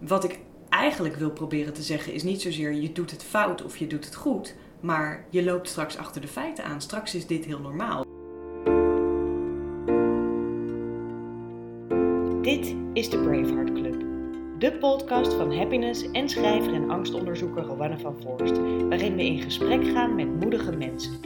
wat 0.00 0.24
ik 0.24 0.38
eigenlijk 0.68 1.16
wil 1.16 1.30
proberen 1.30 1.72
te 1.72 1.82
zeggen 1.82 2.12
is 2.12 2.22
niet 2.22 2.42
zozeer 2.42 2.72
je 2.72 2.92
doet 2.92 3.10
het 3.10 3.22
fout 3.22 3.64
of 3.64 3.76
je 3.76 3.86
doet 3.86 4.04
het 4.04 4.14
goed, 4.14 4.54
maar 4.80 5.24
je 5.30 5.44
loopt 5.44 5.68
straks 5.68 5.96
achter 5.96 6.20
de 6.20 6.28
feiten 6.28 6.64
aan. 6.64 6.80
Straks 6.80 7.14
is 7.14 7.26
dit 7.26 7.44
heel 7.44 7.60
normaal. 7.60 8.04
Dit 12.42 12.74
is 12.92 13.10
de 13.10 13.18
Braveheart 13.18 13.72
Club. 13.72 14.04
De 14.58 14.72
podcast 14.72 15.32
van 15.32 15.56
happiness 15.56 16.10
en 16.10 16.28
schrijver 16.28 16.74
en 16.74 16.90
angstonderzoeker 16.90 17.62
Rowanne 17.62 17.98
van 17.98 18.16
Voorst, 18.22 18.58
waarin 18.88 19.16
we 19.16 19.24
in 19.24 19.40
gesprek 19.40 19.84
gaan 19.84 20.14
met 20.14 20.40
moedige 20.40 20.72
mensen. 20.72 21.20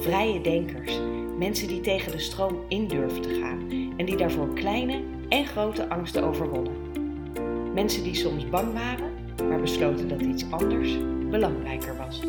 Vrije 0.00 0.40
denkers, 0.40 0.98
mensen 1.38 1.68
die 1.68 1.80
tegen 1.80 2.12
de 2.12 2.18
stroom 2.18 2.64
in 2.68 2.88
durven 2.88 3.22
te 3.22 3.34
gaan 3.40 3.70
en 3.96 4.06
die 4.06 4.16
daarvoor 4.16 4.54
kleine 4.54 5.02
en 5.28 5.46
grote 5.46 5.88
angsten 5.88 6.22
overwonnen. 6.24 6.81
Mensen 7.74 8.02
die 8.02 8.14
soms 8.14 8.48
bang 8.48 8.72
waren, 8.72 9.10
maar 9.48 9.60
besloten 9.60 10.08
dat 10.08 10.20
iets 10.20 10.44
anders 10.50 10.98
belangrijker 11.30 11.96
was. 11.96 12.22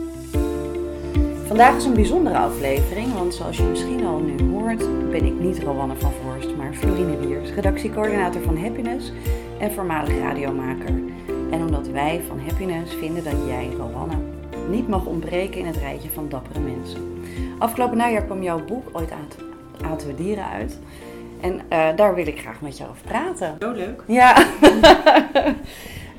Vandaag 1.48 1.76
is 1.76 1.86
een 1.86 1.94
bijzondere 1.94 2.38
aflevering, 2.38 3.14
want 3.14 3.34
zoals 3.34 3.58
je 3.58 3.64
misschien 3.64 4.06
al 4.06 4.20
nu 4.20 4.52
hoort, 4.52 5.10
ben 5.12 5.26
ik 5.26 5.40
niet 5.40 5.60
Rowanne 5.60 5.96
van 5.96 6.12
Voorst, 6.12 6.56
maar 6.56 6.74
Florine 6.74 7.18
Wiers, 7.18 7.52
redactiecoördinator 7.52 8.42
van 8.42 8.58
Happiness 8.58 9.12
en 9.60 9.72
voormalig 9.72 10.18
radiomaker. 10.20 10.94
En 11.52 11.62
omdat 11.62 11.88
wij 11.88 12.22
van 12.28 12.40
Happiness 12.40 12.94
vinden 12.94 13.24
dat 13.24 13.38
jij, 13.48 13.70
Rowanne, 13.78 14.16
niet 14.70 14.88
mag 14.88 15.06
ontbreken 15.06 15.60
in 15.60 15.66
het 15.66 15.78
rijtje 15.78 16.10
van 16.10 16.30
dappere 16.30 16.60
mensen. 16.60 17.22
Afgelopen 17.58 17.98
najaar 17.98 18.26
kwam 18.26 18.44
jouw 18.44 18.66
boek 18.66 18.90
ooit 18.92 19.12
Aten 19.82 20.08
we 20.08 20.16
dieren 20.16 20.46
uit. 20.50 20.80
En 21.44 21.54
uh, 21.70 21.96
daar 21.96 22.16
wil 22.16 22.28
ik 22.28 22.40
graag 22.40 22.62
met 22.62 22.78
jou 22.78 22.90
over 22.90 23.04
praten. 23.04 23.56
Zo 23.60 23.72
leuk. 23.72 24.04
Ja. 24.08 24.48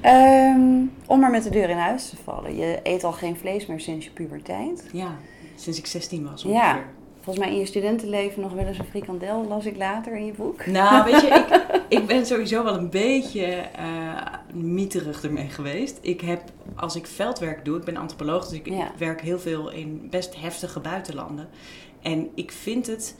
um, 0.04 0.92
om 1.06 1.20
maar 1.20 1.30
met 1.30 1.42
de 1.42 1.50
deur 1.50 1.68
in 1.68 1.76
huis 1.76 2.08
te 2.08 2.16
vallen. 2.24 2.56
Je 2.56 2.80
eet 2.82 3.04
al 3.04 3.12
geen 3.12 3.36
vlees 3.36 3.66
meer 3.66 3.80
sinds 3.80 4.04
je 4.04 4.10
puberteit. 4.10 4.88
Ja, 4.92 5.16
sinds 5.54 5.78
ik 5.78 5.86
16 5.86 6.22
was 6.30 6.44
ongeveer. 6.44 6.64
Ja. 6.64 6.82
Volgens 7.20 7.44
mij 7.44 7.54
in 7.54 7.60
je 7.60 7.66
studentenleven 7.66 8.40
nog 8.42 8.52
wel 8.52 8.66
eens 8.66 8.78
een 8.78 8.84
frikandel, 8.84 9.44
las 9.48 9.66
ik 9.66 9.76
later 9.76 10.16
in 10.16 10.26
je 10.26 10.32
boek. 10.32 10.66
Nou, 10.66 11.04
weet 11.04 11.20
je, 11.20 11.26
ik, 11.26 11.70
ik 12.00 12.06
ben 12.06 12.26
sowieso 12.26 12.64
wel 12.64 12.74
een 12.74 12.90
beetje 12.90 13.62
uh, 13.80 14.62
mieterig 14.62 15.22
ermee 15.22 15.48
geweest. 15.48 15.98
Ik 16.02 16.20
heb, 16.20 16.42
als 16.76 16.96
ik 16.96 17.06
veldwerk 17.06 17.64
doe, 17.64 17.76
ik 17.78 17.84
ben 17.84 17.96
antropoloog, 17.96 18.48
dus 18.48 18.58
ik, 18.58 18.68
Ja. 18.68 18.84
ik 18.86 18.98
werk 18.98 19.20
heel 19.20 19.38
veel 19.38 19.70
in 19.70 20.06
best 20.10 20.40
heftige 20.40 20.80
buitenlanden. 20.80 21.48
En 22.02 22.28
ik 22.34 22.52
vind 22.52 22.86
het, 22.86 23.16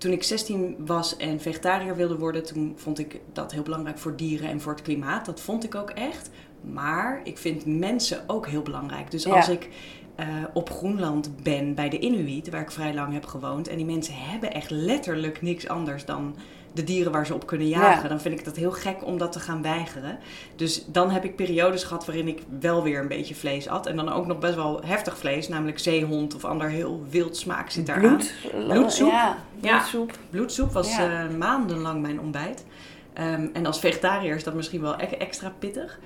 toen 0.00 0.12
ik 0.12 0.22
16 0.22 0.76
was 0.78 1.16
en 1.16 1.40
vegetariër 1.40 1.96
wilde 1.96 2.16
worden, 2.16 2.44
toen 2.46 2.72
vond 2.76 2.98
ik 2.98 3.20
dat 3.32 3.52
heel 3.52 3.62
belangrijk 3.62 3.98
voor 3.98 4.16
dieren 4.16 4.48
en 4.48 4.60
voor 4.60 4.72
het 4.72 4.82
klimaat. 4.82 5.26
Dat 5.26 5.40
vond 5.40 5.64
ik 5.64 5.74
ook 5.74 5.90
echt. 5.90 6.30
Maar 6.60 7.20
ik 7.24 7.38
vind 7.38 7.66
mensen 7.66 8.22
ook 8.26 8.46
heel 8.46 8.62
belangrijk. 8.62 9.10
Dus 9.10 9.24
Ja. 9.24 9.34
als 9.36 9.48
ik 9.48 9.68
eh, 10.14 10.26
op 10.52 10.70
Groenland 10.70 11.42
ben 11.42 11.74
bij 11.74 11.88
de 11.88 11.98
Inuit, 11.98 12.50
waar 12.50 12.60
ik 12.60 12.70
vrij 12.70 12.94
lang 12.94 13.12
heb 13.12 13.26
gewoond. 13.26 13.68
En 13.68 13.76
die 13.76 13.86
mensen 13.86 14.14
hebben 14.16 14.52
echt 14.52 14.70
letterlijk 14.70 15.42
niks 15.42 15.68
anders 15.68 16.04
dan 16.04 16.34
de 16.72 16.84
dieren 16.84 17.12
waar 17.12 17.26
ze 17.26 17.34
op 17.34 17.46
kunnen 17.46 17.68
jagen. 17.68 18.02
Ja. 18.02 18.08
Dan 18.08 18.20
vind 18.20 18.38
ik 18.38 18.44
dat 18.44 18.56
heel 18.56 18.70
gek 18.72 19.04
om 19.04 19.18
dat 19.18 19.32
te 19.32 19.40
gaan 19.40 19.62
weigeren. 19.62 20.18
Dus 20.56 20.84
dan 20.86 21.10
heb 21.10 21.24
ik 21.24 21.36
periodes 21.36 21.84
gehad 21.84 22.06
waarin 22.06 22.28
ik 22.28 22.42
wel 22.60 22.82
weer 22.82 23.00
een 23.00 23.08
beetje 23.08 23.34
vlees 23.34 23.68
at. 23.68 23.86
En 23.86 23.96
dan 23.96 24.08
ook 24.12 24.26
nog 24.26 24.38
best 24.38 24.54
wel 24.54 24.80
heftig 24.84 25.18
vlees, 25.18 25.48
namelijk 25.48 25.78
zeehond 25.78 26.34
of 26.34 26.44
ander 26.44 26.68
heel 26.68 27.04
wild 27.10 27.36
smaak 27.36 27.70
zit 27.70 27.86
daar 27.86 27.96
aan. 27.96 28.00
Bloed. 28.16 28.34
Bloedsoep. 28.68 29.10
Ja, 29.10 29.36
Ja. 29.60 29.76
bloedsoep. 29.76 30.18
Bloedsoep 30.30 30.72
was 30.72 30.96
Ja. 30.96 31.24
eh, 31.24 31.36
maandenlang 31.36 32.02
mijn 32.02 32.20
ontbijt. 32.20 32.64
Ehm, 33.12 33.46
en 33.52 33.66
als 33.66 33.80
vegetariër 33.80 34.34
is 34.36 34.44
dat 34.44 34.54
misschien 34.54 34.80
wel 34.80 34.94
e- 35.00 35.04
extra 35.04 35.52
pittig. 35.58 35.98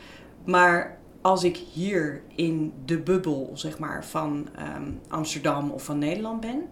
Maar 0.44 0.98
als 1.20 1.44
ik 1.44 1.56
hier 1.72 2.22
in 2.34 2.72
de 2.84 2.98
bubbel 2.98 3.50
zeg 3.54 3.78
maar, 3.78 4.04
van 4.04 4.48
ehm, 4.56 4.90
Amsterdam 5.08 5.70
of 5.70 5.82
van 5.84 5.98
Nederland 5.98 6.40
ben, 6.40 6.62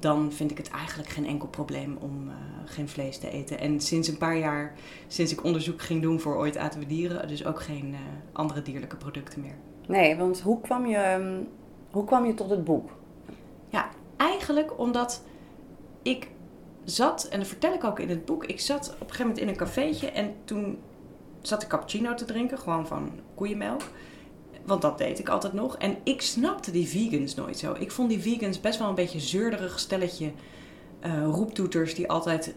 dan 0.00 0.32
vind 0.32 0.50
ik 0.50 0.56
het 0.56 0.70
eigenlijk 0.70 1.08
geen 1.08 1.26
enkel 1.26 1.48
probleem 1.48 1.96
om 2.00 2.28
eh, 2.28 2.34
geen 2.64 2.88
vlees 2.88 3.18
te 3.18 3.30
eten. 3.30 3.58
En 3.58 3.80
sinds 3.80 4.08
een 4.08 4.18
paar 4.18 4.38
jaar, 4.38 4.74
sinds 5.06 5.32
ik 5.32 5.44
onderzoek 5.44 5.82
ging 5.82 6.02
doen 6.02 6.20
voor 6.20 6.36
ooit 6.36 6.56
aten 6.56 6.80
we 6.80 6.86
dieren, 6.86 7.28
dus 7.28 7.44
ook 7.44 7.62
geen 7.62 7.94
eh, 7.94 8.00
andere 8.32 8.62
dierlijke 8.62 8.96
producten 8.96 9.40
meer. 9.40 9.54
Nee, 9.86 10.16
want 10.16 10.40
hoe 10.40 10.60
kwam 10.60 10.86
je, 10.86 10.96
ehm, 10.96 11.38
hoe 11.90 12.04
kwam 12.04 12.26
je 12.26 12.34
tot 12.34 12.50
het 12.50 12.64
boek? 12.64 12.90
Ja, 13.68 13.88
eigenlijk 14.16 14.78
omdat 14.78 15.22
ik 16.02 16.28
zat, 16.84 17.24
en 17.24 17.38
dat 17.38 17.48
vertel 17.48 17.72
ik 17.72 17.84
ook 17.84 17.98
in 17.98 18.08
het 18.08 18.24
boek, 18.24 18.44
ik 18.44 18.60
zat 18.60 18.86
op 18.86 19.00
een 19.00 19.06
gegeven 19.06 19.26
moment 19.26 19.42
in 19.42 19.48
een 19.48 19.56
cafeetje 19.56 20.10
en 20.10 20.34
toen 20.44 20.78
zat 21.40 21.62
ik 21.62 21.68
cappuccino 21.68 22.14
te 22.14 22.24
drinken, 22.24 22.58
gewoon 22.58 22.86
van 22.86 23.10
koeienmelk. 23.34 23.82
Want 24.66 24.82
dat 24.82 24.98
deed 24.98 25.18
ik 25.18 25.28
altijd 25.28 25.52
nog. 25.52 25.76
En 25.76 25.96
ik 26.04 26.22
snapte 26.22 26.70
die 26.70 26.88
vegans 26.88 27.34
nooit 27.34 27.58
zo. 27.58 27.74
Ik 27.78 27.90
vond 27.90 28.08
die 28.08 28.20
vegans 28.20 28.60
best 28.60 28.78
wel 28.78 28.88
een 28.88 28.94
beetje 28.94 29.20
zeurderig 29.20 29.78
stelletje 29.78 30.32
eh, 31.00 31.24
roeptoeters 31.24 31.94
die 31.94 32.10
altijd 32.10 32.54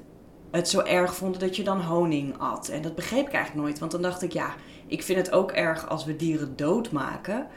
het 0.51 0.69
zo 0.69 0.79
erg 0.79 1.15
vonden 1.15 1.39
dat 1.39 1.55
je 1.55 1.63
dan 1.63 1.81
honing 1.81 2.37
at. 2.37 2.67
En 2.67 2.81
dat 2.81 2.95
begreep 2.95 3.27
ik 3.27 3.33
eigenlijk 3.33 3.65
nooit. 3.65 3.79
Want 3.79 3.91
dan 3.91 4.01
dacht 4.01 4.21
ik, 4.21 4.31
ja, 4.31 4.53
ik 4.87 5.03
vind 5.03 5.17
het 5.17 5.31
ook 5.31 5.51
erg 5.51 5.89
als 5.89 6.05
we 6.05 6.15
dieren 6.15 6.53
doodmaken. 6.55 7.47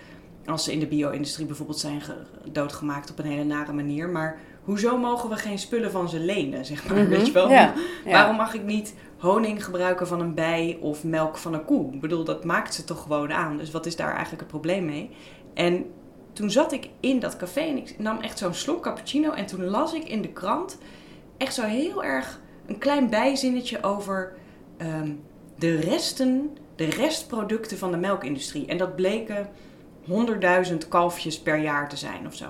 Als 0.46 0.64
ze 0.64 0.72
in 0.72 0.80
de 0.80 0.86
bio-industrie 0.86 1.46
bijvoorbeeld 1.46 1.78
zijn 1.78 2.00
ge- 2.00 2.22
doodgemaakt 2.52 3.10
op 3.10 3.18
een 3.18 3.24
hele 3.24 3.44
nare 3.44 3.72
manier. 3.72 4.08
Maar 4.08 4.38
hoezo 4.64 4.98
mogen 4.98 5.28
we 5.28 5.36
geen 5.36 5.58
spullen 5.58 5.90
van 5.90 6.08
ze 6.08 6.20
lenen, 6.20 6.64
zeg 6.64 6.88
maar? 6.88 6.98
Mhm, 6.98 7.08
Weet 7.08 7.26
je 7.26 7.32
wel? 7.32 7.50
ja, 7.50 7.74
ja. 8.04 8.10
Waarom 8.12 8.36
mag 8.36 8.54
ik 8.54 8.62
niet 8.62 8.94
honing 9.18 9.64
gebruiken 9.64 10.06
van 10.06 10.20
een 10.20 10.34
bij 10.34 10.78
of 10.80 11.04
melk 11.04 11.36
van 11.36 11.54
een 11.54 11.64
koe? 11.64 11.92
Ik 11.92 12.00
bedoel, 12.00 12.24
dat 12.24 12.44
maakt 12.44 12.74
ze 12.74 12.84
toch 12.84 13.02
gewoon 13.02 13.32
aan. 13.32 13.56
Dus 13.56 13.70
wat 13.70 13.86
is 13.86 13.96
daar 13.96 14.10
eigenlijk 14.12 14.40
het 14.40 14.50
probleem 14.50 14.84
mee? 14.84 15.10
En 15.54 15.84
toen 16.32 16.50
zat 16.50 16.72
ik 16.72 16.88
in 17.00 17.18
dat 17.18 17.36
café 17.36 17.60
en 17.60 17.76
ik 17.76 17.94
nam 17.98 18.20
echt 18.20 18.38
zo'n 18.38 18.54
slok 18.54 18.82
cappuccino. 18.82 19.30
En 19.30 19.46
toen 19.46 19.64
las 19.64 19.92
ik 19.92 20.04
in 20.04 20.22
de 20.22 20.32
krant 20.32 20.78
echt 21.36 21.54
zo 21.54 21.62
heel 21.62 22.04
erg 22.04 22.40
een 22.66 22.78
klein 22.78 23.10
bijzinnetje 23.10 23.82
over 23.82 24.32
ehm, 24.76 25.12
de 25.58 25.76
resten, 25.76 26.56
de 26.76 26.84
restproducten 26.84 27.78
van 27.78 27.90
de 27.90 27.96
melkindustrie. 27.96 28.66
En 28.66 28.78
dat 28.78 28.96
bleken 28.96 29.48
100.000 30.70 30.76
kalfjes 30.88 31.40
per 31.40 31.58
jaar 31.58 31.88
te 31.88 31.96
zijn 31.96 32.26
of 32.26 32.34
zo. 32.34 32.46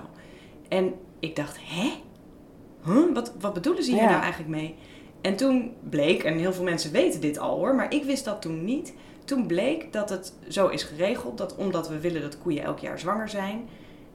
En 0.67 0.93
ik 1.19 1.35
dacht, 1.35 1.57
hè? 1.61 1.91
Huh? 2.85 3.13
Wat, 3.13 3.33
wat 3.39 3.53
bedoelen 3.53 3.83
ze 3.83 3.91
hier 3.91 4.01
Ja. 4.01 4.09
nou 4.09 4.21
eigenlijk 4.21 4.51
mee? 4.51 4.75
En 5.21 5.35
toen 5.35 5.73
bleek, 5.89 6.23
en 6.23 6.37
heel 6.37 6.53
veel 6.53 6.63
mensen 6.63 6.91
weten 6.91 7.21
dit 7.21 7.39
al 7.39 7.57
hoor, 7.57 7.75
maar 7.75 7.93
ik 7.93 8.03
wist 8.03 8.25
dat 8.25 8.41
toen 8.41 8.63
niet. 8.63 8.93
Toen 9.25 9.47
bleek 9.47 9.93
dat 9.93 10.09
het 10.09 10.33
zo 10.47 10.67
is 10.67 10.83
geregeld 10.83 11.37
dat 11.37 11.55
omdat 11.55 11.89
we 11.89 11.99
willen 11.99 12.21
dat 12.21 12.37
koeien 12.37 12.63
elk 12.63 12.79
jaar 12.79 12.99
zwanger 12.99 13.29
zijn, 13.29 13.67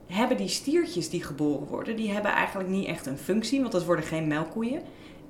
hebben 0.06 0.36
die 0.36 0.48
stiertjes 0.48 1.10
die 1.10 1.22
geboren 1.22 1.66
worden, 1.66 1.96
die 1.96 2.12
hebben 2.12 2.30
eigenlijk 2.30 2.68
niet 2.68 2.86
echt 2.86 3.06
een 3.06 3.18
functie, 3.18 3.60
want 3.60 3.72
dat 3.72 3.84
worden 3.84 4.04
geen 4.04 4.26
melkkoeien. 4.26 4.82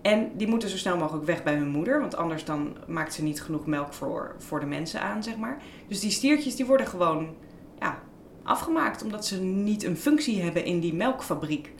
En 0.03 0.31
die 0.37 0.47
moeten 0.47 0.69
zo 0.69 0.77
snel 0.77 0.97
mogelijk 0.97 1.27
weg 1.27 1.43
bij 1.43 1.55
hun 1.55 1.69
moeder, 1.69 2.01
want 2.01 2.17
anders 2.17 2.45
dan 2.45 2.77
maakt 2.87 3.15
ze 3.15 3.23
niet 3.23 3.43
genoeg 3.43 3.67
melk 3.67 3.93
voor, 3.93 4.35
voor 4.39 4.61
de 4.61 4.67
mensen 4.67 5.01
aan, 5.01 5.23
zeg 5.23 5.37
maar. 5.37 5.63
Dus 5.89 6.01
die 6.01 6.11
stiertjes 6.11 6.57
die 6.57 6.67
worden 6.67 6.87
gewoon 6.87 7.35
ja, 7.79 8.03
afgemaakt, 8.43 9.03
omdat 9.03 9.27
ze 9.27 9.41
niet 9.41 9.85
een 9.85 9.97
functie 9.97 10.43
hebben 10.43 10.65
in 10.65 10.81
die 10.81 10.95
melkfabriek. 10.95 11.73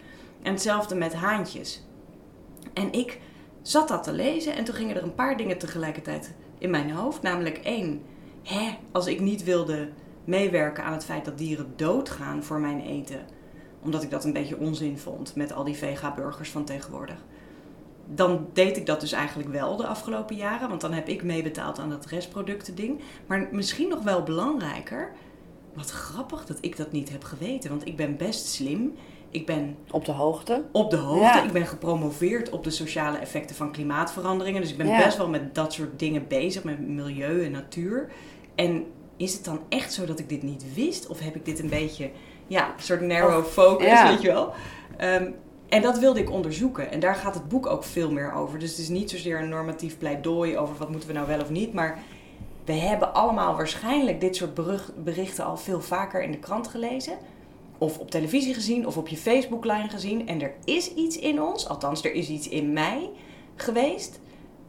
En 0.43 0.53
hetzelfde 0.53 0.95
met 0.95 1.13
haantjes. 1.13 1.83
En 2.73 2.93
ik 2.93 3.21
zat 3.63 3.89
dat 3.89 4.03
te 4.03 4.13
lezen 4.13 4.55
en 4.55 4.65
toen 4.65 4.75
gingen 4.75 4.97
er 4.97 5.03
een 5.03 5.15
paar 5.15 5.37
dingen 5.37 5.59
tegelijkertijd 5.59 6.35
in 6.59 6.71
mijn 6.71 6.91
hoofd. 6.91 7.23
Namelijk 7.23 7.59
één, 7.59 8.03
hè, 8.43 8.79
als 8.93 9.07
ik 9.07 9.21
niet 9.21 9.45
wilde 9.45 9.89
meewerken 10.25 10.85
aan 10.85 10.93
het 10.93 11.05
feit 11.05 11.25
dat 11.25 11.39
dieren 11.39 11.73
doodgaan 11.77 12.45
voor 12.45 12.61
mijn 12.61 12.81
eten, 12.81 13.21
omdat 13.83 14.03
ik 14.03 14.11
dat 14.11 14.25
een 14.25 14.33
beetje 14.33 14.59
onzin 14.59 14.99
vond 14.99 15.35
met 15.37 15.53
al 15.53 15.65
die 15.65 15.77
vega-burgers 15.77 16.51
van 16.51 16.65
tegenwoordig. 16.65 17.25
Dan 18.07 18.47
deed 18.53 18.77
ik 18.77 18.87
dat 18.87 19.01
dus 19.01 19.13
eigenlijk 19.13 19.49
wel 19.49 19.77
de 19.77 19.87
afgelopen 19.87 20.37
jaren, 20.37 20.69
want 20.69 20.81
dan 20.81 20.93
heb 20.93 21.09
ik 21.09 21.23
meebetaald 21.23 21.79
aan 21.79 21.91
dat 21.91 22.07
restproducten 22.07 22.75
ding. 22.75 23.01
Maar 23.27 23.49
misschien 23.53 23.89
nog 23.89 24.03
wel 24.03 24.23
belangrijker, 24.23 25.13
wat 25.75 25.91
grappig 25.91 26.47
dat 26.47 26.59
ik 26.61 26.77
dat 26.77 26.93
niet 26.93 27.11
heb 27.11 27.25
geweten, 27.25 27.71
want 27.71 27.87
ik 27.87 27.97
ben 27.97 28.17
best 28.17 28.47
slim. 28.47 28.95
Ik 29.33 29.47
ben 29.47 29.77
Op 29.91 30.05
de 30.05 30.13
hoogte. 30.13 30.63
op 30.73 30.91
de 30.91 30.97
hoogte. 30.97 31.23
Ja. 31.23 31.43
Ik 31.45 31.53
ben 31.53 31.67
gepromoveerd 31.67 32.51
op 32.51 32.65
de 32.65 32.71
sociale 32.71 33.19
effecten 33.19 33.57
van 33.57 33.73
klimaatveranderingen. 33.73 34.61
Dus 34.61 34.71
ik 34.71 34.77
ben 34.77 34.87
Ja. 34.87 35.05
best 35.05 35.17
wel 35.17 35.29
met 35.29 35.55
dat 35.55 35.73
soort 35.73 35.99
dingen 35.99 36.27
bezig, 36.29 36.65
met 36.65 36.81
milieu 36.89 37.45
en 37.45 37.51
natuur. 37.51 38.09
En 38.55 38.85
is 39.17 39.33
het 39.35 39.45
dan 39.45 39.61
echt 39.69 39.93
zo 39.93 40.05
dat 40.05 40.19
ik 40.19 40.29
dit 40.29 40.43
niet 40.43 40.75
wist? 40.75 41.07
Of 41.07 41.21
heb 41.21 41.35
ik 41.35 41.45
dit 41.45 41.59
een 41.59 41.69
beetje, 41.69 42.11
ja, 42.47 42.67
een 42.67 42.83
soort 42.83 43.01
narrow 43.01 43.45
focus, 43.45 43.87
ja. 43.87 44.09
weet 44.09 44.21
je 44.23 44.29
wel? 44.33 44.53
Ehm, 44.97 45.31
en 45.69 45.83
dat 45.83 45.99
wilde 45.99 46.21
ik 46.21 46.31
onderzoeken. 46.31 46.91
En 46.91 47.01
daar 47.01 47.15
gaat 47.15 47.35
het 47.35 47.49
boek 47.49 47.67
ook 47.67 47.85
veel 47.85 48.11
meer 48.13 48.33
over. 48.33 48.59
Dus 48.59 48.71
het 48.71 48.79
is 48.79 48.89
niet 48.89 49.11
zozeer 49.11 49.41
een 49.41 49.49
normatief 49.49 49.99
pleidooi 49.99 50.59
over 50.59 50.77
wat 50.77 50.91
moeten 50.91 51.09
we 51.09 51.15
nou 51.15 51.27
wel 51.27 51.41
of 51.41 51.51
niet. 51.51 51.73
Maar 51.73 51.99
we 52.65 52.73
hebben 52.73 53.15
allemaal 53.15 53.57
waarschijnlijk 53.57 54.21
dit 54.21 54.37
soort 54.37 54.55
berichten 55.05 55.45
al 55.45 55.57
veel 55.57 55.81
vaker 55.81 56.23
in 56.23 56.31
de 56.31 56.39
krant 56.39 56.69
gelezen. 56.69 57.13
Of 57.83 57.99
op 57.99 58.11
televisie 58.11 58.55
gezien, 58.55 58.87
of 58.87 58.97
op 58.97 59.09
je 59.09 59.17
Facebooklijn 59.17 59.91
gezien. 59.91 60.29
En 60.29 60.43
er 60.43 60.55
is 60.65 60.95
iets 60.95 61.19
in 61.19 61.43
ons, 61.43 61.69
althans 61.69 62.05
er 62.05 62.13
is 62.13 62.29
iets 62.29 62.49
in 62.49 62.73
mij 62.73 63.11
geweest, 63.57 64.21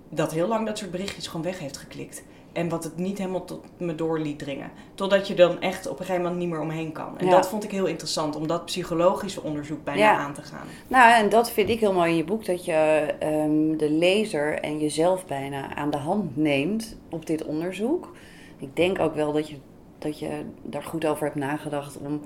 dat 0.10 0.32
heel 0.32 0.48
lang 0.48 0.66
dat 0.66 0.78
soort 0.78 0.92
berichtjes 0.92 1.28
gewoon 1.28 1.46
weg 1.46 1.60
heeft 1.60 1.78
geklikt. 1.78 2.24
En 2.54 2.70
wat 2.70 2.84
het 2.84 2.98
niet 2.98 3.18
helemaal 3.18 3.46
tot 3.46 3.64
me 3.78 3.96
door 3.96 4.20
liet 4.20 4.40
dringen. 4.40 4.72
Totdat 4.96 5.28
je 5.28 5.34
dan 5.34 5.62
echt 5.62 5.88
op 5.88 6.00
een 6.00 6.06
gegeven 6.06 6.22
moment 6.24 6.42
niet 6.42 6.50
meer 6.50 6.62
omheen 6.62 6.92
kan. 6.92 7.18
En 7.18 7.26
Ja. 7.26 7.32
dat 7.32 7.48
vond 7.48 7.64
ik 7.64 7.72
heel 7.72 7.86
interessant, 7.86 8.36
om 8.36 8.48
dat 8.48 8.66
psychologische 8.66 9.44
onderzoek 9.44 9.84
bijna 9.84 10.00
Ja. 10.02 10.18
aan 10.18 10.34
te 10.34 10.42
gaan. 10.42 10.68
Nou, 10.88 11.14
en 11.24 11.30
dat 11.30 11.52
vind 11.52 11.70
ik 11.70 11.80
heel 11.80 11.94
mooi 11.94 12.10
in 12.12 12.18
je 12.18 12.24
boek, 12.24 12.46
dat 12.46 12.66
je 12.66 12.74
ehm, 13.20 13.78
de 13.78 13.90
lezer 13.92 14.60
en 14.60 14.80
jezelf 14.80 15.26
bijna 15.26 15.76
aan 15.76 15.90
de 15.90 15.98
hand 15.98 16.38
neemt 16.38 16.98
op 17.10 17.26
dit 17.26 17.44
onderzoek. 17.46 18.12
Ik 18.58 18.76
denk 18.76 19.00
ook 19.00 19.16
wel 19.16 19.32
dat 19.34 19.50
je, 19.50 19.56
dat 20.00 20.20
je 20.20 20.30
daar 20.64 20.84
goed 20.84 21.06
over 21.06 21.24
hebt 21.24 21.38
nagedacht 21.40 21.98
om 21.98 22.22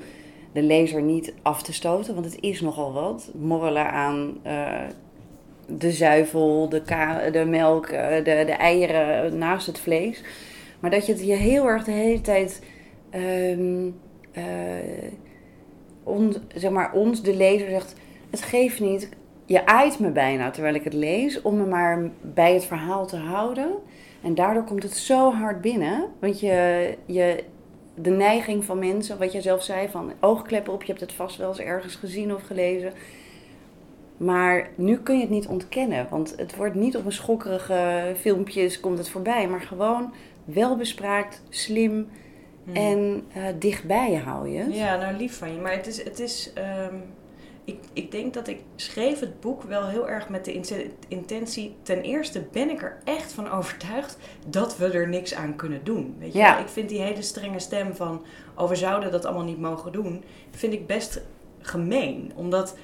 de 0.57 0.63
lezer 0.63 1.01
niet 1.01 1.33
af 1.41 1.63
te 1.63 1.73
stoten, 1.73 2.13
want 2.13 2.25
het 2.25 2.37
is 2.39 2.61
nogal 2.61 2.93
wat. 2.93 3.31
Morrelen 3.33 3.91
aan 3.91 4.37
eh, 4.41 4.83
de 5.65 5.91
zuivel, 5.91 6.69
de, 6.69 6.81
de 7.31 7.45
melk, 7.45 7.87
eh, 7.87 8.15
de, 8.15 8.23
de 8.23 8.51
eieren 8.51 9.37
naast 9.37 9.67
het 9.67 9.79
vlees. 9.79 10.23
Maar 10.79 10.91
dat 10.91 11.05
je 11.05 11.11
het 11.11 11.25
je 11.25 11.33
heel 11.33 11.67
erg 11.67 11.83
de 11.83 11.91
hele 11.91 12.21
tijd... 12.21 12.63
eh, 13.09 13.57
ons, 16.03 16.39
zeg 16.55 16.71
maar, 16.71 16.93
ons, 16.93 17.21
de 17.21 17.35
lezer, 17.35 17.69
zegt... 17.69 17.95
Het 18.29 18.41
geeft 18.41 18.79
niet, 18.79 19.09
je 19.45 19.65
aait 19.65 19.99
me 19.99 20.09
bijna 20.09 20.49
terwijl 20.49 20.75
ik 20.75 20.83
het 20.83 20.93
lees... 20.93 21.41
om 21.41 21.57
me 21.57 21.65
maar 21.65 22.11
bij 22.21 22.53
het 22.53 22.65
verhaal 22.65 23.07
te 23.07 23.17
houden. 23.17 23.71
En 24.21 24.35
daardoor 24.35 24.63
komt 24.63 24.83
het 24.83 24.97
zo 24.97 25.31
hard 25.31 25.61
binnen. 25.61 26.05
Want 26.19 26.39
je, 26.39 26.93
je, 27.05 27.43
de 28.01 28.09
neiging 28.09 28.65
van 28.65 28.79
mensen, 28.79 29.17
wat 29.17 29.31
jij 29.31 29.41
zelf 29.41 29.63
zei... 29.63 29.89
van 29.89 30.13
oogkleppen 30.19 30.73
op, 30.73 30.81
je 30.81 30.87
hebt 30.87 31.01
het 31.01 31.13
vast 31.13 31.37
wel 31.37 31.49
eens 31.49 31.59
ergens 31.59 31.95
gezien 31.95 32.33
of 32.33 32.41
gelezen... 32.41 32.93
Maar 34.17 34.69
nu 34.75 34.97
kun 34.97 35.15
je 35.15 35.21
het 35.21 35.29
niet 35.29 35.47
ontkennen, 35.47 36.07
want 36.09 36.33
het 36.37 36.55
wordt 36.55 36.75
niet 36.75 36.97
op 36.97 37.05
een 37.05 37.11
schokkerige 37.11 38.13
filmpjes 38.19 38.79
komt 38.79 38.97
het 38.97 39.09
voorbij, 39.09 39.47
maar 39.47 39.61
gewoon 39.61 40.13
wel 40.45 40.75
bespraakt, 40.75 41.41
slim 41.49 42.07
en 42.73 43.23
eh, 43.33 43.43
dichtbij 43.59 44.11
je 44.11 44.17
hou 44.17 44.49
je. 44.49 44.59
het. 44.59 44.75
Ja, 44.75 44.97
nou 44.97 45.15
lief 45.15 45.37
van 45.37 45.53
je. 45.53 45.59
Maar 45.61 45.71
het 45.71 45.87
is. 45.87 46.03
Het 46.03 46.19
is 46.19 46.51
ehm, 46.53 46.95
ik, 47.67 47.79
ik 47.93 48.11
denk 48.11 48.33
dat 48.33 48.47
ik 48.47 48.61
schreef 48.75 49.19
het 49.19 49.39
boek 49.39 49.63
wel 49.63 49.87
heel 49.87 50.09
erg 50.09 50.29
met 50.29 50.45
de 50.45 50.53
in- 50.53 50.91
intentie. 51.07 51.75
Ten 51.81 52.01
eerste 52.01 52.41
ben 52.51 52.69
ik 52.69 52.81
er 52.81 52.97
echt 53.03 53.33
van 53.33 53.49
overtuigd 53.49 54.17
dat 54.47 54.77
we 54.77 54.87
er 54.87 55.07
niks 55.07 55.33
aan 55.33 55.55
kunnen 55.55 55.83
doen. 55.83 56.15
Weet 56.19 56.33
je? 56.33 56.39
Ja. 56.39 56.57
Ik 56.57 56.67
vind 56.67 56.89
die 56.89 57.01
hele 57.01 57.21
strenge 57.21 57.59
stem 57.59 57.95
van. 57.95 58.25
Oh, 58.55 58.69
we 58.69 58.75
zouden 58.75 59.11
dat 59.11 59.25
allemaal 59.25 59.43
niet 59.45 59.59
mogen 59.59 59.91
doen. 59.91 60.23
Vind 60.51 60.73
ik 60.73 60.87
best 60.87 61.21
gemeen. 61.59 62.31
Omdat 62.35 62.75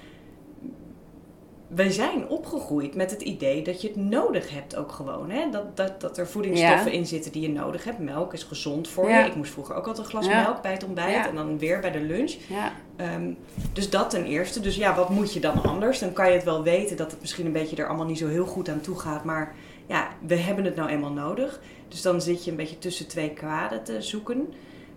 wij 1.75 1.91
zijn 1.91 2.27
opgegroeid 2.27 2.95
met 2.95 3.11
het 3.11 3.21
idee 3.21 3.61
dat 3.63 3.81
je 3.81 3.87
het 3.87 3.97
nodig 3.97 4.49
hebt 4.49 4.75
ook 4.75 4.91
gewoon. 4.91 5.29
Hè? 5.29 5.49
Dat, 5.49 5.77
dat, 5.77 6.01
dat 6.01 6.17
er 6.17 6.27
voedingsstoffen 6.27 6.91
Ja. 6.91 6.97
in 6.97 7.05
zitten 7.05 7.31
die 7.31 7.41
je 7.41 7.49
nodig 7.49 7.83
hebt. 7.83 7.99
Melk 7.99 8.33
is 8.33 8.43
gezond 8.43 8.87
voor 8.87 9.09
Ja. 9.09 9.19
je. 9.19 9.25
Ik 9.29 9.35
moest 9.35 9.51
vroeger 9.51 9.75
ook 9.75 9.87
altijd 9.87 10.05
een 10.05 10.11
glas 10.11 10.25
Ja. 10.25 10.41
melk 10.41 10.61
bij 10.61 10.71
het 10.71 10.83
ontbijt. 10.83 11.27
En 11.27 11.35
dan 11.35 11.57
weer 11.57 11.79
bij 11.79 11.91
de 11.91 12.01
lunch. 12.01 12.31
Ja, 12.49 12.71
Ehm, 12.95 13.31
dus 13.73 13.89
dat 13.89 14.09
ten 14.09 14.25
eerste. 14.25 14.59
Dus 14.59 14.75
ja, 14.75 14.95
wat 14.95 15.09
moet 15.09 15.33
je 15.33 15.39
dan 15.39 15.63
anders? 15.63 15.99
Dan 15.99 16.13
kan 16.13 16.27
je 16.27 16.33
het 16.33 16.43
wel 16.43 16.63
weten 16.63 16.97
dat 16.97 17.11
het 17.11 17.21
misschien 17.21 17.45
een 17.45 17.51
beetje 17.51 17.75
er 17.75 17.87
allemaal 17.87 18.05
niet 18.05 18.17
zo 18.17 18.27
heel 18.27 18.45
goed 18.45 18.69
aan 18.69 18.81
toe 18.81 18.99
gaat. 18.99 19.23
Maar 19.23 19.55
ja, 19.87 20.07
we 20.27 20.35
hebben 20.35 20.65
het 20.65 20.75
nou 20.75 20.89
eenmaal 20.89 21.11
nodig. 21.11 21.59
Dus 21.87 22.01
dan 22.01 22.21
zit 22.21 22.43
je 22.45 22.51
een 22.51 22.57
beetje 22.57 22.77
tussen 22.77 23.07
twee 23.07 23.29
kwaden 23.29 23.83
te 23.83 24.01
zoeken. 24.01 24.53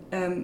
Ehm, 0.08 0.38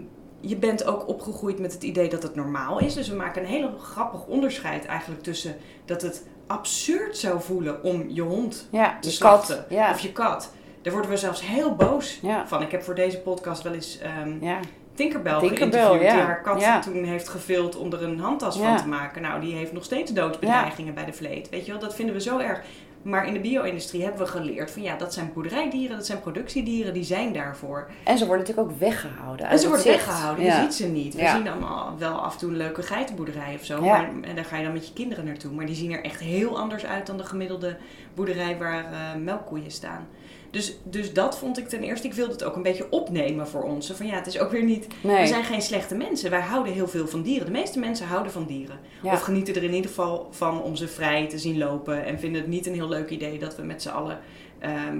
je 0.45 0.57
bent 0.57 0.85
ook 0.85 1.09
opgegroeid 1.09 1.59
met 1.59 1.73
het 1.73 1.83
idee 1.83 2.09
dat 2.09 2.23
het 2.23 2.35
normaal 2.35 2.79
is. 2.79 2.95
Dus 2.95 3.09
we 3.09 3.17
maken 3.17 3.43
een 3.43 3.49
heel 3.49 3.71
grappig 3.79 4.27
onderscheid 4.27 4.85
eigenlijk 4.85 5.23
tussen 5.23 5.57
dat 5.85 6.03
het 6.03 6.27
absurd 6.47 7.17
zou 7.19 7.41
voelen 7.41 7.83
om 7.83 8.05
je 8.09 8.23
hond 8.23 8.69
ja 8.71 8.97
te 9.01 9.09
je 9.09 9.15
slachten. 9.15 9.57
kat. 9.57 9.67
Ja. 9.69 9.91
Of 9.91 9.99
je 10.01 10.13
kat. 10.13 10.53
Daar 10.83 10.93
worden 10.93 11.11
we 11.11 11.17
zelfs 11.17 11.47
heel 11.47 11.75
boos 11.75 12.19
Ja. 12.23 12.47
van. 12.47 12.63
Ik 12.63 12.71
heb 12.71 12.83
voor 12.83 12.95
deze 12.95 13.19
podcast 13.19 13.63
wel 13.63 13.73
eens 13.73 13.99
ehm, 13.99 14.45
ja, 14.45 14.59
Tinkerbell, 14.95 15.39
Tinkerbell, 15.39 15.69
geïnterviewd. 15.81 16.01
Die 16.13 16.21
haar 16.21 16.43
kat 16.43 16.83
toen 16.83 17.05
heeft 17.05 17.29
gevild 17.29 17.77
om 17.77 17.93
er 17.93 18.03
een 18.03 18.19
handtas 18.21 18.59
van 18.59 18.77
te 18.77 18.87
maken. 18.89 19.23
Nou, 19.23 19.41
die 19.41 19.55
heeft 19.55 19.73
nog 19.73 19.85
steeds 19.85 20.13
doodsbedreigingen 20.13 20.95
bij 20.95 21.05
de 21.05 21.13
vleet. 21.13 21.49
Weet 21.49 21.67
je 21.67 21.73
wel, 21.73 21.81
dat 21.81 21.95
vinden 21.95 22.15
we 22.15 22.21
zo 22.21 22.39
erg. 22.39 22.61
Maar 23.03 23.27
in 23.27 23.33
de 23.33 23.41
bio-industrie 23.41 24.03
hebben 24.03 24.21
we 24.21 24.27
geleerd 24.27 24.71
van 24.71 24.83
ja, 24.83 24.97
dat 24.97 25.15
zijn 25.15 25.31
boerderijdieren, 25.35 25.97
dat 25.97 26.07
zijn 26.07 26.21
productiedieren, 26.21 26.93
die 26.95 27.05
zijn 27.05 27.33
daarvoor. 27.33 27.91
En 28.05 28.19
ze 28.19 28.27
worden 28.27 28.45
natuurlijk 28.47 28.71
ook 28.73 28.79
weggehouden. 28.79 29.47
En 29.47 29.59
ze 29.59 29.67
worden 29.67 29.85
zicht. 29.85 29.97
weggehouden, 30.07 30.45
Ja. 30.45 30.57
je 30.57 30.63
ziet 30.63 30.75
ze 30.75 30.87
niet. 30.87 31.15
We 31.15 31.23
Ja. 31.23 31.37
zien 31.37 31.49
allemaal 31.49 31.95
wel 31.99 32.13
af 32.15 32.33
en 32.33 32.39
toe 32.39 32.51
een 32.51 32.57
leuke 32.57 32.83
geitenboerderij 32.83 33.55
of 33.55 33.65
zo. 33.65 33.85
Ja. 33.85 33.97
Maar, 33.97 34.11
en 34.23 34.35
daar 34.35 34.45
ga 34.45 34.57
je 34.57 34.65
dan 34.65 34.73
met 34.73 34.87
je 34.87 34.93
kinderen 34.93 35.25
naartoe. 35.25 35.53
Maar 35.53 35.67
die 35.67 35.75
zien 35.75 35.93
er 35.93 36.05
echt 36.05 36.21
heel 36.21 36.59
anders 36.59 36.85
uit 36.87 37.07
dan 37.07 37.17
de 37.17 37.25
gemiddelde 37.25 37.77
boerderij 38.15 38.59
waar 38.59 38.85
eh, 38.85 38.99
melkkoeien 39.23 39.71
staan. 39.71 40.07
Dus, 40.53 40.77
dus 40.85 41.13
dat 41.13 41.39
vond 41.39 41.59
ik 41.59 41.69
ten 41.69 41.83
eerste. 41.83 42.07
Ik 42.07 42.15
wilde 42.15 42.33
het 42.33 42.45
ook 42.45 42.57
een 42.57 42.63
beetje 42.63 42.87
opnemen 42.91 43.49
voor 43.49 43.63
ons. 43.63 43.91
Van 43.93 44.07
ja, 44.07 44.15
het 44.15 44.27
is 44.27 44.39
ook 44.39 44.51
weer 44.51 44.63
niet. 44.65 44.87
Nee. 45.01 45.21
We 45.21 45.27
zijn 45.27 45.45
geen 45.45 45.63
slechte 45.63 45.95
mensen. 45.95 46.31
Wij 46.31 46.41
houden 46.41 46.73
heel 46.73 46.89
veel 46.89 47.07
van 47.09 47.23
dieren. 47.23 47.47
De 47.47 47.53
meeste 47.53 47.79
mensen 47.79 48.07
houden 48.07 48.33
van 48.33 48.45
dieren. 48.47 48.79
Ja. 49.03 49.13
Of 49.13 49.21
genieten 49.21 49.55
er 49.55 49.63
in 49.63 49.75
ieder 49.75 49.89
geval 49.91 50.29
van 50.31 50.63
om 50.63 50.77
ze 50.77 50.89
vrij 50.89 51.29
te 51.29 51.39
zien 51.39 51.59
lopen. 51.59 52.05
En 52.05 52.19
vinden 52.19 52.41
het 52.41 52.51
niet 52.51 52.67
een 52.67 52.75
heel 52.75 52.89
leuk 52.89 53.11
idee 53.11 53.39
dat 53.39 53.57
we 53.57 53.63
met 53.63 53.83
z'n 53.83 53.89
allen 53.89 54.19
ehm 54.59 54.97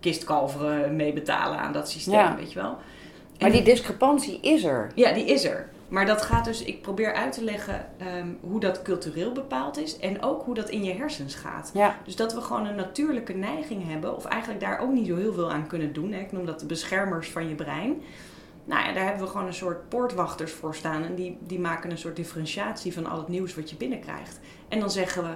kistkalveren 0.00 0.96
mee 0.96 1.12
betalen 1.12 1.58
aan 1.58 1.72
dat 1.72 1.90
systeem. 1.90 2.14
Ja. 2.14 2.36
Weet 2.36 2.52
je 2.52 2.58
wel. 2.60 2.70
Maar 3.38 3.48
En- 3.48 3.52
die 3.52 3.62
discrepantie 3.62 4.38
is 4.40 4.64
er. 4.64 4.90
ja, 4.94 5.12
die 5.12 5.24
is 5.24 5.44
er. 5.44 5.68
Maar 5.90 6.06
dat 6.06 6.22
gaat 6.22 6.44
dus, 6.44 6.62
ik 6.64 6.82
probeer 6.82 7.14
uit 7.14 7.32
te 7.32 7.44
leggen 7.44 7.86
ehm, 7.98 8.28
hoe 8.40 8.60
dat 8.60 8.82
cultureel 8.82 9.32
bepaald 9.32 9.78
is 9.78 9.98
en 9.98 10.22
ook 10.22 10.42
hoe 10.44 10.54
dat 10.54 10.68
in 10.68 10.84
je 10.84 10.92
hersens 10.92 11.34
gaat. 11.34 11.70
Ja, 11.74 11.96
Dus 12.04 12.16
dat 12.16 12.34
we 12.34 12.40
gewoon 12.40 12.66
een 12.66 12.74
natuurlijke 12.74 13.32
neiging 13.32 13.88
hebben, 13.88 14.16
of 14.16 14.24
eigenlijk 14.24 14.60
daar 14.60 14.78
ook 14.78 14.92
niet 14.92 15.06
zo 15.06 15.16
heel 15.16 15.32
veel 15.32 15.50
aan 15.52 15.66
kunnen 15.66 15.92
doen. 15.92 16.12
Hè. 16.12 16.20
Ik 16.20 16.32
noem 16.32 16.46
dat 16.46 16.60
de 16.60 16.66
beschermers 16.66 17.28
van 17.28 17.48
je 17.48 17.54
brein. 17.54 18.02
Nou 18.64 18.86
ja, 18.86 18.92
daar 18.92 19.04
hebben 19.04 19.22
we 19.24 19.30
gewoon 19.30 19.46
een 19.46 19.54
soort 19.54 19.88
poortwachters 19.88 20.52
voor 20.52 20.74
staan. 20.74 21.04
En 21.04 21.14
die, 21.14 21.38
die 21.40 21.60
maken 21.60 21.90
een 21.90 21.98
soort 21.98 22.16
differentiatie 22.16 22.92
van 22.92 23.06
al 23.06 23.18
het 23.18 23.28
nieuws 23.28 23.54
wat 23.54 23.70
je 23.70 23.76
binnenkrijgt. 23.76 24.40
En 24.68 24.80
dan 24.80 24.90
zeggen 24.90 25.22
we, 25.22 25.30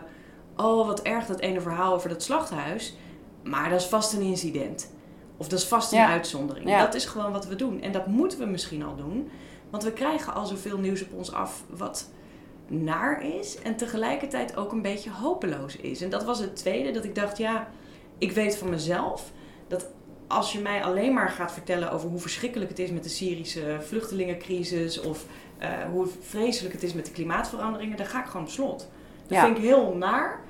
oh 0.62 0.86
wat 0.86 1.02
erg 1.02 1.26
dat 1.26 1.40
ene 1.40 1.60
verhaal 1.60 1.94
over 1.94 2.08
dat 2.08 2.22
slachthuis. 2.22 2.96
Maar 3.42 3.70
dat 3.70 3.80
is 3.80 3.86
vast 3.86 4.12
een 4.12 4.20
incident. 4.22 4.92
Of 5.36 5.48
dat 5.48 5.58
is 5.58 5.64
vast 5.66 5.92
een 5.92 5.98
Ja. 5.98 6.08
uitzondering. 6.08 6.68
Ja. 6.68 6.78
Dat 6.84 6.94
is 6.94 7.04
gewoon 7.04 7.32
wat 7.32 7.46
we 7.46 7.56
doen. 7.56 7.80
En 7.82 7.92
dat 7.92 8.06
moeten 8.06 8.38
we 8.38 8.44
misschien 8.46 8.82
al 8.84 8.96
doen. 8.96 9.30
Want 9.74 9.86
we 9.86 9.92
krijgen 9.92 10.34
al 10.34 10.46
zoveel 10.46 10.78
nieuws 10.78 11.02
op 11.02 11.12
ons 11.12 11.32
af 11.32 11.64
wat 11.68 12.10
naar 12.66 13.22
is. 13.22 13.58
En 13.58 13.76
tegelijkertijd 13.76 14.56
ook 14.56 14.72
een 14.72 14.82
beetje 14.82 15.10
hopeloos 15.10 15.76
is. 15.76 16.02
En 16.02 16.10
dat 16.10 16.24
was 16.24 16.38
het 16.38 16.56
tweede. 16.56 16.90
Dat 16.90 17.04
ik 17.04 17.14
dacht, 17.14 17.38
ja, 17.38 17.68
ik 18.18 18.32
weet 18.32 18.56
van 18.56 18.68
mezelf 18.68 19.32
dat 19.68 19.86
als 20.26 20.52
je 20.52 20.58
mij 20.60 20.82
alleen 20.84 21.14
maar 21.14 21.28
gaat 21.28 21.52
vertellen 21.52 21.90
over 21.92 22.08
hoe 22.08 22.18
verschrikkelijk 22.18 22.70
het 22.70 22.78
is 22.78 22.90
met 22.90 23.02
de 23.02 23.08
Syrische 23.08 23.76
vluchtelingencrisis 23.80 25.00
of 25.00 25.26
eh, 25.58 25.68
hoe 25.90 26.06
vreselijk 26.20 26.74
het 26.74 26.82
is 26.82 26.92
met 26.94 27.06
de 27.06 27.12
klimaatveranderingen, 27.12 27.96
dan 27.96 28.06
ga 28.06 28.20
ik 28.20 28.26
gewoon 28.26 28.46
op 28.46 28.52
slot. 28.52 28.78
Dat 29.26 29.36
Ja. 29.38 29.44
vind 29.44 29.56
ik 29.56 29.62
heel 29.62 29.94
naar. 29.96 30.40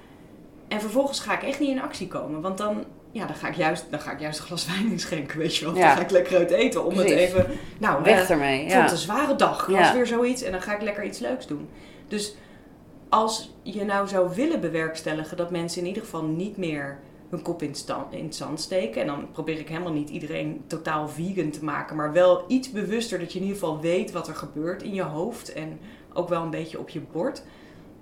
En 0.68 0.80
vervolgens 0.80 1.20
ga 1.20 1.34
ik 1.34 1.42
echt 1.42 1.60
niet 1.60 1.70
in 1.70 1.82
actie 1.82 2.08
komen. 2.08 2.40
Want 2.40 2.58
dan, 2.58 2.84
ja, 3.14 3.26
dan, 3.26 3.34
ga, 3.36 3.48
ik 3.48 3.54
juist, 3.54 3.86
dan 3.90 4.00
ga 4.00 4.12
ik 4.12 4.20
juist 4.20 4.38
een 4.38 4.44
glas 4.44 4.66
wijn 4.66 4.90
inschenken, 4.90 5.38
weet 5.38 5.56
je 5.56 5.64
wel. 5.64 5.74
Of 5.74 5.78
Ja. 5.80 5.86
Dan 5.86 5.96
ga 5.96 6.02
ik 6.02 6.10
lekker 6.10 6.36
uit 6.36 6.50
eten 6.50 6.84
om 6.84 6.94
Precies. 6.94 7.10
het 7.10 7.20
even... 7.20 7.46
Nou, 7.78 8.02
weg 8.02 8.22
eh, 8.22 8.30
ermee. 8.30 8.54
ik 8.64 8.70
vond 8.70 8.72
het 8.72 8.84
Ja. 8.90 8.92
een 8.96 8.98
zware 9.02 9.36
dag. 9.36 9.70
Ja. 9.70 9.78
was 9.78 9.92
weer 9.92 10.06
zoiets. 10.06 10.42
En 10.42 10.52
dan 10.52 10.62
ga 10.62 10.74
ik 10.74 10.82
lekker 10.82 11.04
iets 11.04 11.18
leuks 11.18 11.46
doen. 11.46 11.68
Dus 12.08 12.36
als 13.08 13.54
je 13.62 13.84
nou 13.84 14.08
zou 14.08 14.34
willen 14.34 14.60
bewerkstelligen 14.60 15.36
dat 15.36 15.50
mensen 15.50 15.80
in 15.80 15.86
ieder 15.86 16.02
geval 16.02 16.22
niet 16.24 16.56
meer 16.56 16.98
hun 17.30 17.42
kop 17.42 17.62
in, 17.62 17.74
stand, 17.74 18.12
in 18.12 18.24
het 18.24 18.34
zand 18.34 18.60
steken. 18.60 19.00
En 19.00 19.06
dan 19.06 19.28
probeer 19.32 19.58
ik 19.58 19.68
helemaal 19.68 19.92
niet 19.92 20.10
iedereen 20.10 20.64
totaal 20.66 21.08
vegan 21.08 21.50
te 21.50 21.64
maken. 21.64 21.96
Maar 21.96 22.12
wel 22.12 22.44
iets 22.48 22.70
bewuster 22.70 23.18
dat 23.18 23.32
je 23.32 23.38
in 23.38 23.44
ieder 23.44 23.58
geval 23.60 23.80
weet 23.80 24.12
wat 24.12 24.28
er 24.28 24.34
gebeurt 24.34 24.82
in 24.82 24.94
je 24.94 25.02
hoofd. 25.02 25.52
En 25.52 25.80
ook 26.12 26.28
wel 26.28 26.42
een 26.42 26.50
beetje 26.50 26.78
op 26.78 26.88
je 26.88 27.00
bord. 27.00 27.42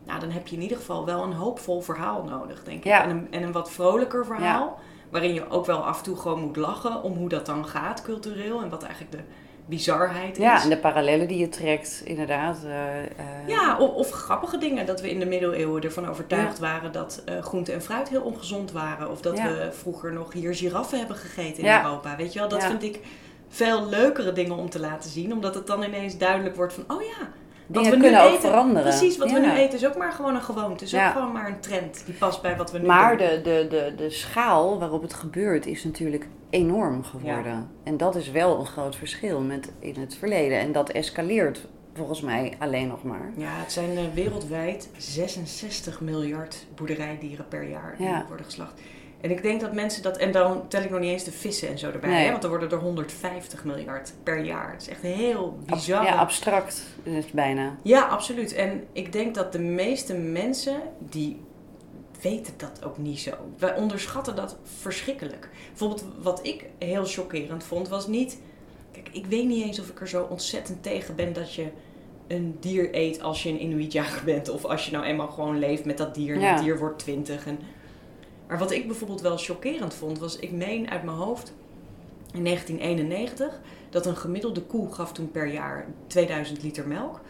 Nou, 0.07 0.21
dan 0.21 0.31
heb 0.31 0.47
je 0.47 0.57
in 0.57 0.63
ieder 0.63 0.77
geval 0.77 1.05
wel 1.05 1.23
een 1.23 1.33
hoopvol 1.33 1.81
verhaal 1.81 2.25
nodig, 2.25 2.65
denk 2.65 2.79
ik. 2.79 2.85
Ja. 2.85 3.03
En, 3.03 3.11
een, 3.11 3.27
en 3.31 3.43
een 3.43 3.53
wat 3.53 3.71
vrolijker 3.71 4.27
verhaal. 4.27 4.79
Waarin 5.13 5.35
je 5.35 5.51
ook 5.51 5.67
wel 5.67 5.85
af 5.85 5.99
en 5.99 6.05
toe 6.05 6.17
gewoon 6.17 6.41
moet 6.41 6.57
lachen 6.57 7.03
om 7.03 7.17
hoe 7.17 7.29
dat 7.29 7.47
dan 7.47 7.67
gaat 7.67 8.03
cultureel. 8.03 8.63
En 8.63 8.69
wat 8.69 8.83
eigenlijk 8.83 9.13
de 9.13 9.21
bizarheid 9.67 10.37
is. 10.37 10.43
Ja, 10.43 10.63
en 10.63 10.69
de 10.69 10.79
parallellen 10.79 11.29
die 11.29 11.39
je 11.39 11.49
trekt, 11.49 12.03
inderdaad. 12.05 12.59
eh, 12.65 13.03
eh, 13.03 13.09
Ja, 13.47 13.79
of, 13.79 13.91
of 13.95 14.11
grappige 14.11 14.59
dingen. 14.59 14.87
Dat 14.87 15.01
we 15.01 15.11
in 15.11 15.19
de 15.19 15.27
middeleeuwen 15.27 15.83
ervan 15.83 16.09
overtuigd 16.09 16.59
waren 16.59 16.93
dat 16.93 17.23
eh, 17.25 17.43
groente 17.43 17.73
en 17.73 17.83
fruit 17.83 18.09
heel 18.09 18.23
ongezond 18.23 18.73
waren. 18.73 19.11
Of 19.11 19.21
dat 19.21 19.37
Ja. 19.37 19.49
we 19.49 19.69
vroeger 19.73 20.13
nog 20.13 20.33
hier 20.33 20.55
giraffen 20.55 20.99
hebben 20.99 21.17
gegeten 21.17 21.59
in 21.59 21.65
Ja. 21.65 21.85
Europa. 21.85 22.17
Weet 22.17 22.33
je 22.33 22.39
wel, 22.39 22.49
dat 22.49 22.65
vind 22.65 22.83
ik 22.83 23.01
veel 23.49 23.89
leukere 23.89 24.33
dingen 24.33 24.57
om 24.57 24.71
te 24.71 24.81
laten 24.81 25.11
zien. 25.11 25.33
Omdat 25.33 25.55
het 25.55 25.67
dan 25.67 25.83
ineens 25.83 26.19
duidelijk 26.19 26.57
wordt 26.57 26.73
van, 26.73 26.85
oh 26.97 27.03
ja. 27.03 27.29
Wat 27.67 27.77
Dingen 27.83 27.91
we 27.91 27.97
nu 27.97 28.03
kunnen 28.03 28.23
ook 28.23 28.29
eten- 28.29 28.41
veranderen. 28.41 28.83
Precies, 28.83 29.19
wat 29.19 29.33
we 29.33 29.39
nu 29.39 29.51
eten 29.51 29.79
is 29.79 29.87
ook 29.87 29.97
maar 29.97 30.13
gewoon 30.13 30.35
een 30.35 30.43
gewoonte. 30.43 30.73
Het 30.73 30.83
is 30.83 30.91
Ja. 30.91 31.07
ook 31.07 31.13
gewoon 31.13 31.33
maar 31.33 31.47
een 31.47 31.61
trend 31.61 32.03
die 32.07 32.15
past 32.15 32.43
bij 32.43 32.57
wat 32.57 32.71
we 32.73 32.79
nu 32.79 32.87
Maar 32.87 33.17
doen. 33.17 33.27
de, 33.29 33.41
de, 33.43 33.67
de, 33.71 33.93
de 33.97 34.11
schaal 34.11 34.79
waarop 34.79 35.03
het 35.03 35.15
gebeurt 35.15 35.67
is 35.67 35.85
natuurlijk 35.85 36.27
enorm 36.51 37.05
geworden. 37.05 37.71
En 37.85 37.97
dat 37.97 38.15
is 38.17 38.31
wel 38.31 38.59
een 38.59 38.67
groot 38.67 38.97
verschil 38.97 39.41
met 39.41 39.73
in 39.79 39.95
het 40.01 40.15
verleden. 40.17 40.59
En 40.59 40.73
dat 40.73 40.91
escaleert 40.91 41.67
volgens 41.95 42.21
mij 42.21 42.53
alleen 42.59 42.89
nog 42.89 43.03
maar. 43.03 43.31
Ja, 43.37 43.51
het 43.51 43.73
zijn 43.73 43.97
eh, 43.97 44.03
wereldwijd 44.15 44.89
66 44.97 46.01
miljard 46.01 46.67
boerderijdieren 46.75 47.49
per 47.49 47.69
jaar 47.69 47.95
die 47.99 48.09
worden 48.29 48.47
geslacht. 48.47 48.81
En 49.23 49.31
ik 49.31 49.43
denk 49.43 49.61
dat 49.61 49.73
mensen 49.73 50.03
dat, 50.03 50.17
en 50.17 50.33
dan 50.33 50.69
tel 50.69 50.83
ik 50.83 50.91
nog 50.91 51.01
niet 51.01 51.11
eens 51.11 51.25
de 51.25 51.33
vissen 51.33 51.69
en 51.69 51.79
zo 51.79 51.91
erbij, 51.91 52.11
Nee. 52.11 52.25
hè, 52.25 52.31
want 52.31 52.43
er 52.45 52.49
worden 52.49 52.71
er 52.71 52.79
150 52.79 53.65
miljard 53.65 54.13
per 54.23 54.45
jaar. 54.45 54.73
Het 54.73 54.81
is 54.83 54.89
echt 54.89 55.03
heel 55.03 55.59
bizar. 55.67 56.05
Ja, 56.05 56.15
abstract 56.15 56.83
is 57.03 57.15
het 57.15 57.33
bijna. 57.33 57.77
Ja, 57.83 58.01
absoluut. 58.03 58.55
En 58.55 58.85
ik 58.93 59.13
denk 59.13 59.35
dat 59.35 59.53
de 59.53 59.59
meeste 59.59 60.15
mensen 60.15 60.81
die 60.99 61.41
weten 62.21 62.55
dat 62.57 62.85
ook 62.85 62.99
niet 62.99 63.21
zo. 63.21 63.31
Wij 63.59 63.75
onderschatten 63.77 64.37
dat 64.37 64.57
verschrikkelijk. 64.79 65.49
Bijvoorbeeld 65.69 66.05
wat 66.23 66.41
ik 66.47 66.65
heel 66.79 67.05
chockerend 67.05 67.65
vond 67.65 67.89
was 67.89 68.07
niet. 68.07 68.39
Kijk, 68.93 69.09
ik 69.13 69.27
weet 69.27 69.47
niet 69.47 69.65
eens 69.65 69.81
of 69.81 69.89
ik 69.89 70.01
er 70.01 70.09
zo 70.09 70.27
ontzettend 70.31 70.83
tegen 70.83 71.15
ben 71.15 71.33
dat 71.33 71.55
je 71.55 71.67
een 72.29 72.57
dier 72.61 72.89
eet 72.95 73.23
als 73.23 73.43
je 73.43 73.49
een 73.49 73.63
Inuitjager 73.63 74.25
bent. 74.25 74.49
Of 74.49 74.65
als 74.65 74.87
je 74.87 74.93
nou 74.93 75.05
eenmaal 75.05 75.29
gewoon 75.29 75.59
leeft 75.59 75.85
met 75.85 75.99
dat 75.99 76.15
dier 76.15 76.35
en 76.35 76.41
Ja. 76.41 76.55
dat 76.55 76.63
dier 76.65 76.79
wordt 76.79 76.99
20. 76.99 77.47
En... 77.47 77.59
Maar 78.53 78.61
wat 78.61 78.71
ik 78.71 78.87
bijvoorbeeld 78.87 79.21
wel 79.21 79.37
chockerend 79.37 79.95
vond 79.95 80.19
was, 80.19 80.37
ik 80.37 80.53
meen 80.53 80.91
uit 80.91 81.03
mijn 81.03 81.17
hoofd 81.17 81.55
in 82.33 82.45
1991 82.45 83.61
dat 83.91 84.07
een 84.07 84.17
gemiddelde 84.17 84.63
koe 84.63 84.93
gaf 84.93 85.13
toen 85.13 85.31
per 85.31 85.47
jaar 85.47 85.87
2000 86.07 86.63
liter 86.63 86.89
melk. 86.89 87.21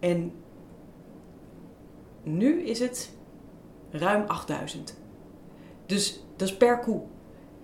En 0.00 0.32
nu 2.22 2.62
is 2.62 2.78
het 2.78 3.10
ruim 3.90 4.24
8000. 4.26 4.98
Dus 5.86 6.24
dat 6.36 6.48
is 6.48 6.56
per 6.56 6.78
koe. 6.78 7.02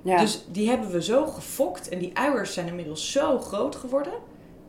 Ja. 0.02 0.20
Dus 0.20 0.44
die 0.52 0.68
hebben 0.68 0.90
we 0.90 1.02
zo 1.02 1.26
gefokt 1.26 1.88
en 1.88 1.98
die 1.98 2.16
uiers 2.16 2.54
zijn 2.54 2.66
inmiddels 2.66 3.12
zo 3.12 3.38
groot 3.38 3.76
geworden 3.76 4.14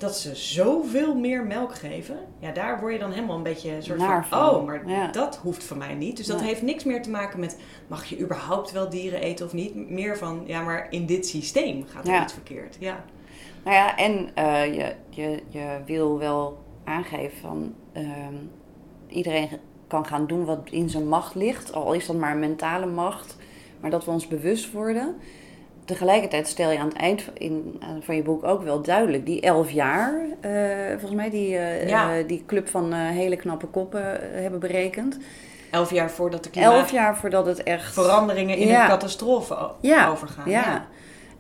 dat 0.02 0.18
ze 0.18 0.36
zoveel 0.36 1.16
meer 1.16 1.44
melk 1.46 1.76
geven. 1.76 2.18
Ja, 2.40 2.52
daar 2.52 2.80
word 2.80 2.94
je 2.94 3.00
dan 3.00 3.12
helemaal 3.12 3.36
een 3.38 3.44
beetje 3.44 3.72
een 3.76 3.84
soort 3.84 4.00
Naar 4.00 4.26
van, 4.28 4.40
van. 4.40 4.56
oh, 4.56 4.66
maar 4.66 4.90
Ja. 4.90 5.08
dat 5.08 5.36
hoeft 5.38 5.64
van 5.64 5.78
mij 5.78 5.94
niet. 5.94 6.18
Dus 6.18 6.26
dat 6.26 6.40
Ja. 6.40 6.46
heeft 6.46 6.62
niks 6.62 6.84
meer 6.84 7.02
te 7.02 7.10
maken 7.10 7.40
met 7.40 7.58
mag 7.88 8.06
je 8.06 8.20
überhaupt 8.20 8.72
wel 8.72 8.90
dieren 8.90 9.22
eten 9.22 9.46
of 9.46 9.54
niet. 9.54 9.90
Meer 9.90 10.18
van, 10.18 10.44
ja, 10.46 10.62
maar 10.62 10.88
in 10.90 11.06
dit 11.06 11.28
systeem 11.28 11.86
gaat 11.88 12.08
er 12.08 12.14
Ja. 12.14 12.24
iets 12.24 12.34
verkeerd. 12.34 12.78
Ja. 12.80 13.04
Nou 13.64 13.76
ja, 13.76 13.98
en 13.98 14.30
eh, 14.36 14.74
je, 14.76 14.96
je, 15.10 15.40
je 15.50 15.80
wil 15.86 16.20
wel 16.20 16.64
aangeven 16.84 17.38
van 17.38 17.74
ehm, 17.92 18.36
iedereen 19.08 19.50
kan 19.88 20.06
gaan 20.06 20.28
doen 20.28 20.46
wat 20.46 20.60
in 20.72 20.90
zijn 20.90 21.08
macht 21.08 21.36
ligt, 21.36 21.74
al 21.74 21.94
is 21.94 22.06
dat 22.06 22.16
maar 22.16 22.38
mentale 22.38 22.86
macht, 22.86 23.38
maar 23.80 23.90
dat 23.90 24.06
we 24.06 24.12
ons 24.12 24.28
bewust 24.28 24.72
worden. 24.72 25.16
Tegelijkertijd 25.86 26.48
stel 26.48 26.72
je 26.72 26.80
aan 26.80 26.88
het 26.88 26.98
eind 26.98 27.24
in, 27.34 27.78
eh, 27.80 27.88
van 28.02 28.16
je 28.16 28.22
boek 28.22 28.44
ook 28.44 28.64
wel 28.64 28.82
duidelijk 28.82 29.26
die 29.26 29.42
elf 29.42 29.72
jaar, 29.72 30.14
eh, 30.42 30.52
volgens 30.90 31.12
mij 31.14 31.30
die, 31.30 31.58
eh, 31.58 31.90
Ja. 31.90 32.22
die 32.28 32.44
club 32.48 32.68
van 32.70 32.94
hele 32.94 33.36
knappe 33.36 33.66
koppen 33.68 34.20
hebben 34.34 34.60
berekend. 34.60 35.18
Elf 35.72 35.92
jaar 35.92 36.12
voordat 36.12 36.44
de 36.44 36.60
Elf 36.60 36.92
jaar 36.92 37.18
voordat 37.18 37.46
het 37.46 37.64
echt 37.64 37.94
klimaatveranderingen 37.94 38.58
in 38.58 38.68
Ja. 38.68 38.82
een 38.84 38.90
catastrofe 38.90 39.70
Ja, 39.82 40.10
overgaan. 40.10 40.50
Ja. 40.50 40.86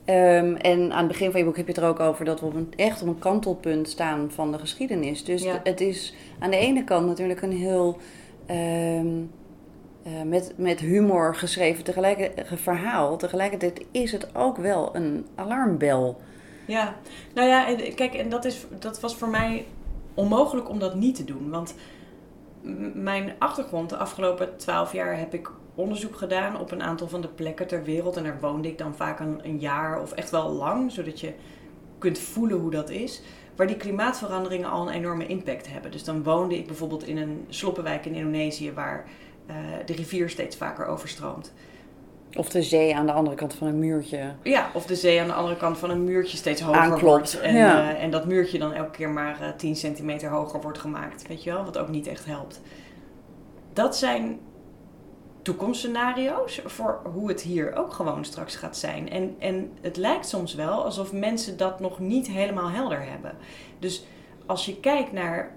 Ehm, 0.05 0.55
en 0.55 0.91
aan 0.91 0.97
het 0.97 1.07
begin 1.07 1.31
van 1.31 1.39
je 1.39 1.45
boek 1.45 1.57
heb 1.57 1.67
je 1.67 1.73
het 1.73 1.81
er 1.81 1.87
ook 1.89 1.99
over 1.99 2.25
dat 2.25 2.39
we 2.39 2.45
op 2.45 2.55
een, 2.55 2.73
echt 2.75 3.01
op 3.01 3.07
een 3.07 3.19
kantelpunt 3.19 3.89
staan 3.89 4.31
van 4.33 4.51
de 4.51 4.59
geschiedenis. 4.59 5.23
Dus 5.23 5.45
het 5.63 5.81
is 5.81 6.13
aan 6.39 6.49
de 6.49 6.57
ene 6.57 6.83
kant 6.83 7.07
natuurlijk 7.07 7.41
een 7.41 7.51
heel 7.57 7.97
ehm, 8.45 9.07
eh, 10.03 10.21
met, 10.21 10.53
met 10.57 10.79
humor 10.79 11.35
geschreven 11.35 11.83
tegelijk, 11.83 12.31
verhaal. 12.55 13.17
Tegelijkertijd 13.17 13.85
is 13.91 14.11
het 14.11 14.35
ook 14.35 14.57
wel 14.57 14.95
een 14.95 15.27
alarmbel. 15.35 16.21
Ja, 16.65 16.95
nou 17.33 17.47
ja, 17.47 17.75
kijk, 17.95 18.13
en 18.13 18.29
dat, 18.29 18.45
is, 18.45 18.65
dat 18.79 18.99
was 18.99 19.15
voor 19.15 19.29
mij 19.29 19.65
onmogelijk 20.13 20.69
om 20.69 20.79
dat 20.79 20.95
niet 20.95 21.15
te 21.15 21.23
doen. 21.23 21.49
Want 21.49 21.75
mijn 22.93 23.33
achtergrond, 23.37 23.89
de 23.89 23.97
afgelopen 23.97 24.57
twaalf 24.57 24.93
jaar, 24.93 25.17
heb 25.17 25.33
ik 25.33 25.51
onderzoek 25.75 26.15
gedaan 26.15 26.59
op 26.59 26.71
een 26.71 26.83
aantal 26.83 27.07
van 27.07 27.21
de 27.21 27.27
plekken 27.27 27.67
ter 27.67 27.83
wereld. 27.83 28.17
En 28.17 28.23
daar 28.23 28.39
woonde 28.39 28.67
ik 28.67 28.77
dan 28.77 28.95
vaak 28.95 29.19
een, 29.19 29.39
een 29.43 29.59
jaar 29.59 30.01
of 30.01 30.11
echt 30.11 30.29
wel 30.29 30.49
lang, 30.49 30.91
zodat 30.91 31.19
je 31.19 31.33
kunt 31.97 32.19
voelen 32.19 32.59
hoe 32.59 32.71
dat 32.71 32.89
is. 32.89 33.21
Waar 33.55 33.67
die 33.67 33.77
klimaatveranderingen 33.77 34.69
al 34.69 34.87
een 34.87 34.93
enorme 34.93 35.27
impact 35.27 35.67
hebben. 35.71 35.91
Dus 35.91 36.03
dan 36.03 36.23
woonde 36.23 36.57
ik 36.57 36.67
bijvoorbeeld 36.67 37.07
in 37.07 37.17
een 37.17 37.45
sloppenwijk 37.49 38.05
in 38.05 38.13
Indonesië, 38.15 38.73
waar 38.73 39.05
de 39.85 39.93
rivier 39.93 40.29
steeds 40.29 40.55
vaker 40.55 40.85
overstroomt. 40.85 41.53
Of 42.37 42.49
de 42.49 42.61
zee 42.61 42.95
aan 42.95 43.05
de 43.05 43.11
andere 43.11 43.35
kant 43.35 43.53
van 43.53 43.67
een 43.67 43.79
muurtje. 43.79 44.33
Ja, 44.43 44.69
of 44.73 44.85
de 44.85 44.95
zee 44.95 45.21
aan 45.21 45.27
de 45.27 45.33
andere 45.33 45.57
kant 45.57 45.77
van 45.77 45.89
een 45.89 46.03
muurtje 46.03 46.37
steeds 46.37 46.61
hoger 46.61 46.81
Aanklopt, 46.81 47.01
wordt. 47.01 47.39
En, 47.39 47.55
ja. 47.55 47.93
eh, 47.93 48.03
en 48.03 48.11
dat 48.11 48.25
muurtje 48.25 48.59
dan 48.59 48.73
elke 48.73 48.91
keer 48.91 49.09
maar 49.09 49.41
eh 49.41 49.49
10 49.57 49.75
centimeter 49.75 50.29
hoger 50.29 50.61
wordt 50.61 50.77
gemaakt. 50.77 51.27
Weet 51.27 51.43
je 51.43 51.51
wel, 51.51 51.63
wat 51.63 51.77
ook 51.77 51.89
niet 51.89 52.07
echt 52.07 52.25
helpt. 52.25 52.61
Dat 53.73 53.97
zijn 53.97 54.39
toekomstscenario's 55.41 56.61
voor 56.65 57.01
hoe 57.13 57.27
het 57.27 57.41
hier 57.41 57.75
ook 57.75 57.93
gewoon 57.93 58.25
straks 58.25 58.55
gaat 58.55 58.77
zijn. 58.77 59.09
En, 59.09 59.35
en 59.39 59.71
het 59.81 59.97
lijkt 59.97 60.27
soms 60.27 60.53
wel 60.53 60.83
alsof 60.83 61.11
mensen 61.11 61.57
dat 61.57 61.79
nog 61.79 61.99
niet 61.99 62.27
helemaal 62.27 62.69
helder 62.69 63.03
hebben. 63.09 63.35
Dus 63.79 64.05
als 64.45 64.65
je 64.65 64.79
kijkt 64.79 65.11
naar 65.11 65.55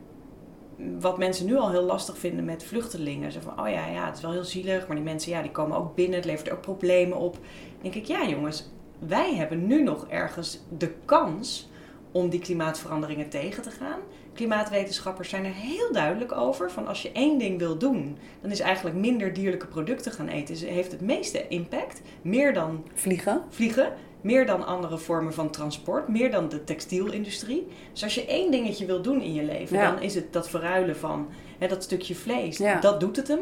wat 1.00 1.19
mensen 1.19 1.47
nu 1.47 1.57
al 1.57 1.71
heel 1.71 1.83
lastig 1.83 2.19
vinden 2.19 2.45
met 2.45 2.64
vluchtelingen. 2.64 3.33
Zo 3.33 3.40
van, 3.40 3.61
oh 3.61 3.69
ja, 3.69 3.87
ja, 3.87 4.07
het 4.07 4.16
is 4.16 4.23
wel 4.23 4.33
heel 4.33 4.45
zielig, 4.45 4.87
maar 4.87 4.97
die 4.97 5.04
mensen 5.04 5.33
ja, 5.33 5.43
die 5.43 5.50
komen 5.50 5.76
ook 5.76 5.95
binnen. 5.95 6.16
Het 6.16 6.25
levert 6.25 6.50
ook 6.50 6.61
problemen 6.61 7.19
op. 7.19 7.33
Dan 7.33 7.43
denk 7.83 7.95
ik, 7.95 8.04
ja 8.04 8.28
jongens, 8.28 8.71
wij 8.99 9.35
hebben 9.35 9.66
nu 9.66 9.83
nog 9.83 10.07
ergens 10.09 10.61
de 10.78 10.93
kans 11.04 11.69
om 12.12 12.28
die 12.28 12.40
klimaatveranderingen 12.40 13.28
tegen 13.28 13.62
te 13.62 13.71
gaan. 13.71 13.99
Klimaatwetenschappers 14.35 15.28
zijn 15.28 15.45
er 15.45 15.52
heel 15.52 15.93
duidelijk 15.93 16.33
over. 16.33 16.71
Van 16.71 16.87
als 16.87 17.02
je 17.02 17.12
één 17.12 17.38
ding 17.38 17.59
wil 17.59 17.78
doen, 17.78 18.19
dan 18.40 18.50
is 18.50 18.61
eigenlijk 18.61 18.97
minder 18.97 19.33
dierlijke 19.33 19.66
producten 19.66 20.12
gaan 20.12 20.28
eten. 20.28 20.57
Ze 20.57 20.66
heeft 20.66 20.93
het 20.93 21.00
meeste 21.00 21.49
impact. 21.49 22.00
Meer 22.23 22.52
dan 22.52 22.85
Vliegen. 22.95 23.43
vliegen, 23.49 23.93
meer 24.25 24.47
dan 24.47 24.66
andere 24.66 24.99
vormen 24.99 25.35
van 25.35 25.50
transport, 25.50 26.09
meer 26.09 26.31
dan 26.31 26.49
de 26.49 26.64
textielindustrie. 26.64 27.66
Dus 27.93 28.02
als 28.02 28.14
je 28.14 28.26
één 28.26 28.50
dingetje 28.50 28.87
wil 28.87 29.02
doen 29.02 29.21
in 29.21 29.35
je 29.35 29.43
leven, 29.43 29.76
Ja. 29.76 29.90
dan 29.90 30.02
is 30.02 30.14
het 30.14 30.33
dat 30.33 30.49
verruilen 30.49 30.97
van 30.97 31.28
hè, 31.59 31.66
dat 31.69 31.83
stukje 31.83 32.14
vlees. 32.14 32.57
Ja. 32.59 32.81
Dat 32.81 33.00
doet 33.00 33.16
het 33.16 33.28
hem. 33.28 33.40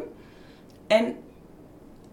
En 0.86 1.16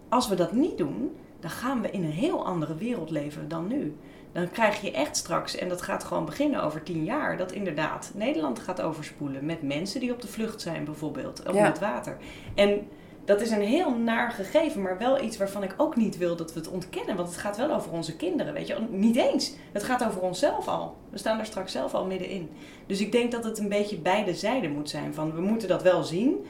als 0.10 0.28
we 0.28 0.36
dat 0.36 0.52
niet 0.52 0.78
doen, 0.78 1.16
dan 1.40 1.50
gaan 1.50 1.82
we 1.82 1.92
in 1.92 2.04
een 2.04 2.12
heel 2.12 2.46
andere 2.46 2.76
wereld 2.76 3.10
leven 3.10 3.48
dan 3.48 3.68
nu. 3.68 3.96
Dan 4.32 4.52
krijg 4.52 4.82
je 4.82 4.92
echt 4.92 5.18
straks, 5.18 5.56
en 5.56 5.70
dat 5.70 5.82
gaat 5.82 6.04
gewoon 6.04 6.26
beginnen 6.26 6.64
over 6.64 6.84
tien 6.84 7.04
jaar, 7.04 7.38
dat 7.38 7.52
inderdaad 7.52 8.12
Nederland 8.16 8.60
gaat 8.60 8.82
overspoelen 8.82 9.46
met 9.46 9.62
mensen 9.62 10.00
die 10.00 10.12
op 10.14 10.22
de 10.22 10.28
vlucht 10.28 10.62
zijn, 10.62 10.84
bijvoorbeeld, 10.86 11.44
of 11.48 11.56
Ja. 11.56 11.64
met 11.68 11.80
water. 11.80 12.18
En 12.56 12.88
dat 13.30 13.42
is 13.42 13.52
een 13.52 13.62
heel 13.62 13.92
naar 13.92 14.32
gegeven, 14.32 14.82
maar 14.82 14.98
wel 14.98 15.24
iets 15.24 15.38
waarvan 15.38 15.64
ik 15.64 15.74
ook 15.78 15.96
niet 15.96 16.18
wil 16.18 16.36
dat 16.36 16.54
we 16.54 16.60
het 16.60 16.70
ontkennen. 16.70 17.16
Want 17.16 17.28
het 17.28 17.38
gaat 17.38 17.58
wel 17.58 17.72
over 17.72 17.92
onze 17.92 18.16
kinderen, 18.16 18.54
weet 18.54 18.68
je. 18.68 18.76
Niet 18.90 19.16
eens. 19.16 19.54
Het 19.72 19.84
gaat 19.84 20.06
over 20.06 20.22
onszelf 20.22 20.68
al. 20.68 20.96
We 21.10 21.18
staan 21.18 21.38
daar 21.38 21.46
straks 21.46 21.72
zelf 21.72 21.94
al 21.94 22.06
middenin. 22.06 22.50
Dus 22.86 23.02
ik 23.02 23.12
denk 23.12 23.32
dat 23.32 23.44
het 23.44 23.60
een 23.60 23.70
beetje 23.70 23.98
beide 23.98 24.36
zijden 24.36 24.72
moet 24.72 24.90
zijn. 24.90 25.14
Van 25.14 25.34
we 25.34 25.42
moeten 25.42 25.68
dat 25.68 25.84
wel 25.84 26.04
zien. 26.04 26.46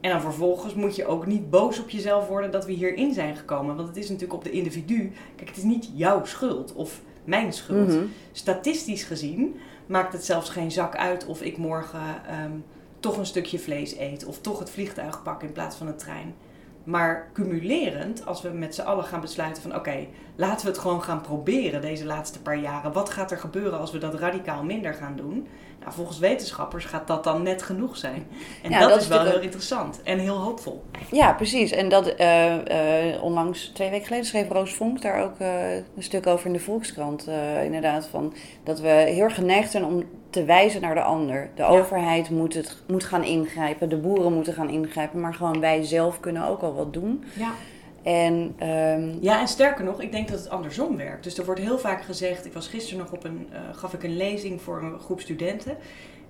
En 0.00 0.10
dan 0.10 0.20
vervolgens 0.20 0.74
moet 0.74 0.96
je 0.96 1.06
ook 1.06 1.26
niet 1.26 1.50
boos 1.50 1.80
op 1.80 1.90
jezelf 1.90 2.28
worden 2.28 2.50
dat 2.50 2.66
we 2.66 2.72
hierin 2.72 3.14
zijn 3.14 3.36
gekomen. 3.36 3.76
Want 3.76 3.88
het 3.88 3.96
is 3.96 4.08
natuurlijk 4.08 4.34
op 4.34 4.44
de 4.44 4.50
individu. 4.50 5.12
Kijk, 5.36 5.48
het 5.48 5.58
is 5.58 5.64
niet 5.64 5.90
jouw 5.94 6.24
schuld 6.24 6.72
of 6.72 7.00
mijn 7.24 7.52
schuld. 7.52 7.88
Mhm. 7.88 8.04
Statistisch 8.32 9.02
gezien 9.02 9.60
maakt 9.86 10.12
het 10.12 10.24
zelfs 10.24 10.50
geen 10.50 10.70
zak 10.70 10.96
uit 10.96 11.26
of 11.26 11.42
ik 11.42 11.56
morgen 11.56 12.26
ehm, 12.26 12.52
toch 13.00 13.16
een 13.16 13.26
stukje 13.26 13.58
vlees 13.58 13.96
eet. 13.96 14.24
Of 14.24 14.40
toch 14.40 14.58
het 14.58 14.70
vliegtuig 14.70 15.22
pak 15.22 15.42
in 15.42 15.52
plaats 15.52 15.76
van 15.76 15.86
de 15.86 15.94
trein. 15.94 16.34
Maar 16.84 17.30
cumulerend, 17.32 18.26
als 18.26 18.42
we 18.42 18.48
met 18.48 18.74
z'n 18.74 18.80
allen 18.80 19.04
gaan 19.04 19.20
besluiten 19.20 19.62
van 19.62 19.74
oké, 19.74 20.06
laten 20.36 20.66
we 20.66 20.72
het 20.72 20.80
gewoon 20.80 21.02
gaan 21.02 21.20
proberen 21.20 21.80
deze 21.80 22.04
laatste 22.04 22.42
paar 22.42 22.58
jaren. 22.58 22.92
Wat 22.92 23.10
gaat 23.10 23.30
er 23.30 23.38
gebeuren 23.38 23.78
als 23.78 23.90
we 23.90 23.98
dat 23.98 24.14
radicaal 24.14 24.64
minder 24.64 24.94
gaan 24.94 25.16
doen? 25.16 25.46
Nou, 25.80 25.92
volgens 25.92 26.18
wetenschappers 26.18 26.84
gaat 26.84 27.06
dat 27.06 27.24
dan 27.24 27.42
net 27.42 27.62
genoeg 27.62 27.96
zijn. 27.96 28.26
En 28.62 28.70
Ja, 28.70 28.80
dat, 28.80 28.88
dat 28.88 29.00
is 29.00 29.08
wel 29.08 29.24
heel 29.24 29.40
interessant 29.40 30.02
en 30.02 30.18
heel 30.18 30.36
hoopvol. 30.36 30.84
Ja, 31.10 31.32
precies. 31.32 31.70
En 31.70 31.88
dat 31.88 32.06
eh, 32.06 33.14
eh, 33.14 33.22
onlangs, 33.22 33.70
twee 33.74 33.90
weken 33.90 34.06
geleden, 34.06 34.26
schreef 34.26 34.48
Roos 34.48 34.74
Vonk 34.74 35.02
daar 35.02 35.22
ook 35.22 35.38
eh, 35.38 35.76
een 35.76 35.84
stuk 36.02 36.26
over 36.26 36.46
in 36.46 36.52
de 36.52 36.58
Volkskrant. 36.58 37.28
inderdaad, 37.64 38.06
van 38.06 38.34
dat 38.64 38.80
we 38.80 38.88
heel 38.88 39.22
erg 39.22 39.34
geneigd 39.34 39.70
zijn 39.70 39.84
om 39.84 40.04
te 40.30 40.44
wijzen 40.44 40.80
naar 40.80 40.94
de 40.94 41.02
ander. 41.02 41.50
De 41.54 41.64
overheid 41.64 42.30
moet, 42.30 42.54
het, 42.54 42.76
moet 42.86 43.04
gaan 43.04 43.24
ingrijpen, 43.24 43.88
de 43.88 43.96
boeren 43.96 44.32
moeten 44.32 44.52
gaan 44.52 44.70
ingrijpen, 44.70 45.20
maar 45.20 45.34
gewoon 45.34 45.60
wij 45.60 45.82
zelf 45.84 46.20
kunnen 46.20 46.46
ook 46.46 46.62
al 46.62 46.74
wat 46.74 46.92
doen. 46.92 47.24
Ja. 47.34 47.52
En 48.02 48.54
ehm, 48.58 49.16
Ja, 49.20 49.40
en 49.40 49.48
sterker 49.48 49.84
nog, 49.84 50.02
ik 50.02 50.12
denk 50.12 50.28
dat 50.28 50.38
het 50.38 50.50
andersom 50.50 50.96
werkt. 50.96 51.24
Dus 51.24 51.38
er 51.38 51.44
wordt 51.44 51.60
heel 51.60 51.78
vaak 51.78 52.02
gezegd, 52.02 52.46
ik 52.46 52.52
was 52.52 52.68
gisteren 52.68 52.98
nog 52.98 53.12
op 53.12 53.24
een, 53.24 53.48
eh, 53.52 53.60
gaf 53.72 53.92
ik 53.92 54.02
een 54.02 54.16
lezing 54.16 54.62
voor 54.62 54.82
een 54.82 54.98
groep 54.98 55.20
studenten. 55.20 55.76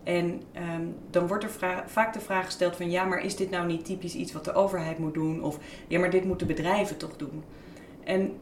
En 0.03 0.43
ehm, 0.53 0.85
dan 1.11 1.27
wordt 1.27 1.45
er 1.45 1.83
vaak 1.87 2.13
de 2.13 2.21
vraag 2.21 2.45
gesteld 2.45 2.77
van, 2.77 2.91
ja, 2.91 3.05
maar 3.05 3.25
is 3.25 3.37
dit 3.37 3.51
nou 3.51 3.67
niet 3.67 3.85
typisch 3.85 4.15
iets 4.15 4.33
wat 4.33 4.45
de 4.45 4.53
overheid 4.53 4.99
moet 4.99 5.15
doen? 5.15 5.43
Of, 5.43 5.59
ja, 5.89 5.99
maar 5.99 6.11
dit 6.11 6.25
moeten 6.25 6.47
bedrijven 6.47 6.97
toch 6.97 7.17
doen? 7.17 7.45
En 8.05 8.33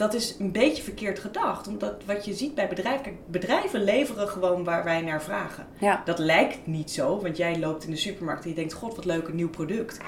dat 0.00 0.14
is 0.14 0.36
een 0.38 0.52
beetje 0.52 0.82
verkeerd 0.82 1.18
gedacht. 1.18 1.68
Omdat 1.68 2.04
wat 2.04 2.24
je 2.24 2.34
ziet 2.34 2.54
bij 2.54 2.68
bedrijven, 2.68 3.02
kijk, 3.02 3.16
bedrijven 3.26 3.84
leveren 3.84 4.28
gewoon 4.28 4.64
waar 4.64 4.84
wij 4.84 5.00
naar 5.00 5.22
vragen. 5.22 5.66
ja, 5.78 6.02
Dat 6.04 6.18
lijkt 6.18 6.66
niet 6.66 6.90
zo, 6.90 7.20
want 7.20 7.36
jij 7.36 7.58
loopt 7.58 7.84
in 7.84 7.90
de 7.90 7.96
supermarkt 7.96 8.42
en 8.42 8.48
je 8.48 8.54
denkt, 8.54 8.72
god 8.72 8.96
wat 8.96 9.04
leuk, 9.04 9.28
een 9.28 9.36
nieuw 9.36 9.50
product. 9.50 10.00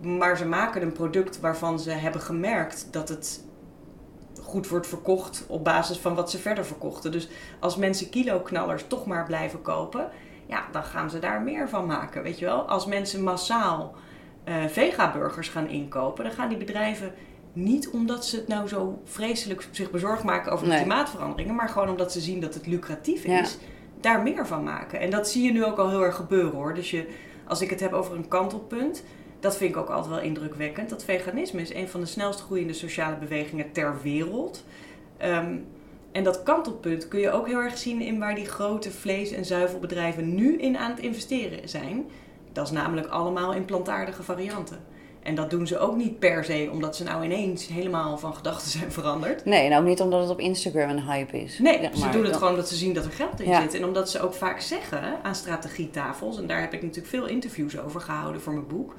Maar 0.00 0.36
ze 0.36 0.46
maken 0.46 0.82
een 0.82 0.92
product 0.92 1.40
waarvan 1.40 1.80
ze 1.80 1.90
hebben 1.90 2.20
gemerkt 2.20 2.88
dat 2.90 3.08
het 3.08 3.44
goed 4.42 4.68
wordt 4.68 4.86
verkocht 4.86 5.44
op 5.48 5.64
basis 5.64 5.96
van 5.98 6.14
wat 6.14 6.30
ze 6.30 6.38
verder 6.38 6.66
verkochten. 6.66 7.12
Dus 7.12 7.28
als 7.60 7.76
mensen 7.76 8.10
kiloknallers 8.10 8.84
toch 8.86 9.06
maar 9.06 9.26
blijven 9.26 9.62
kopen, 9.62 10.08
ja, 10.46 10.64
dan 10.72 10.84
gaan 10.84 11.10
ze 11.10 11.18
daar 11.18 11.42
meer 11.42 11.68
van 11.68 11.86
maken, 11.86 12.22
weet 12.22 12.38
je 12.38 12.44
wel. 12.44 12.68
Als 12.68 12.86
mensen 12.86 13.22
massaal 13.22 13.94
uh, 14.44 14.64
vega-burgers 14.66 15.48
gaan 15.48 15.68
inkopen, 15.68 16.24
dan 16.24 16.32
gaan 16.32 16.48
die 16.48 16.58
bedrijven 16.58 17.14
niet 17.52 17.90
omdat 17.90 18.26
ze 18.26 18.36
het 18.36 18.48
nou 18.48 18.68
zo 18.68 19.00
vreselijk 19.04 19.68
zich 19.70 19.90
bezorgd 19.90 20.24
maken 20.24 20.52
over 20.52 20.68
de 20.68 20.76
klimaatveranderingen, 20.76 21.54
maar 21.54 21.68
gewoon 21.68 21.88
omdat 21.88 22.12
ze 22.12 22.20
zien 22.20 22.40
dat 22.40 22.54
het 22.54 22.66
lucratief 22.66 23.24
is, 23.24 23.58
daar 24.00 24.22
meer 24.22 24.46
van 24.46 24.62
maken. 24.62 25.00
En 25.00 25.10
dat 25.10 25.28
zie 25.28 25.42
je 25.42 25.52
nu 25.52 25.64
ook 25.64 25.78
al 25.78 25.88
heel 25.88 26.04
erg 26.04 26.16
gebeuren 26.16 26.52
hoor. 26.52 26.74
Dus 26.74 26.90
je, 26.90 27.06
als 27.46 27.60
ik 27.60 27.70
het 27.70 27.80
heb 27.80 27.92
over 27.92 28.16
een 28.16 28.28
kantelpunt, 28.28 29.04
dat 29.40 29.56
vind 29.56 29.70
ik 29.70 29.76
ook 29.76 29.88
altijd 29.88 30.14
wel 30.14 30.24
indrukwekkend. 30.24 30.90
Dat 30.90 31.04
veganisme 31.04 31.60
is 31.60 31.74
een 31.74 31.88
van 31.88 32.00
de 32.00 32.06
snelst 32.06 32.40
groeiende 32.40 32.72
sociale 32.72 33.16
bewegingen 33.16 33.72
ter 33.72 34.02
wereld. 34.02 34.64
Ehm, 35.16 35.56
en 36.12 36.24
dat 36.24 36.42
kantelpunt 36.42 37.08
kun 37.08 37.20
je 37.20 37.30
ook 37.30 37.46
heel 37.46 37.58
erg 37.58 37.78
zien 37.78 38.00
in 38.00 38.18
waar 38.18 38.34
die 38.34 38.46
grote 38.46 38.90
vlees- 38.90 39.32
en 39.32 39.44
zuivelbedrijven 39.44 40.34
nu 40.34 40.58
in 40.58 40.76
aan 40.78 40.90
het 40.90 41.00
investeren 41.00 41.68
zijn. 41.68 42.04
Dat 42.52 42.66
is 42.66 42.72
namelijk 42.72 43.06
allemaal 43.06 43.54
in 43.54 43.64
plantaardige 43.64 44.22
varianten. 44.22 44.78
En 45.22 45.34
dat 45.34 45.50
doen 45.50 45.66
ze 45.66 45.78
ook 45.78 45.96
niet 45.96 46.18
per 46.18 46.44
se 46.44 46.68
omdat 46.72 46.96
ze 46.96 47.04
nou 47.04 47.24
ineens 47.24 47.66
helemaal 47.68 48.18
van 48.18 48.34
gedachten 48.34 48.70
zijn 48.70 48.92
veranderd. 48.92 49.44
Nee, 49.44 49.70
en 49.70 49.78
ook 49.78 49.84
niet 49.84 50.00
omdat 50.00 50.20
het 50.20 50.30
op 50.30 50.40
Instagram 50.40 50.90
een 50.90 51.02
hype 51.02 51.40
is. 51.42 51.58
Nee, 51.58 51.90
ze 51.94 52.08
doen 52.08 52.24
het 52.24 52.36
gewoon 52.36 52.50
omdat 52.50 52.68
ze 52.68 52.74
zien 52.74 52.94
dat 52.94 53.04
er 53.04 53.12
geld 53.12 53.40
in 53.40 53.54
zit. 53.54 53.74
En 53.74 53.84
omdat 53.84 54.10
ze 54.10 54.20
ook 54.20 54.34
vaak 54.34 54.60
zeggen 54.60 55.18
aan 55.22 55.34
strategietafels, 55.34 56.38
en 56.38 56.46
daar 56.46 56.60
heb 56.60 56.72
ik 56.72 56.82
natuurlijk 56.82 57.08
veel 57.08 57.26
interviews 57.26 57.78
over 57.78 58.00
gehouden 58.00 58.40
voor 58.40 58.52
mijn 58.52 58.66
boek. 58.66 58.94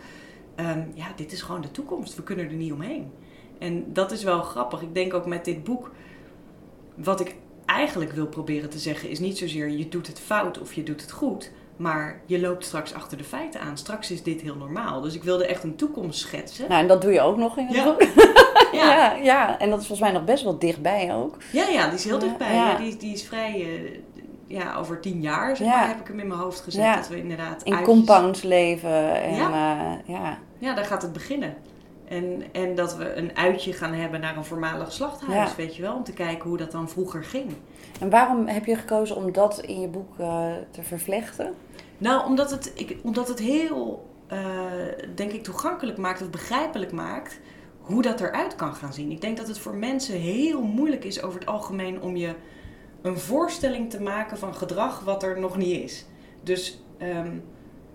Ehm, 0.56 0.82
ja, 0.94 1.08
dit 1.15 1.32
is 1.32 1.42
gewoon 1.42 1.62
de 1.62 1.72
toekomst. 1.72 2.15
We 2.15 2.24
kunnen 2.24 2.46
er 2.46 2.53
niet 2.53 2.72
omheen. 2.72 3.12
En 3.60 3.94
dat 3.94 4.12
is 4.12 4.24
wel 4.24 4.42
grappig. 4.42 4.82
Ik 4.82 4.94
denk 4.94 5.13
ook 5.13 5.25
met 5.25 5.46
dit 5.46 5.63
boek, 5.63 5.92
wat 6.96 7.20
ik 7.20 7.36
eigenlijk 7.65 8.12
wil 8.12 8.27
proberen 8.27 8.70
te 8.70 8.80
zeggen, 8.80 9.10
is 9.10 9.20
niet 9.20 9.38
zozeer 9.38 9.70
je 9.70 9.89
doet 9.89 10.08
het 10.08 10.20
fout 10.20 10.60
of 10.60 10.74
je 10.74 10.84
doet 10.84 11.01
het 11.01 11.12
goed. 11.12 11.51
Maar 11.77 12.22
je 12.25 12.39
loopt 12.39 12.65
straks 12.65 12.94
achter 12.94 13.18
de 13.18 13.24
feiten 13.24 13.62
aan. 13.62 13.77
Straks 13.77 14.12
is 14.12 14.24
dit 14.24 14.42
heel 14.42 14.56
normaal. 14.56 15.01
Dus 15.01 15.15
ik 15.15 15.24
wilde 15.24 15.46
echt 15.46 15.63
een 15.63 15.75
toekomst 15.75 16.20
schetsen. 16.20 16.70
Nou, 16.70 16.82
en 16.82 16.88
dat 16.88 17.01
doe 17.01 17.12
je 17.12 17.22
ook 17.22 17.38
nog 17.38 17.58
in 17.58 17.68
het 17.68 17.84
boek. 17.84 18.01
ja. 18.72 18.94
ja. 18.94 19.13
ja, 19.13 19.60
en 19.60 19.70
dat 19.70 19.80
is 19.80 19.88
volgens 19.88 20.10
mij 20.10 20.20
nog 20.20 20.27
best 20.27 20.44
wel 20.44 20.60
dichtbij 20.60 21.13
ook. 21.13 21.38
Ja, 21.51 21.68
ja, 21.68 21.86
die 21.86 21.96
is 21.96 22.03
heel 22.06 22.20
dichtbij. 22.20 22.56
Ja. 22.56 22.75
die, 22.77 22.98
die 22.98 23.13
is 23.13 23.24
vrij, 23.24 23.62
uh, 23.62 23.92
ja, 24.48 24.75
over 24.75 25.00
tien 25.00 25.22
jaar 25.22 25.58
zeg 25.58 25.68
maar, 25.68 25.88
heb 25.88 26.00
ik 26.00 26.08
hem 26.08 26.20
in 26.20 26.27
mijn 26.27 26.39
hoofd 26.39 26.62
gezet. 26.62 26.96
Dat 26.96 27.08
we 27.08 27.18
inderdaad 27.18 27.63
in 27.63 27.84
compounds 27.84 28.42
leven. 28.42 29.22
En, 29.22 29.36
ja. 29.36 29.50
Uh, 29.50 30.15
ja. 30.15 30.38
ja, 30.58 30.74
daar 30.74 30.86
gaat 30.86 31.01
het 31.01 31.13
beginnen. 31.13 31.56
En, 32.08 32.44
en 32.52 32.76
dat 32.76 32.96
we 32.96 33.14
een 33.14 33.38
uitje 33.38 33.74
gaan 33.74 33.94
hebben 33.94 34.20
naar 34.20 34.38
een 34.38 34.46
voormalig 34.46 34.92
slachthuis, 34.92 35.56
weet 35.56 35.76
je 35.76 35.82
wel. 35.82 35.96
Om 35.96 36.04
te 36.04 36.14
kijken 36.14 36.50
hoe 36.50 36.58
dat 36.58 36.72
dan 36.72 36.90
vroeger 36.90 37.24
ging. 37.24 37.52
En 38.00 38.10
waarom 38.10 38.48
heb 38.48 38.66
je 38.66 38.76
gekozen 38.76 39.16
om 39.16 39.32
dat 39.32 39.60
in 39.60 39.82
je 39.82 39.88
boek 39.88 40.20
uh, 40.20 40.52
te 40.72 40.84
vervlechten? 40.84 41.54
Nou, 41.98 42.26
omdat 42.26 42.52
het, 42.52 42.72
ik, 42.76 42.98
omdat 43.04 43.28
het 43.28 43.40
heel, 43.40 44.10
uh, 44.32 44.38
denk 45.16 45.32
ik, 45.32 45.44
toegankelijk 45.44 45.98
maakt 45.98 46.22
of 46.22 46.30
begrijpelijk 46.30 46.92
maakt 46.92 47.40
hoe 47.80 48.02
dat 48.02 48.22
eruit 48.22 48.56
kan 48.56 48.76
gaan 48.76 48.94
zien. 48.94 49.12
Ik 49.12 49.22
denk 49.22 49.38
dat 49.38 49.48
het 49.48 49.60
voor 49.60 49.76
mensen 49.76 50.16
heel 50.16 50.62
moeilijk 50.62 51.04
is 51.04 51.22
over 51.22 51.40
het 51.40 51.50
algemeen 51.50 52.02
om 52.02 52.16
je 52.16 52.34
een 53.02 53.18
voorstelling 53.18 53.90
te 53.90 54.02
maken 54.02 54.38
van 54.38 54.56
gedrag 54.56 55.00
wat 55.00 55.24
er 55.24 55.40
nog 55.40 55.58
niet 55.58 55.84
is. 55.84 56.06
Dus 56.44 56.84
um, 57.02 57.44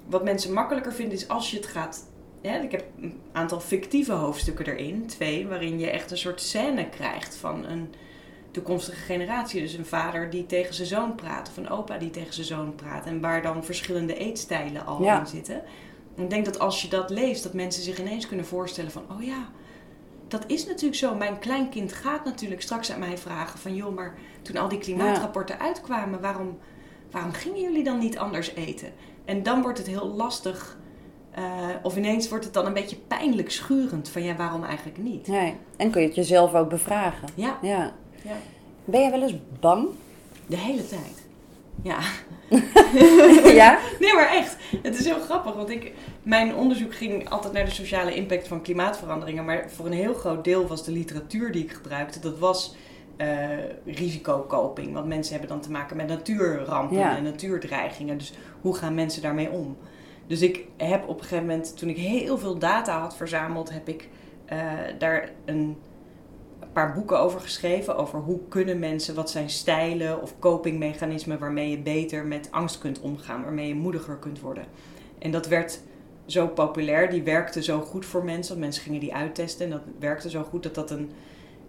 wat 0.07 0.25
mensen 0.25 0.53
makkelijker 0.53 0.93
vinden 0.93 1.15
is 1.15 1.29
als 1.29 1.51
je 1.51 1.57
het 1.57 1.67
gaat. 1.67 2.08
Ja, 2.41 2.57
ik 2.57 2.71
heb 2.71 2.85
een 3.01 3.21
aantal 3.33 3.61
fictieve 3.61 4.13
hoofdstukken 4.13 4.67
erin, 4.67 5.07
twee, 5.07 5.47
waarin 5.47 5.79
je 5.79 5.91
echt 5.91 6.11
een 6.11 6.19
soort 6.19 6.41
scène 6.41 6.89
krijgt 6.89 7.37
van 7.37 7.65
een 7.65 7.95
toekomstige 8.51 9.01
generatie. 9.01 9.61
Dus 9.61 9.75
een 9.75 9.87
vader 9.87 10.31
die 10.31 10.47
tegen 10.47 10.75
zijn 10.75 10.89
zoon 10.89 11.15
praat, 11.15 11.49
of 11.49 11.57
een 11.57 11.71
opa 11.71 11.99
die 11.99 12.11
tegen 12.11 12.35
zijn 12.35 12.47
zoon 12.47 12.75
praat. 12.75 13.07
En 13.07 13.21
waar 13.21 13.43
dan 13.43 13.65
verschillende 13.65 14.17
eetstijlen 14.17 14.87
al 14.87 15.03
in 15.03 15.27
zitten. 15.27 15.63
En 16.17 16.23
ik 16.23 16.31
denk 16.31 16.45
dat 16.45 16.59
als 16.59 16.83
je 16.83 16.89
dat 16.89 17.11
leest, 17.11 17.43
dat 17.43 17.53
mensen 17.53 17.83
zich 17.83 17.99
ineens 17.99 18.27
kunnen 18.27 18.47
voorstellen 18.47 18.91
van, 18.91 19.05
oh 19.11 19.23
ja, 19.23 19.49
dat 20.29 20.45
is 20.47 20.67
natuurlijk 20.67 20.99
zo. 20.99 21.15
Mijn 21.15 21.39
kleinkind 21.39 21.93
gaat 21.93 22.25
natuurlijk 22.25 22.63
straks 22.63 22.93
aan 22.93 22.99
mij 22.99 23.19
vragen 23.19 23.59
van, 23.59 23.75
joh, 23.75 23.95
maar 23.95 24.19
toen 24.43 24.57
al 24.57 24.69
die 24.69 24.79
klimaatrapporten 24.79 25.59
uitkwamen, 25.59 26.21
waarom, 26.21 26.59
waarom 27.11 27.33
gingen 27.33 27.61
jullie 27.61 27.85
dan 27.85 27.99
niet 27.99 28.19
anders 28.19 28.55
eten? 28.55 28.93
En 29.25 29.43
dan 29.43 29.63
wordt 29.63 29.79
het 29.79 29.87
heel 29.87 30.09
lastig. 30.09 30.79
Uh, 31.39 31.45
of 31.83 31.97
ineens 31.97 32.29
wordt 32.29 32.45
het 32.45 32.55
dan 32.55 32.67
een 32.67 32.73
beetje 32.73 32.97
pijnlijk 32.97 33.51
schurend 33.51 34.09
van 34.09 34.23
ja, 34.23 34.37
waarom 34.37 34.65
eigenlijk 34.65 34.99
niet? 34.99 35.27
Nee. 35.27 35.55
En 35.77 35.91
kun 35.91 36.01
je 36.01 36.07
het 36.07 36.17
jezelf 36.17 36.55
ook 36.55 36.69
bevragen. 36.69 37.29
Ja. 37.35 37.59
ja. 37.63 37.93
ja. 38.23 38.37
Ben 38.85 39.01
je 39.01 39.11
wel 39.11 39.23
eens 39.23 39.37
bang? 39.61 39.89
De 40.47 40.57
hele 40.57 40.87
tijd. 40.87 41.27
Ja. 41.83 41.99
ja? 43.63 43.79
Nee, 44.01 44.15
maar 44.15 44.29
echt. 44.29 44.57
Het 44.83 44.99
is 44.99 45.05
heel 45.05 45.21
grappig, 45.21 45.55
want 45.55 45.71
ik, 45.71 45.93
mijn 46.23 46.55
onderzoek 46.55 46.95
ging 46.95 47.29
altijd 47.29 47.53
naar 47.53 47.65
de 47.65 47.71
sociale 47.71 48.15
impact 48.15 48.49
van 48.49 48.63
klimaatveranderingen. 48.63 49.45
Maar 49.45 49.71
voor 49.71 49.87
een 49.87 49.93
heel 49.93 50.15
groot 50.15 50.45
deel 50.45 50.67
was 50.67 50.85
de 50.85 50.93
literatuur 50.93 51.53
die 51.53 51.63
ik 51.63 51.73
gebruikte, 51.73 52.21
dat 52.21 52.39
was 52.39 52.75
uh, 53.17 53.27
risicokoping. 53.85 54.93
Want 54.93 55.07
mensen 55.07 55.33
hebben 55.33 55.51
dan 55.51 55.61
te 55.61 55.71
maken 55.71 55.97
met 55.97 56.09
natuurrampen 56.09 57.17
en 57.17 57.23
natuurdreigingen. 57.23 58.19
Dus 58.19 58.33
hoe 58.61 58.77
gaan 58.77 58.95
mensen 58.95 59.23
daarmee 59.23 59.51
om? 59.51 59.77
Dus 60.29 60.41
ik 60.41 60.65
heb 60.77 61.09
op 61.09 61.17
een 61.17 61.23
gegeven 61.23 61.47
moment, 61.47 61.77
toen 61.77 61.89
ik 61.89 61.97
heel 61.97 62.39
veel 62.39 62.59
data 62.59 63.01
had 63.01 63.17
verzameld, 63.17 63.71
heb 63.71 63.89
ik 63.89 64.09
uh, 64.53 64.73
daar 64.99 65.31
een 65.45 65.77
paar 66.73 66.93
boeken 66.93 67.19
over 67.19 67.41
geschreven. 67.41 67.97
Over 67.97 68.19
hoe 68.19 68.41
kunnen 68.49 68.79
mensen, 68.79 69.15
wat 69.15 69.31
zijn 69.31 69.51
stijlen 69.51 70.23
of 70.23 70.39
copingmechanismen 70.39 71.39
waarmee 71.39 71.71
je 71.71 71.79
beter 71.79 72.27
met 72.27 72.49
angst 72.51 72.79
kunt 72.79 73.01
omgaan, 73.01 73.43
waarmee 73.43 73.69
je 73.69 73.75
moediger 73.75 74.17
kunt 74.17 74.41
worden. 74.41 74.65
En 75.19 75.31
dat 75.31 75.47
werd 75.47 75.81
zo 76.27 76.47
populair, 76.47 77.11
die 77.11 77.23
werkte 77.23 77.63
zo 77.63 77.81
goed 77.81 78.07
voor 78.07 78.25
mensen. 78.25 78.59
Mensen 78.59 78.83
gingen 78.83 79.01
die 79.01 79.15
uittesten 79.15 79.65
en 79.65 79.71
dat 79.71 79.83
werkte 79.99 80.31
zo 80.31 80.43
goed 80.43 80.63
dat 80.63 80.75
dat 80.75 80.91
een 80.91 81.11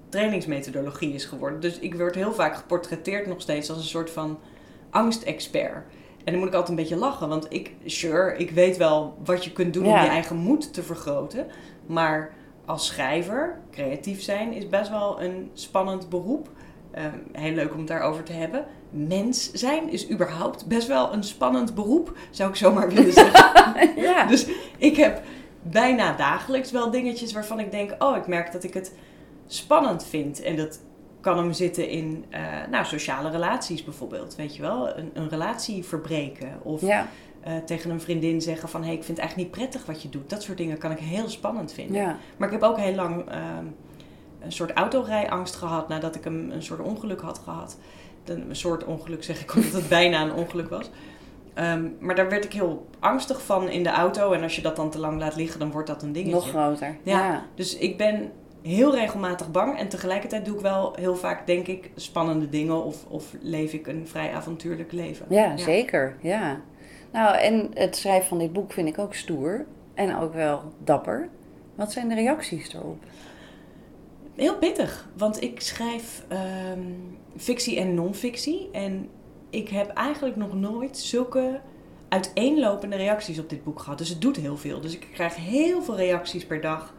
trainingsmethodologie 0.10 1.14
is 1.14 1.26
geworden. 1.26 1.60
Dus 1.60 1.80
ik 1.80 1.96
word 1.96 2.16
heel 2.16 2.34
vaak 2.34 2.56
geportretteerd 2.56 3.28
nog 3.28 3.42
steeds 3.42 3.70
als 3.70 3.78
een 3.78 3.84
soort 3.84 4.10
van 4.10 4.40
angstexpert. 4.90 5.84
En 6.24 6.32
dan 6.32 6.38
moet 6.40 6.48
ik 6.48 6.54
altijd 6.54 6.70
een 6.70 6.84
beetje 6.84 6.96
lachen, 6.96 7.30
want 7.30 7.46
ik, 7.50 7.72
sure, 7.86 8.38
ik 8.38 8.52
weet 8.52 8.78
wel 8.78 9.18
wat 9.24 9.44
je 9.44 9.52
kunt 9.52 9.74
doen 9.74 9.86
om 9.86 9.92
je 9.92 10.08
eigen 10.08 10.36
moed 10.36 10.74
te 10.74 10.84
vergroten. 10.84 11.48
Maar 11.86 12.34
als 12.66 12.86
schrijver, 12.86 13.60
creatief 13.72 14.22
zijn, 14.22 14.54
is 14.54 14.70
best 14.70 14.90
wel 14.90 15.22
een 15.22 15.50
spannend 15.54 16.10
beroep. 16.10 16.50
Ehm, 16.92 17.18
heel 17.32 17.54
leuk 17.54 17.72
om 17.72 17.78
het 17.78 17.88
daarover 17.88 18.24
te 18.24 18.34
hebben. 18.34 18.66
Mens 18.90 19.52
zijn 19.52 19.90
is 19.90 20.10
überhaupt 20.10 20.66
best 20.66 20.88
wel 20.88 21.14
een 21.14 21.24
spannend 21.24 21.76
beroep, 21.76 22.18
zou 22.30 22.50
ik 22.50 22.56
zomaar 22.56 22.90
willen 22.94 23.14
zeggen. 23.14 24.02
ja. 24.02 24.26
Dus 24.26 24.46
ik 24.78 24.96
heb 24.96 25.22
bijna 25.62 26.16
dagelijks 26.16 26.72
wel 26.72 26.92
dingetjes 26.92 27.34
waarvan 27.34 27.60
ik 27.60 27.72
denk: 27.72 27.96
oh, 28.00 28.18
ik 28.18 28.28
merk 28.28 28.52
dat 28.52 28.64
ik 28.64 28.74
het 28.74 28.94
spannend 29.48 30.06
vind. 30.06 30.42
En 30.42 30.56
dat 30.56 30.80
kan 31.22 31.38
hem 31.38 31.54
zitten 31.54 31.90
in 31.90 32.26
uh, 32.30 32.40
nou, 32.72 32.86
sociale 32.86 33.30
relaties 33.30 33.84
bijvoorbeeld. 33.84 34.36
Weet 34.36 34.56
je 34.56 34.62
wel, 34.62 34.98
een, 34.98 35.12
een 35.14 35.30
relatie 35.30 35.86
verbreken. 35.86 36.60
Of 36.64 36.82
uh, 36.82 37.58
tegen 37.66 37.90
een 37.90 38.02
vriendin 38.02 38.42
zeggen 38.42 38.70
van... 38.70 38.82
hé, 38.82 38.88
hey, 38.88 38.96
ik 38.96 39.04
vind 39.04 39.18
het 39.18 39.26
eigenlijk 39.28 39.50
niet 39.50 39.60
prettig 39.60 39.86
wat 39.86 40.02
je 40.02 40.10
doet. 40.10 40.30
Dat 40.30 40.44
soort 40.44 40.58
dingen 40.58 40.78
kan 40.78 40.92
ik 40.92 41.00
heel 41.00 41.30
spannend 41.30 41.74
vinden. 41.74 42.02
Ja. 42.02 42.18
Maar 42.38 42.48
ik 42.48 42.54
heb 42.54 42.70
ook 42.70 42.78
heel 42.78 42.96
lang 42.96 43.32
uh, 43.32 43.36
een 44.40 44.52
soort 44.52 44.72
autorijangst 44.72 45.56
gehad... 45.56 45.88
nadat 45.88 46.16
ik 46.16 46.26
een, 46.26 46.52
een 46.54 46.64
soort 46.64 46.80
ongeluk 46.80 47.22
had 47.22 47.40
gehad. 47.44 47.78
Een, 48.26 48.56
soort 48.56 48.84
ongeluk 48.84 49.24
zeg 49.24 49.42
ik, 49.42 49.54
omdat 49.56 49.72
het 49.72 49.90
bijna 49.90 50.22
een 50.22 50.34
ongeluk 50.34 50.70
was. 50.70 50.90
Um, 51.56 51.96
maar 52.00 52.16
daar 52.16 52.30
werd 52.30 52.46
ik 52.46 52.54
heel 52.54 52.88
angstig 53.00 53.42
van 53.42 53.70
in 53.70 53.84
de 53.84 53.90
auto. 53.90 54.32
En 54.32 54.44
als 54.44 54.56
je 54.56 54.62
dat 54.62 54.76
dan 54.76 54.90
te 54.90 55.00
lang 55.00 55.20
laat 55.20 55.36
liggen, 55.36 55.60
dan 55.60 55.72
wordt 55.72 55.88
dat 55.88 56.04
een 56.04 56.12
dingetje. 56.12 56.36
Nog 56.36 56.50
groter. 56.50 56.98
Ja, 57.04 57.20
ja. 57.20 57.46
Dus 57.56 57.78
ik 57.78 57.98
ben 57.98 58.32
heel 58.62 58.96
regelmatig 58.96 59.52
bang. 59.52 59.78
En 59.78 59.90
tegelijkertijd 59.90 60.46
doe 60.46 60.56
ik 60.56 60.62
wel 60.62 60.94
heel 60.96 61.16
vaak, 61.16 61.48
denk 61.48 61.68
ik, 61.68 61.92
spannende 61.96 62.50
dingen. 62.50 62.84
Of, 62.84 63.06
of 63.08 63.34
leef 63.42 63.74
ik 63.74 63.88
een 63.88 64.08
vrij 64.08 64.34
avontuurlijk 64.34 64.92
leven. 64.92 65.26
Ja, 65.30 65.58
zeker. 65.58 66.18
Ja. 66.22 66.62
Nou, 67.12 67.38
en 67.38 67.70
het 67.74 67.96
schrijven 67.96 68.28
van 68.28 68.38
dit 68.38 68.54
boek 68.54 68.72
vind 68.72 68.88
ik 68.88 69.00
ook 69.00 69.14
stoer. 69.14 69.66
En 69.94 70.18
ook 70.18 70.34
wel 70.34 70.74
dapper. 70.84 71.30
Wat 71.76 71.92
zijn 71.92 72.08
de 72.10 72.16
reacties 72.16 72.74
erop? 72.74 73.04
Heel 74.36 74.58
pittig. 74.58 75.10
Want 75.18 75.42
ik 75.42 75.62
schrijf 75.62 76.24
ehm, 76.28 76.82
fictie 77.38 77.80
en 77.80 77.94
non-fictie. 77.94 78.70
En 78.72 79.10
ik 79.50 79.70
heb 79.70 79.90
eigenlijk 79.90 80.36
nog 80.36 80.54
nooit 80.54 80.98
zulke 80.98 81.60
uiteenlopende 82.10 82.96
reacties 82.96 83.40
op 83.40 83.50
dit 83.50 83.64
boek 83.64 83.80
gehad. 83.80 83.98
Dus 83.98 84.10
het 84.10 84.22
doet 84.22 84.36
heel 84.36 84.58
veel. 84.58 84.82
Dus 84.82 84.94
ik 84.94 85.08
krijg 85.14 85.36
heel 85.36 85.82
veel 85.82 85.96
reacties 85.96 86.46
per 86.46 86.62
dag 86.62 86.94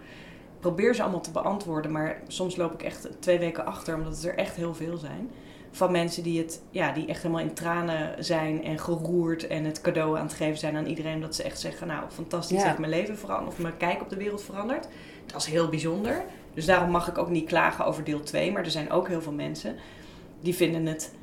probeer 0.60 0.94
ze 0.94 1.02
allemaal 1.02 1.20
te 1.20 1.30
beantwoorden. 1.30 1.92
Maar 1.92 2.20
soms 2.26 2.56
loop 2.56 2.72
ik 2.72 2.82
echt 2.82 3.08
twee 3.18 3.38
weken 3.38 3.66
achter, 3.66 3.94
omdat 3.94 4.12
het 4.12 4.24
er 4.24 4.36
echt 4.36 4.56
heel 4.56 4.74
veel 4.74 4.96
zijn. 4.96 5.30
van 5.72 5.90
mensen 5.92 6.22
die, 6.22 6.38
het, 6.38 6.62
ja, 6.70 6.92
die 6.92 7.06
echt 7.06 7.22
helemaal 7.22 7.44
in 7.44 7.54
tranen 7.54 8.24
zijn 8.24 8.64
en 8.64 8.78
geroerd 8.78 9.46
en 9.46 9.64
het 9.64 9.80
cadeau 9.80 10.16
aan 10.18 10.24
het 10.24 10.34
geven 10.34 10.58
zijn 10.58 10.76
aan 10.76 10.86
iedereen. 10.86 11.20
Dat 11.20 11.34
ze 11.34 11.42
echt 11.42 11.60
zeggen, 11.60 11.86
nou 11.86 12.02
fantastisch, 12.08 12.58
Ja. 12.60 12.66
heeft 12.66 12.78
mijn 12.78 12.90
leven 12.92 13.18
veranderd 13.18 13.52
of 13.52 13.58
mijn 13.58 13.76
kijk 13.76 14.00
op 14.00 14.08
de 14.08 14.16
wereld 14.16 14.42
veranderd. 14.42 14.88
Dat 15.26 15.40
is 15.40 15.46
heel 15.46 15.68
bijzonder. 15.68 16.22
Dus 16.54 16.66
daarom 16.66 16.90
mag 16.90 17.08
ik 17.08 17.18
ook 17.18 17.28
niet 17.28 17.48
klagen 17.48 17.84
over 17.84 18.04
deel 18.04 18.20
2. 18.22 18.52
Maar 18.52 18.64
er 18.64 18.70
zijn 18.70 18.90
ook 18.90 19.08
heel 19.08 19.22
veel 19.22 19.32
mensen 19.32 19.76
die 20.40 20.54
vinden 20.54 20.86
het 20.86 21.14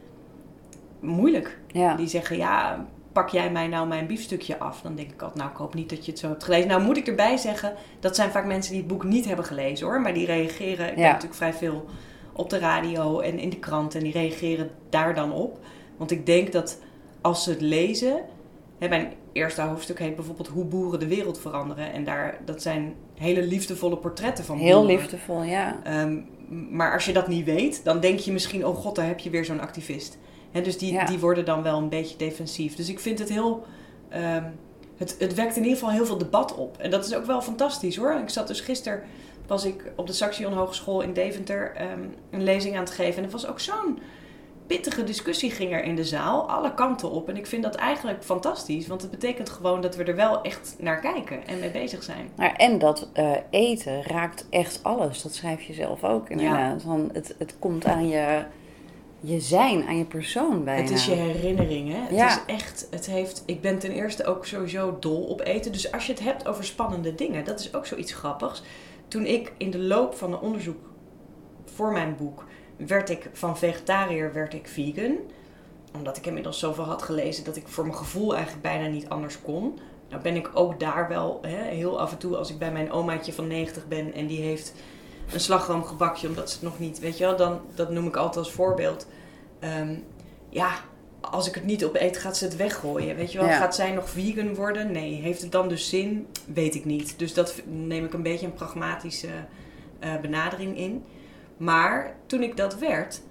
moeilijk. 1.00 1.58
Ja. 1.68 1.96
Die 1.96 2.08
zeggen, 2.08 2.38
ja, 2.38 2.86
pak 3.18 3.30
jij 3.30 3.52
mij 3.52 3.68
nou 3.68 3.88
mijn 3.88 4.08
biefstukje 4.08 4.60
af? 4.60 4.82
Dan 4.82 4.96
denk 4.96 5.12
ik 5.12 5.22
altijd, 5.22 5.40
nou, 5.40 5.52
ik 5.52 5.58
hoop 5.58 5.74
niet 5.74 5.90
dat 5.90 6.06
je 6.06 6.12
het 6.12 6.20
zo 6.20 6.28
hebt 6.28 6.44
gelezen. 6.44 6.68
Nou, 6.68 6.82
moet 6.82 6.98
ik 6.98 7.08
erbij 7.08 7.38
zeggen, 7.38 7.74
dat 8.00 8.16
zijn 8.16 8.32
vaak 8.32 8.46
mensen 8.46 8.72
die 8.72 8.82
het 8.82 8.90
boek 8.90 9.04
niet 9.04 9.26
hebben 9.26 9.46
gelezen, 9.46 9.88
hoor. 9.88 10.02
Maar 10.02 10.14
die 10.14 10.26
reageren, 10.26 10.88
ik 10.90 10.96
ben 10.96 11.04
natuurlijk 11.04 11.34
vrij 11.34 11.54
veel 11.54 11.86
op 12.34 12.50
de 12.50 12.60
radio 12.60 13.20
en 13.20 13.40
in 13.40 13.50
de 13.50 13.60
krant. 13.60 13.96
En 13.96 14.04
die 14.04 14.12
reageren 14.12 14.70
daar 14.90 15.16
dan 15.16 15.32
op. 15.34 15.60
Want 15.98 16.12
ik 16.12 16.26
denk 16.26 16.52
dat 16.52 16.80
als 17.22 17.44
ze 17.44 17.50
het 17.50 17.62
lezen... 17.62 18.22
Hè, 18.78 18.88
mijn 18.88 19.14
eerste 19.32 19.62
hoofdstuk 19.62 20.00
heet 20.00 20.16
bijvoorbeeld 20.16 20.48
Hoe 20.48 20.66
boeren 20.66 21.00
de 21.00 21.08
wereld 21.08 21.40
veranderen. 21.40 21.94
En 21.94 22.04
daar, 22.04 22.38
dat 22.46 22.62
zijn 22.62 22.96
hele 23.16 23.42
liefdevolle 23.42 23.98
portretten 23.98 24.46
van 24.46 24.58
Heel 24.58 24.80
boeren. 24.80 24.96
liefdevol, 24.98 25.44
ja. 25.44 25.80
Ehm, 25.84 26.20
maar 26.70 26.94
als 26.94 27.06
je 27.06 27.14
dat 27.14 27.28
niet 27.28 27.46
weet, 27.46 27.84
dan 27.84 28.00
denk 28.00 28.20
je 28.20 28.32
misschien, 28.32 28.66
oh 28.66 28.76
god, 28.76 28.96
daar 28.96 29.08
heb 29.08 29.20
je 29.20 29.30
weer 29.30 29.46
zo'n 29.46 29.62
activist. 29.62 30.18
Dus 30.52 30.78
die, 30.78 30.94
Ja. 30.94 31.06
die 31.06 31.20
worden 31.20 31.46
dan 31.46 31.64
wel 31.64 31.78
een 31.78 31.90
beetje 31.90 32.18
defensief. 32.18 32.76
Dus 32.76 32.90
ik 32.90 33.00
vind 33.00 33.20
het 33.20 33.30
heel. 33.30 33.66
ehm, 34.10 34.44
het, 34.98 35.16
het 35.20 35.34
wekt 35.34 35.56
in 35.56 35.62
ieder 35.64 35.78
geval 35.78 35.94
heel 35.94 36.06
veel 36.06 36.18
debat 36.18 36.56
op. 36.56 36.78
En 36.78 36.92
dat 36.92 37.06
is 37.06 37.16
ook 37.16 37.26
wel 37.26 37.42
fantastisch 37.42 37.96
hoor. 37.96 38.14
Ik 38.14 38.30
zat 38.30 38.48
dus 38.48 38.62
gisteren, 38.62 39.02
was 39.48 39.66
ik 39.66 39.92
op 39.96 40.08
de 40.08 40.14
Saxion 40.14 40.54
Hogeschool 40.54 41.02
in 41.02 41.14
Deventer 41.14 41.72
ehm, 41.76 42.00
een 42.32 42.44
lezing 42.44 42.76
aan 42.76 42.84
het 42.84 42.92
geven. 42.92 43.16
En 43.18 43.24
het 43.24 43.32
was 43.32 43.48
ook 43.48 43.60
zo'n 43.60 44.00
pittige 44.68 45.04
discussie 45.04 45.52
ging 45.52 45.72
er 45.74 45.84
in 45.84 45.96
de 45.96 46.04
zaal, 46.04 46.50
alle 46.50 46.74
kanten 46.74 47.12
op. 47.12 47.30
En 47.30 47.38
ik 47.38 47.48
vind 47.48 47.64
dat 47.64 47.76
eigenlijk 47.76 48.24
fantastisch, 48.24 48.88
want 48.88 49.02
het 49.02 49.12
betekent 49.12 49.50
gewoon 49.50 49.82
dat 49.82 49.96
we 49.96 50.04
er 50.04 50.16
wel 50.16 50.42
echt 50.42 50.76
naar 50.80 51.00
kijken 51.00 51.48
en 51.48 51.60
mee 51.60 51.72
bezig 51.72 52.04
zijn. 52.04 52.30
En 52.58 52.80
dat 52.80 53.10
eh, 53.14 53.32
eten 53.50 54.04
raakt 54.04 54.46
echt 54.50 54.80
alles. 54.84 55.22
Dat 55.22 55.34
schrijf 55.34 55.62
je 55.62 55.74
zelf 55.74 56.04
ook 56.04 56.30
inderdaad. 56.30 56.82
Van 56.82 57.10
het, 57.14 57.36
het 57.38 57.56
komt 57.60 57.86
aan 57.86 58.08
je, 58.08 58.44
je 59.28 59.40
zijn, 59.40 59.88
aan 59.88 59.98
je 59.98 60.06
persoon 60.06 60.64
bijna. 60.64 60.82
Het 60.82 60.92
is 60.92 61.06
je 61.06 61.12
herinnering, 61.14 61.92
hè? 61.92 62.00
Het 62.00 62.16
Ja. 62.16 62.30
is 62.30 62.40
echt, 62.56 62.88
het 62.92 63.06
heeft, 63.06 63.44
ik 63.46 63.62
ben 63.62 63.80
ten 63.80 63.92
eerste 63.92 64.26
ook 64.26 64.46
sowieso 64.46 64.98
dol 65.00 65.24
op 65.24 65.42
eten. 65.42 65.72
Dus 65.72 65.92
als 65.92 66.06
je 66.06 66.12
het 66.12 66.24
hebt 66.24 66.48
over 66.48 66.64
spannende 66.64 67.16
dingen, 67.16 67.46
dat 67.46 67.60
is 67.60 67.74
ook 67.74 67.86
zoiets 67.86 68.14
grappigs. 68.14 68.64
Toen 69.08 69.26
ik 69.26 69.54
in 69.58 69.72
de 69.72 69.80
loop 69.80 70.16
van 70.16 70.34
een 70.34 70.40
onderzoek 70.40 70.78
voor 71.66 71.92
mijn 71.92 72.16
boek, 72.16 72.46
werd 72.78 73.10
ik 73.10 73.30
van 73.34 73.58
vegetariër, 73.58 74.34
werd 74.34 74.54
ik 74.54 74.68
vegan. 74.68 75.16
Omdat 75.96 76.18
ik 76.18 76.26
inmiddels 76.26 76.60
zoveel 76.60 76.84
had 76.84 77.02
gelezen 77.02 77.44
dat 77.44 77.56
ik 77.56 77.68
voor 77.68 77.84
mijn 77.86 77.98
gevoel 77.98 78.34
eigenlijk 78.34 78.64
bijna 78.64 78.88
niet 78.88 79.10
anders 79.10 79.42
kon. 79.42 79.80
Nou 80.10 80.22
ben 80.22 80.36
ik 80.36 80.50
ook 80.54 80.80
daar 80.80 81.08
wel 81.08 81.40
hè, 81.42 81.62
heel 81.64 82.00
af 82.00 82.12
en 82.12 82.18
toe, 82.18 82.36
als 82.38 82.50
ik 82.52 82.58
bij 82.58 82.72
mijn 82.72 82.92
omaatje 82.92 83.34
van 83.34 83.48
90 83.48 83.88
ben 83.88 84.14
en 84.14 84.28
die 84.28 84.42
heeft 84.42 84.74
een 85.34 85.40
slagroomgebakje 85.40 86.28
omdat 86.28 86.50
ze 86.50 86.56
het 86.56 86.64
nog 86.64 86.80
niet, 86.80 87.00
weet 87.00 87.18
je 87.18 87.24
wel, 87.26 87.36
dan 87.38 87.62
dat 87.76 87.90
noem 87.90 88.08
ik 88.08 88.16
altijd 88.16 88.46
als 88.46 88.54
voorbeeld. 88.54 89.08
Ehm, 89.60 89.96
ja, 90.50 90.72
als 91.22 91.48
ik 91.48 91.56
het 91.56 91.64
niet 91.66 91.86
op 91.86 91.96
eet, 91.96 92.18
gaat 92.18 92.38
ze 92.38 92.44
het 92.44 92.56
weggooien. 92.56 93.16
Weet 93.16 93.32
je 93.32 93.38
wel, 93.38 93.48
Ja. 93.48 93.58
gaat 93.58 93.76
zij 93.76 93.92
nog 93.92 94.10
vegan 94.10 94.56
worden? 94.56 94.92
Nee. 94.92 95.14
Heeft 95.14 95.42
het 95.42 95.52
dan 95.52 95.68
dus 95.70 95.90
zin? 95.90 96.28
Weet 96.54 96.76
ik 96.76 96.86
niet. 96.86 97.20
Dus 97.20 97.34
dat 97.34 97.62
neem 97.66 98.06
ik 98.06 98.14
een 98.14 98.24
beetje 98.24 98.46
een 98.46 98.54
pragmatische 98.54 99.28
eh, 100.00 100.20
benadering 100.22 100.78
in. 100.78 101.04
Maar 101.58 102.16
toen 102.26 102.44
ik 102.44 102.58
dat 102.58 102.78
werd, 102.78 103.22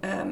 ehm, 0.00 0.28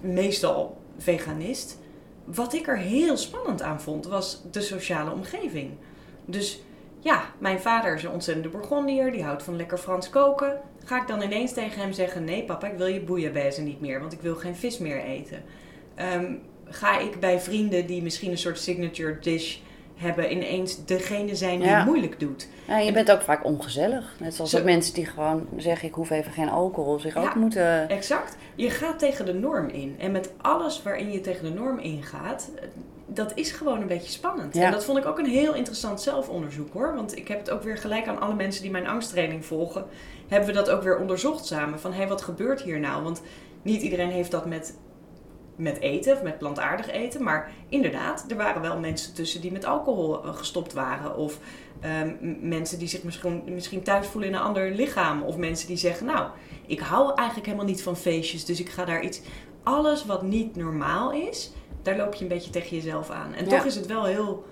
meestal 0.00 0.78
veganist, 0.98 1.78
wat 2.24 2.52
ik 2.54 2.68
er 2.68 2.78
heel 2.78 3.16
spannend 3.16 3.62
aan 3.62 3.80
vond, 3.80 4.06
was 4.06 4.42
de 4.50 4.60
sociale 4.60 5.10
omgeving. 5.12 5.70
Dus 6.24 6.60
ja, 7.00 7.22
mijn 7.38 7.60
vader 7.60 7.94
is 7.94 8.02
een 8.02 8.10
ontzettende 8.10 8.48
Bourgondier, 8.48 9.12
die 9.12 9.22
houdt 9.22 9.42
van 9.42 9.56
lekker 9.56 9.78
Frans 9.78 10.10
koken. 10.10 10.60
Ga 10.84 11.00
ik 11.00 11.08
dan 11.08 11.22
ineens 11.22 11.52
tegen 11.52 11.80
hem 11.80 11.92
zeggen: 11.92 12.24
Nee, 12.24 12.44
papa, 12.44 12.66
ik 12.66 12.76
wil 12.78 12.86
je 12.86 13.00
bouillabaisse 13.00 13.62
niet 13.62 13.80
meer, 13.80 14.00
want 14.00 14.12
ik 14.12 14.20
wil 14.20 14.34
geen 14.34 14.56
vis 14.56 14.78
meer 14.78 15.02
eten. 15.02 15.42
Ehm, 15.94 16.32
ga 16.64 16.98
ik 16.98 17.20
bij 17.20 17.40
vrienden 17.40 17.86
die 17.86 18.02
misschien 18.02 18.30
een 18.30 18.38
soort 18.38 18.58
signature 18.58 19.18
dish 19.20 19.56
hebben, 19.96 20.32
ineens 20.32 20.84
degene 20.84 21.34
zijn 21.34 21.58
die 21.58 21.68
Ja. 21.68 21.76
het 21.76 21.86
moeilijk 21.86 22.20
doet? 22.20 22.48
Ja, 22.66 22.78
je 22.78 22.92
bent 22.92 23.10
ook 23.10 23.22
vaak 23.22 23.44
ongezellig. 23.44 24.14
Net 24.20 24.34
zoals 24.34 24.50
Zo- 24.50 24.64
mensen 24.64 24.94
die 24.94 25.06
gewoon 25.06 25.46
zeggen 25.56 25.88
ik 25.88 25.94
hoef 25.94 26.10
even 26.10 26.32
geen 26.32 26.48
alcohol, 26.48 26.98
zich 27.00 27.14
Ja. 27.14 27.20
ook 27.22 27.34
moeten... 27.34 27.88
Exact. 27.88 28.36
Je 28.54 28.70
gaat 28.70 28.98
tegen 28.98 29.26
de 29.26 29.34
norm 29.34 29.68
in. 29.68 29.96
En 29.98 30.12
met 30.12 30.32
alles 30.40 30.82
waarin 30.82 31.12
je 31.12 31.20
tegen 31.20 31.44
de 31.44 31.60
norm 31.60 31.78
ingaat, 31.78 32.50
dat 33.14 33.32
is 33.34 33.52
gewoon 33.52 33.80
een 33.80 33.86
beetje 33.86 34.10
spannend. 34.10 34.54
Ja. 34.54 34.64
En 34.64 34.72
dat 34.72 34.84
vond 34.84 34.98
ik 34.98 35.06
ook 35.06 35.18
een 35.18 35.26
heel 35.26 35.54
interessant 35.54 36.00
zelfonderzoek 36.00 36.72
hoor. 36.72 36.94
Want 36.94 37.16
ik 37.16 37.28
heb 37.28 37.38
het 37.38 37.50
ook 37.50 37.62
weer 37.62 37.78
gelijk 37.78 38.06
aan 38.06 38.20
alle 38.20 38.34
mensen 38.34 38.62
die 38.62 38.70
mijn 38.70 38.86
angsttraining 38.86 39.44
volgen, 39.44 39.84
hebben 40.28 40.48
we 40.48 40.54
dat 40.54 40.70
ook 40.70 40.82
weer 40.82 40.98
onderzocht 40.98 41.46
samen. 41.46 41.80
Van 41.80 41.90
hé, 41.90 41.96
hey, 41.96 42.08
wat 42.08 42.22
gebeurt 42.22 42.62
hier 42.62 42.80
nou? 42.80 43.02
Want 43.02 43.22
niet 43.62 43.82
iedereen 43.82 44.10
heeft 44.10 44.30
dat 44.30 44.46
met, 44.46 44.78
met 45.56 45.80
eten 45.80 46.12
of 46.12 46.22
met 46.22 46.38
plantaardig 46.38 46.90
eten. 46.90 47.22
Maar 47.22 47.50
inderdaad, 47.68 48.24
er 48.28 48.36
waren 48.36 48.62
wel 48.62 48.78
mensen 48.78 49.14
tussen 49.14 49.40
die 49.40 49.52
met 49.52 49.64
alcohol 49.64 50.24
eh, 50.24 50.34
gestopt 50.34 50.72
waren. 50.72 51.16
Of 51.16 51.38
ehm, 51.80 52.14
mensen 52.48 52.78
die 52.78 52.88
zich 52.88 53.02
misschien, 53.02 53.42
misschien 53.46 53.82
thuis 53.82 54.06
voelen 54.06 54.30
in 54.30 54.36
een 54.36 54.42
ander 54.42 54.70
lichaam. 54.70 55.22
Of 55.22 55.36
mensen 55.36 55.66
die 55.66 55.76
zeggen, 55.76 56.06
nou, 56.06 56.28
ik 56.66 56.80
hou 56.80 57.14
eigenlijk 57.14 57.46
helemaal 57.46 57.68
niet 57.68 57.82
van 57.82 57.96
feestjes, 57.96 58.44
dus 58.44 58.60
ik 58.60 58.68
ga 58.68 58.84
daar 58.84 59.02
iets. 59.02 59.20
Alles 59.62 60.06
wat 60.06 60.22
niet 60.22 60.56
normaal 60.56 61.12
is, 61.12 61.52
daar 61.82 61.96
loop 61.96 62.14
je 62.14 62.22
een 62.22 62.28
beetje 62.28 62.50
tegen 62.50 62.76
jezelf 62.76 63.10
aan. 63.10 63.34
En 63.34 63.44
Ja. 63.44 63.50
toch 63.56 63.64
is 63.66 63.74
het 63.74 63.86
wel 63.86 64.04
heel 64.04 64.44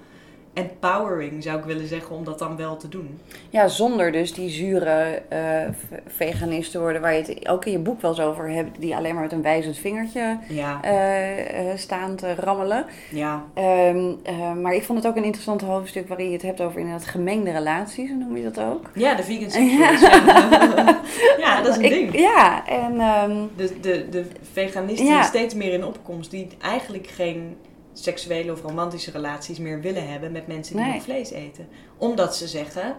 empowering, 0.58 1.42
zou 1.42 1.58
ik 1.58 1.64
willen 1.64 1.86
zeggen, 1.88 2.16
om 2.16 2.24
dat 2.24 2.38
dan 2.38 2.56
wel 2.56 2.76
te 2.76 2.88
doen. 2.88 3.20
Ja, 3.50 3.68
zonder 3.68 4.12
dus 4.12 4.32
die 4.32 4.48
zure 4.50 5.22
v- 5.70 6.12
veganist 6.16 6.70
te 6.72 6.78
worden, 6.80 7.00
waar 7.00 7.14
je 7.14 7.22
het 7.22 7.48
ook 7.48 7.64
in 7.64 7.72
je 7.72 7.78
boek 7.78 8.00
wel 8.00 8.10
eens 8.10 8.20
over 8.20 8.50
hebt, 8.50 8.80
die 8.80 8.96
alleen 8.96 9.14
maar 9.14 9.22
met 9.22 9.32
een 9.32 9.42
wijzend 9.42 9.76
vingertje 9.78 10.38
Ja, 10.48 10.78
eh, 10.82 11.70
eh, 11.70 11.78
staan 11.78 12.16
te 12.16 12.34
rammelen. 12.34 12.84
ja, 13.10 13.44
Ehm, 13.54 14.10
eh, 14.22 14.52
maar 14.52 14.74
ik 14.74 14.82
vond 14.82 14.98
het 14.98 15.06
ook 15.08 15.16
een 15.16 15.24
interessant 15.24 15.60
hoofdstuk 15.60 16.08
waarin 16.08 16.26
je 16.26 16.32
het 16.32 16.42
hebt 16.42 16.60
over 16.60 16.78
inderdaad 16.80 17.06
gemengde 17.06 17.50
relaties, 17.50 18.10
noem 18.10 18.36
je 18.36 18.42
dat 18.50 18.60
ook? 18.64 18.90
ja 18.94 19.14
de 19.14 19.22
vegan 19.22 19.50
sexuals. 19.56 20.00
Ja. 20.00 21.00
ja, 21.44 21.62
dat 21.62 21.70
is 21.70 21.76
een 21.76 21.84
Ik- 21.84 21.90
ding. 21.90 22.18
Ja, 22.18 22.66
en 22.66 23.00
ehm, 23.00 23.36
De, 23.56 23.80
de, 23.80 24.08
de 24.10 24.24
veganisten 24.52 25.06
Ja. 25.06 25.22
steeds 25.22 25.54
meer 25.54 25.72
in 25.72 25.84
opkomst, 25.84 26.30
die 26.30 26.46
eigenlijk 26.62 27.06
geen 27.06 27.56
seksuele 28.02 28.52
of 28.52 28.62
romantische 28.62 29.10
relaties 29.10 29.58
meer 29.58 29.80
willen 29.80 30.08
hebben 30.10 30.32
met 30.32 30.46
mensen 30.46 30.76
die 30.76 30.84
Nee. 30.84 30.94
nog 30.94 31.02
vlees 31.02 31.30
eten. 31.30 31.68
Omdat 31.96 32.36
ze 32.36 32.46
zeggen, 32.48 32.96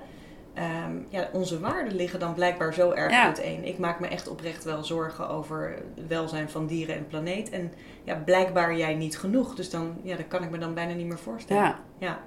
ehm, 0.54 0.92
ja, 1.10 1.30
onze 1.34 1.60
waarden 1.60 1.96
liggen 1.96 2.20
dan 2.20 2.34
blijkbaar 2.34 2.74
zo 2.74 2.92
erg 2.92 3.12
Ja. 3.12 3.24
uiteen. 3.24 3.66
Ik 3.66 3.78
maak 3.78 4.00
me 4.00 4.08
echt 4.08 4.28
oprecht 4.28 4.64
wel 4.64 4.84
zorgen 4.84 5.30
over 5.30 5.76
het 5.96 6.08
welzijn 6.08 6.50
van 6.50 6.68
dieren 6.68 6.96
en 6.96 7.08
planeet. 7.08 7.50
En 7.50 7.72
ja, 8.04 8.16
blijkbaar 8.16 8.78
jij 8.78 8.94
niet 8.96 9.18
genoeg. 9.18 9.56
Dus 9.56 9.70
dan, 9.70 9.98
ja, 10.04 10.16
dat 10.16 10.28
kan 10.28 10.44
ik 10.44 10.50
me 10.50 10.58
dan 10.58 10.74
bijna 10.74 10.94
niet 10.94 11.08
meer 11.08 11.20
voorstellen. 11.20 11.64
ja. 11.64 11.80
Ja. 11.98 12.20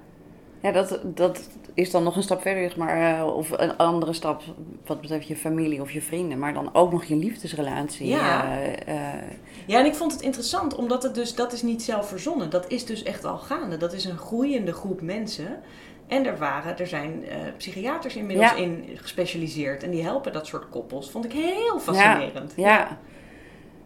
Ja, 0.63 0.71
dat, 0.71 0.99
dat 1.03 1.49
is 1.73 1.91
dan 1.91 2.03
nog 2.03 2.15
een 2.15 2.23
stap 2.23 2.41
verder, 2.41 2.63
zeg 2.63 2.77
maar. 2.77 3.17
eh, 3.19 3.35
of 3.35 3.51
een 3.51 3.77
andere 3.77 4.13
stap 4.13 4.41
wat 4.85 5.01
betreft 5.01 5.27
je 5.27 5.35
familie 5.35 5.81
of 5.81 5.91
je 5.91 6.01
vrienden. 6.01 6.39
Maar 6.39 6.53
dan 6.53 6.69
ook 6.73 6.91
nog 6.91 7.03
je 7.03 7.15
liefdesrelatie. 7.15 8.07
Ja. 8.07 8.51
eh, 8.61 8.87
eh, 9.13 9.21
Ja, 9.65 9.79
en 9.79 9.85
ik 9.85 9.95
vond 9.95 10.11
het 10.11 10.21
interessant, 10.21 10.75
omdat 10.75 11.03
het 11.03 11.15
dus, 11.15 11.35
dat 11.35 11.53
is 11.53 11.61
niet 11.61 11.83
zelf 11.83 12.07
verzonnen. 12.07 12.49
Dat 12.49 12.65
is 12.71 12.85
dus 12.85 13.03
echt 13.03 13.25
al 13.25 13.37
gaande. 13.37 13.77
Dat 13.77 13.93
is 13.93 14.05
een 14.05 14.17
groeiende 14.17 14.73
groep 14.73 15.01
mensen. 15.01 15.59
En 16.07 16.25
er 16.25 16.37
waren, 16.37 16.77
er 16.77 16.87
zijn 16.87 17.23
psychiaters 17.57 18.15
inmiddels 18.15 18.49
Ja. 18.51 18.55
in 18.57 18.83
gespecialiseerd. 18.95 19.83
En 19.83 19.91
die 19.91 20.03
helpen 20.03 20.33
dat 20.33 20.47
soort 20.47 20.69
koppels. 20.69 21.11
Vond 21.11 21.25
ik 21.25 21.31
heel 21.31 21.79
fascinerend. 21.79 22.53
ja, 22.55 22.97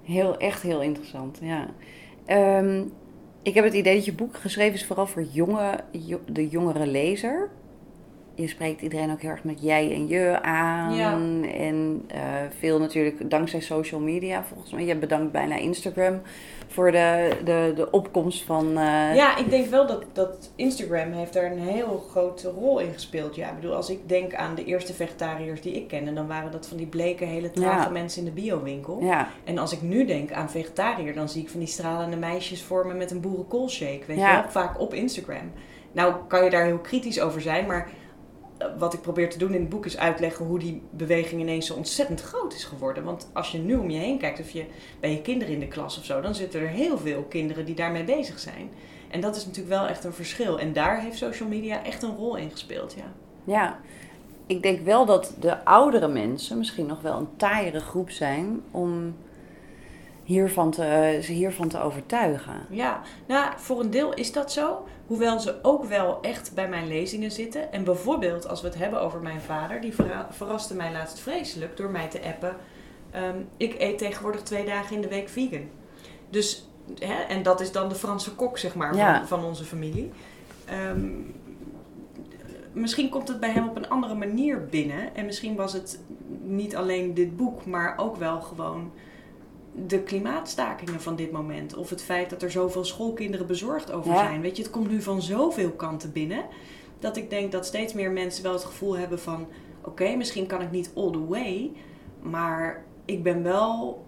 heel, 0.03 0.37
echt 0.37 0.61
heel 0.61 0.81
interessant. 0.81 1.37
Ja. 1.41 1.67
Ehm, 2.25 2.83
ik 3.47 3.53
heb 3.53 3.63
het 3.63 3.73
idee 3.73 3.95
dat 3.95 4.05
je 4.05 4.13
boek 4.13 4.37
geschreven 4.37 4.73
is 4.73 4.85
vooral 4.85 5.07
voor 5.07 5.23
jonge, 5.31 5.79
jo- 5.91 6.21
de 6.25 6.47
jongere 6.47 6.87
lezer. 6.87 7.49
Je 8.37 8.47
spreekt 8.47 8.81
iedereen 8.81 9.11
ook 9.11 9.21
heel 9.21 9.29
erg 9.29 9.43
met 9.43 9.61
jij 9.61 9.93
en 9.93 10.07
je 10.07 10.41
aan. 10.41 10.95
Ja. 10.95 11.11
En 11.57 12.03
eh, 12.07 12.19
veel 12.59 12.79
natuurlijk 12.79 13.29
dankzij 13.29 13.59
social 13.59 13.99
media 13.99 14.43
volgens 14.43 14.71
mij. 14.71 14.85
Je 14.85 14.95
bedankt 14.95 15.31
bijna 15.31 15.55
Instagram 15.55 16.21
voor 16.67 16.91
de, 16.91 17.29
de, 17.43 17.71
de 17.75 17.91
opkomst 17.91 18.43
van... 18.43 18.67
eh, 18.67 19.15
Ja, 19.15 19.37
ik 19.37 19.49
denk 19.49 19.65
wel 19.65 19.87
dat, 19.87 20.03
dat 20.13 20.51
Instagram 20.55 21.11
heeft 21.11 21.33
daar 21.33 21.51
een 21.51 21.59
heel 21.59 22.05
grote 22.09 22.49
rol 22.49 22.79
in 22.79 22.93
gespeeld. 22.93 23.35
Ja, 23.35 23.49
ik 23.49 23.55
bedoel, 23.55 23.75
als 23.75 23.89
ik 23.89 23.99
denk 24.09 24.33
aan 24.35 24.55
de 24.55 24.63
eerste 24.65 24.93
vegetariërs 24.93 25.61
die 25.61 25.73
ik 25.75 25.87
kende, 25.87 26.13
dan 26.13 26.27
waren 26.27 26.51
dat 26.51 26.67
van 26.67 26.77
die 26.77 26.87
bleke, 26.87 27.23
hele 27.25 27.51
trage 27.51 27.83
Ja. 27.85 27.89
mensen 27.89 28.19
in 28.19 28.25
de 28.35 28.41
biowinkel. 28.41 28.99
ja. 29.01 29.27
En 29.43 29.57
als 29.57 29.71
ik 29.73 29.81
nu 29.81 30.05
denk 30.05 30.31
aan 30.31 30.49
vegetariër, 30.49 31.13
dan 31.13 31.29
zie 31.29 31.41
ik 31.41 31.49
van 31.49 31.59
die 31.59 31.69
stralende 31.69 32.17
meisjes 32.17 32.63
voor 32.63 32.87
me 32.87 32.93
met 32.93 33.11
een 33.11 33.21
boerenkoolshake. 33.21 34.01
Weet 34.07 34.17
Ja. 34.17 34.35
je 34.35 34.41
wel? 34.41 34.51
Vaak 34.51 34.79
op 34.79 34.93
Instagram. 34.93 35.51
Nou 35.91 36.13
kan 36.27 36.43
je 36.43 36.49
daar 36.49 36.65
heel 36.65 36.77
kritisch 36.79 37.19
over 37.21 37.41
zijn, 37.41 37.65
maar 37.65 37.89
wat 38.77 38.93
ik 38.93 39.01
probeer 39.01 39.29
te 39.29 39.37
doen 39.37 39.53
in 39.53 39.61
het 39.61 39.69
boek 39.69 39.85
is 39.85 39.97
uitleggen 39.97 40.45
hoe 40.45 40.59
die 40.59 40.81
beweging 40.89 41.41
ineens 41.41 41.67
zo 41.67 41.73
ontzettend 41.73 42.21
groot 42.21 42.53
is 42.53 42.63
geworden. 42.63 43.03
Want 43.03 43.29
als 43.33 43.51
je 43.51 43.57
nu 43.57 43.75
om 43.75 43.89
je 43.89 43.99
heen 43.99 44.17
kijkt, 44.17 44.39
of 44.39 44.49
je 44.49 44.65
bij 44.99 45.11
je 45.11 45.21
kinderen 45.21 45.53
in 45.53 45.59
de 45.59 45.67
klas 45.67 45.97
of 45.97 46.05
zo, 46.05 46.21
dan 46.21 46.35
zitten 46.35 46.61
er 46.61 46.67
heel 46.67 46.97
veel 46.97 47.23
kinderen 47.23 47.65
die 47.65 47.75
daarmee 47.75 48.03
bezig 48.03 48.39
zijn. 48.39 48.69
En 49.09 49.21
dat 49.21 49.35
is 49.35 49.45
natuurlijk 49.45 49.75
wel 49.75 49.87
echt 49.87 50.03
een 50.03 50.13
verschil. 50.13 50.59
En 50.59 50.73
daar 50.73 51.01
heeft 51.01 51.17
social 51.17 51.49
media 51.49 51.83
echt 51.83 52.03
een 52.03 52.15
rol 52.15 52.35
in 52.35 52.51
gespeeld, 52.51 52.93
ja. 52.97 53.13
Ja, 53.43 53.79
ik 54.45 54.61
denk 54.61 54.85
wel 54.85 55.05
dat 55.05 55.35
de 55.39 55.65
oudere 55.65 56.07
mensen 56.07 56.57
misschien 56.57 56.85
nog 56.85 57.01
wel 57.01 57.17
een 57.17 57.35
taaiere 57.37 57.79
groep 57.79 58.09
zijn 58.09 58.61
om 58.71 59.15
hiervan 60.27 60.71
te, 60.71 61.19
ze 61.23 61.31
hiervan 61.31 61.67
te 61.67 61.79
overtuigen. 61.81 62.53
Ja, 62.69 63.01
nou, 63.27 63.53
voor 63.57 63.79
een 63.79 63.89
deel 63.91 64.13
is 64.13 64.31
dat 64.31 64.51
zo. 64.51 64.85
Hoewel 65.07 65.39
ze 65.39 65.55
ook 65.61 65.83
wel 65.85 66.21
echt 66.21 66.51
bij 66.53 66.69
mijn 66.69 66.87
lezingen 66.87 67.31
zitten. 67.31 67.71
En 67.71 67.83
bijvoorbeeld 67.83 68.47
als 68.47 68.61
we 68.61 68.67
het 68.67 68.77
hebben 68.77 69.01
over 69.01 69.19
mijn 69.21 69.41
vader, 69.41 69.81
die 69.81 69.93
verra- 69.95 70.27
verraste 70.31 70.75
mij 70.75 70.91
laatst 70.91 71.19
vreselijk 71.19 71.77
door 71.77 71.89
mij 71.89 72.07
te 72.07 72.21
appen. 72.23 72.55
ehm, 73.11 73.35
ik 73.57 73.75
eet 73.81 73.97
tegenwoordig 73.97 74.41
twee 74.41 74.65
dagen 74.65 74.95
in 74.95 75.01
de 75.01 75.07
week 75.07 75.29
vegan. 75.29 75.61
Dus, 76.29 76.67
hè, 76.99 77.13
en 77.23 77.43
dat 77.43 77.61
is 77.61 77.71
dan 77.71 77.89
de 77.89 77.95
Franse 77.95 78.35
kok, 78.35 78.57
zeg 78.57 78.75
maar, 78.75 78.95
Ja. 78.95 79.17
van, 79.17 79.27
van 79.27 79.43
onze 79.47 79.63
familie. 79.63 80.11
Ehm, 80.65 81.09
misschien 82.73 83.09
komt 83.09 83.27
het 83.27 83.39
bij 83.39 83.49
hem 83.51 83.67
op 83.67 83.75
een 83.75 83.89
andere 83.89 84.15
manier 84.15 84.65
binnen. 84.65 85.15
En 85.15 85.25
misschien 85.25 85.55
was 85.55 85.73
het 85.73 85.99
niet 86.41 86.75
alleen 86.75 87.13
dit 87.13 87.37
boek, 87.37 87.65
maar 87.65 87.93
ook 87.97 88.15
wel 88.17 88.41
gewoon 88.41 88.91
de 89.85 89.99
klimaatstakingen 89.99 91.01
van 91.01 91.15
dit 91.15 91.31
moment. 91.31 91.75
Of 91.75 91.89
het 91.89 92.03
feit 92.03 92.29
dat 92.29 92.41
er 92.41 92.51
zoveel 92.51 92.85
schoolkinderen 92.85 93.47
bezorgd 93.47 93.91
over 93.91 94.11
Ja. 94.11 94.17
zijn. 94.17 94.41
Weet 94.41 94.57
je, 94.57 94.63
het 94.63 94.71
komt 94.71 94.89
nu 94.89 95.01
van 95.01 95.21
zoveel 95.21 95.71
kanten 95.71 96.11
binnen. 96.11 96.45
Dat 96.99 97.17
ik 97.17 97.29
denk 97.29 97.51
dat 97.51 97.65
steeds 97.65 97.93
meer 97.93 98.11
mensen 98.11 98.43
wel 98.43 98.53
het 98.53 98.63
gevoel 98.65 98.97
hebben 98.97 99.19
van... 99.19 99.47
Oké, 99.83 100.15
misschien 100.15 100.45
kan 100.47 100.61
ik 100.61 100.71
niet 100.71 100.91
all 100.95 101.11
the 101.11 101.27
way. 101.27 101.71
Maar 102.21 102.85
ik 103.05 103.23
ben 103.23 103.43
wel 103.43 104.05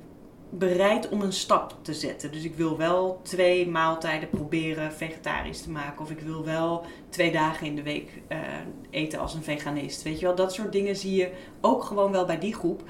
bereid 0.49 1.10
om 1.10 1.21
een 1.21 1.34
stap 1.34 1.75
te 1.82 1.93
zetten. 1.93 2.32
Dus 2.32 2.43
ik 2.43 2.55
wil 2.55 2.77
wel 2.77 3.19
twee 3.23 3.67
maaltijden 3.67 4.29
proberen 4.29 4.93
vegetarisch 4.93 5.62
te 5.62 5.69
maken. 5.69 6.01
Of 6.01 6.12
ik 6.12 6.19
wil 6.19 6.45
wel 6.45 6.86
twee 7.10 7.32
dagen 7.32 7.67
in 7.67 7.75
de 7.75 7.84
week 7.84 8.10
eh, 8.27 8.38
eten 8.89 9.19
als 9.19 9.34
een 9.34 9.43
veganist. 9.43 10.03
Weet 10.03 10.19
je 10.19 10.25
wel, 10.25 10.36
dat 10.36 10.53
soort 10.53 10.71
dingen 10.71 10.95
zie 10.95 11.15
je 11.15 11.32
ook 11.62 11.84
gewoon 11.84 12.12
wel 12.12 12.25
bij 12.25 12.39
die 12.39 12.53
groep. 12.53 12.84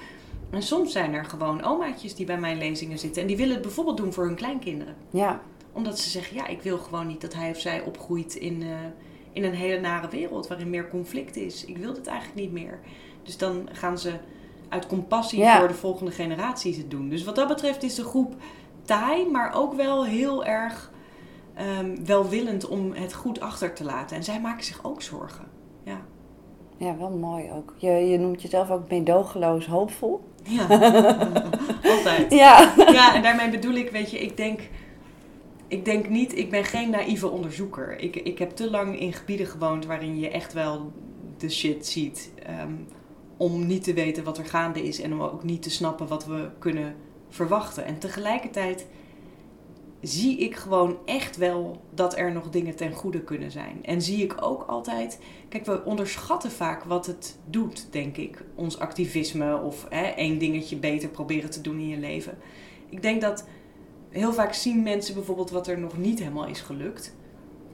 En 0.49 0.61
soms 0.63 0.91
zijn 0.91 1.13
er 1.13 1.25
gewoon 1.25 1.63
omaatjes 1.63 2.15
die 2.15 2.25
bij 2.25 2.39
mijn 2.39 2.57
lezingen 2.57 2.99
zitten. 2.99 3.21
En 3.21 3.27
die 3.27 3.37
willen 3.37 3.53
het 3.53 3.61
bijvoorbeeld 3.61 3.97
doen 3.97 4.13
voor 4.13 4.25
hun 4.25 4.35
kleinkinderen. 4.35 4.95
Ja, 5.09 5.41
Omdat 5.71 5.99
ze 5.99 6.09
zeggen, 6.09 6.35
ja, 6.35 6.47
ik 6.47 6.61
wil 6.61 6.77
gewoon 6.77 7.07
niet 7.07 7.21
dat 7.21 7.33
hij 7.33 7.49
of 7.49 7.59
zij 7.59 7.81
opgroeit 7.81 8.35
in, 8.35 8.61
eh, 8.61 8.67
in 9.31 9.43
een 9.43 9.53
hele 9.53 9.79
nare 9.79 10.09
wereld 10.09 10.47
waarin 10.47 10.69
meer 10.69 10.89
conflict 10.89 11.35
is. 11.35 11.65
Ik 11.65 11.77
wil 11.77 11.93
dit 11.93 12.07
eigenlijk 12.07 12.39
niet 12.39 12.51
meer. 12.51 12.79
Dus 13.23 13.37
dan 13.37 13.69
gaan 13.71 13.97
ze 13.97 14.13
uit 14.69 14.87
compassie 14.87 15.39
Ja. 15.39 15.59
voor 15.59 15.67
de 15.67 15.73
volgende 15.73 16.11
generaties 16.11 16.77
het 16.77 16.91
doen. 16.91 17.09
Dus 17.09 17.23
wat 17.23 17.35
dat 17.35 17.47
betreft 17.47 17.83
is 17.83 17.95
de 17.95 18.03
groep 18.03 18.35
taai, 18.81 19.29
maar 19.29 19.53
ook 19.55 19.73
wel 19.73 20.05
heel 20.05 20.45
erg 20.45 20.91
ehm, 21.53 21.95
welwillend 22.05 22.67
om 22.67 22.91
het 22.93 23.13
goed 23.13 23.39
achter 23.39 23.73
te 23.73 23.83
laten. 23.83 24.17
En 24.17 24.23
zij 24.23 24.39
maken 24.41 24.63
zich 24.63 24.85
ook 24.85 25.01
zorgen. 25.01 25.45
Ja. 25.83 26.01
ja 26.77 26.97
wel 26.97 27.09
mooi 27.09 27.51
ook. 27.51 27.73
Je, 27.77 27.89
je 27.91 28.17
noemt 28.17 28.41
jezelf 28.41 28.69
ook 28.71 28.89
meedogenloos 28.89 29.65
hoopvol. 29.67 30.21
Ja, 30.43 30.67
altijd. 31.95 32.33
Ja. 32.33 32.73
Ja, 32.91 33.15
en 33.15 33.21
daarmee 33.21 33.49
bedoel 33.49 33.73
ik, 33.73 33.89
weet 33.89 34.11
je, 34.11 34.19
ik 34.19 34.37
denk, 34.37 34.59
ik 35.67 35.85
denk 35.85 36.09
niet, 36.09 36.37
ik 36.37 36.49
ben 36.49 36.63
geen 36.63 36.89
naïeve 36.89 37.27
onderzoeker. 37.27 37.99
Ik, 37.99 38.15
ik 38.15 38.39
heb 38.39 38.49
te 38.55 38.69
lang 38.69 38.99
in 38.99 39.13
gebieden 39.13 39.47
gewoond 39.47 39.85
waarin 39.85 40.19
je 40.19 40.29
echt 40.29 40.53
wel 40.53 40.91
de 41.37 41.49
shit 41.49 41.87
ziet. 41.87 42.31
ehm, 42.45 42.73
om 43.37 43.65
niet 43.67 43.83
te 43.83 43.93
weten 43.93 44.23
wat 44.23 44.37
er 44.37 44.45
gaande 44.45 44.83
is 44.83 45.01
en 45.01 45.13
om 45.13 45.21
ook 45.21 45.43
niet 45.43 45.61
te 45.61 45.69
snappen 45.69 46.07
wat 46.07 46.25
we 46.25 46.49
kunnen 46.59 46.95
verwachten. 47.29 47.85
En 47.85 47.99
tegelijkertijd 47.99 48.85
zie 50.01 50.37
ik 50.37 50.55
gewoon 50.55 50.97
echt 51.05 51.37
wel 51.37 51.81
dat 51.89 52.17
er 52.17 52.31
nog 52.31 52.49
dingen 52.49 52.75
ten 52.75 52.93
goede 52.93 53.21
kunnen 53.21 53.51
zijn. 53.51 53.85
En 53.85 54.01
zie 54.01 54.23
ik 54.23 54.35
ook 54.39 54.63
altijd. 54.63 55.19
Kijk, 55.49 55.65
we 55.65 55.85
onderschatten 55.85 56.51
vaak 56.51 56.83
wat 56.83 57.05
het 57.05 57.37
doet, 57.45 57.87
denk 57.91 58.17
ik. 58.17 58.43
Ons 58.55 58.79
activisme 58.79 59.57
of 59.57 59.85
hè, 59.89 60.03
één 60.03 60.37
dingetje 60.37 60.75
beter 60.75 61.09
proberen 61.09 61.49
te 61.49 61.61
doen 61.61 61.79
in 61.79 61.87
je 61.87 61.97
leven. 61.97 62.37
Ik 62.89 63.01
denk 63.01 63.21
dat 63.21 63.47
heel 64.09 64.33
vaak 64.33 64.53
zien 64.53 64.83
mensen 64.83 65.13
bijvoorbeeld 65.13 65.49
wat 65.49 65.67
er 65.67 65.79
nog 65.79 65.97
niet 65.97 66.19
helemaal 66.19 66.47
is 66.47 66.61
gelukt. 66.61 67.15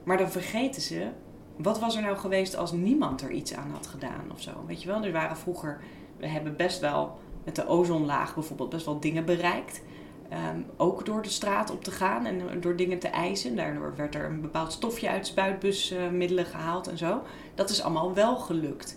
Maar 0.04 0.18
dan 0.18 0.30
vergeten 0.30 0.82
ze. 0.82 1.08
Wat 1.56 1.78
was 1.78 1.96
er 1.96 2.02
nou 2.02 2.16
geweest 2.16 2.56
als 2.56 2.72
niemand 2.72 3.22
er 3.22 3.30
iets 3.30 3.54
aan 3.54 3.70
had 3.70 3.86
gedaan 3.86 4.30
of 4.32 4.40
zo? 4.40 4.50
Weet 4.66 4.82
je 4.82 4.88
wel, 4.88 5.04
er 5.04 5.12
waren 5.12 5.36
vroeger. 5.36 5.80
We 6.16 6.26
hebben 6.26 6.56
best 6.56 6.80
wel 6.80 7.18
met 7.44 7.56
de 7.56 7.66
ozonlaag 7.66 8.34
bijvoorbeeld 8.34 8.70
best 8.70 8.84
wel 8.84 9.00
dingen 9.00 9.24
bereikt. 9.24 9.82
Ehm, 10.28 10.60
ook 10.76 11.06
door 11.06 11.22
de 11.22 11.28
straat 11.28 11.70
op 11.70 11.84
te 11.84 11.90
gaan 11.90 12.26
en 12.26 12.60
door 12.60 12.76
dingen 12.76 12.98
te 12.98 13.08
eisen. 13.08 13.56
Daardoor 13.56 13.96
werd 13.96 14.14
er 14.14 14.24
een 14.24 14.40
bepaald 14.40 14.72
stofje 14.72 15.08
uit 15.08 15.26
spuitbusmiddelen 15.26 16.46
gehaald 16.46 16.88
en 16.88 16.98
zo. 16.98 17.22
Dat 17.54 17.70
is 17.70 17.82
allemaal 17.82 18.14
wel 18.14 18.36
gelukt. 18.36 18.96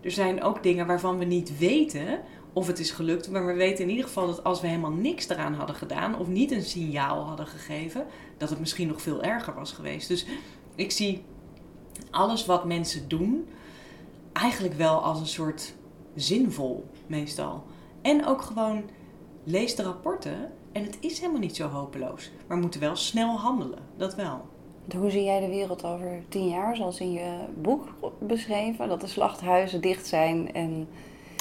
Er 0.00 0.10
zijn 0.10 0.42
ook 0.42 0.62
dingen 0.62 0.86
waarvan 0.86 1.18
we 1.18 1.24
niet 1.24 1.58
weten 1.58 2.20
of 2.52 2.66
het 2.66 2.78
is 2.78 2.90
gelukt. 2.90 3.30
Maar 3.30 3.46
we 3.46 3.52
weten 3.52 3.84
in 3.84 3.90
ieder 3.90 4.04
geval 4.04 4.26
dat 4.26 4.44
als 4.44 4.60
we 4.60 4.66
helemaal 4.66 4.90
niks 4.90 5.28
eraan 5.28 5.54
hadden 5.54 5.76
gedaan... 5.76 6.18
of 6.18 6.26
niet 6.26 6.50
een 6.50 6.62
signaal 6.62 7.24
hadden 7.24 7.46
gegeven... 7.46 8.06
dat 8.36 8.50
het 8.50 8.60
misschien 8.60 8.88
nog 8.88 9.02
veel 9.02 9.22
erger 9.22 9.54
was 9.54 9.72
geweest. 9.72 10.08
Dus 10.08 10.26
ik 10.74 10.90
zie 10.90 11.24
alles 12.10 12.46
wat 12.46 12.64
mensen 12.64 13.08
doen... 13.08 13.48
eigenlijk 14.32 14.74
wel 14.74 15.02
als 15.02 15.20
een 15.20 15.26
soort 15.26 15.74
zinvol 16.14 16.86
meestal. 17.06 17.64
En 18.02 18.26
ook 18.26 18.42
gewoon 18.42 18.84
lees 19.44 19.74
de 19.74 19.82
rapporten... 19.82 20.52
En 20.72 20.82
het 20.82 20.96
is 21.00 21.18
helemaal 21.18 21.40
niet 21.40 21.56
zo 21.56 21.68
hopeloos. 21.68 22.30
Maar 22.46 22.56
we 22.56 22.62
moeten 22.62 22.80
wel 22.80 22.96
snel 22.96 23.36
handelen. 23.36 23.78
Dat 23.96 24.14
wel. 24.14 24.46
Hoe 24.96 25.10
zie 25.10 25.24
jij 25.24 25.40
de 25.40 25.48
wereld 25.48 25.84
over 25.84 26.22
tien 26.28 26.48
jaar, 26.48 26.76
zoals 26.76 27.00
in 27.00 27.12
je 27.12 27.36
boek 27.62 27.88
beschreven? 28.18 28.88
Dat 28.88 29.00
de 29.00 29.06
slachthuizen 29.06 29.80
dicht 29.80 30.06
zijn 30.06 30.52
en... 30.52 30.88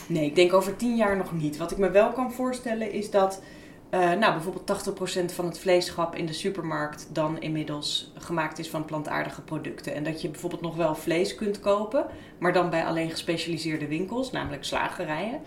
Nee, 0.07 0.25
ik 0.25 0.35
denk 0.35 0.53
over 0.53 0.75
tien 0.75 0.95
jaar 0.95 1.17
nog 1.17 1.33
niet. 1.33 1.57
Wat 1.57 1.71
ik 1.71 1.77
me 1.77 1.89
wel 1.89 2.11
kan 2.11 2.31
voorstellen 2.31 2.91
is 2.91 3.11
dat... 3.11 3.41
eh, 3.89 3.99
nou, 3.99 4.33
bijvoorbeeld 4.33 4.87
80% 5.31 5.33
van 5.33 5.45
het 5.45 5.59
vleeschap 5.59 6.15
in 6.15 6.25
de 6.25 6.33
supermarkt 6.33 7.09
dan 7.11 7.41
inmiddels 7.41 8.11
gemaakt 8.17 8.59
is 8.59 8.69
van 8.69 8.85
plantaardige 8.85 9.41
producten. 9.41 9.93
En 9.93 10.03
dat 10.03 10.21
je 10.21 10.29
bijvoorbeeld 10.29 10.61
nog 10.61 10.75
wel 10.75 10.95
vlees 10.95 11.35
kunt 11.35 11.59
kopen, 11.59 12.05
maar 12.37 12.53
dan 12.53 12.69
bij 12.69 12.85
alleen 12.85 13.09
gespecialiseerde 13.09 13.87
winkels, 13.87 14.31
namelijk 14.31 14.63
slagerijen, 14.63 15.41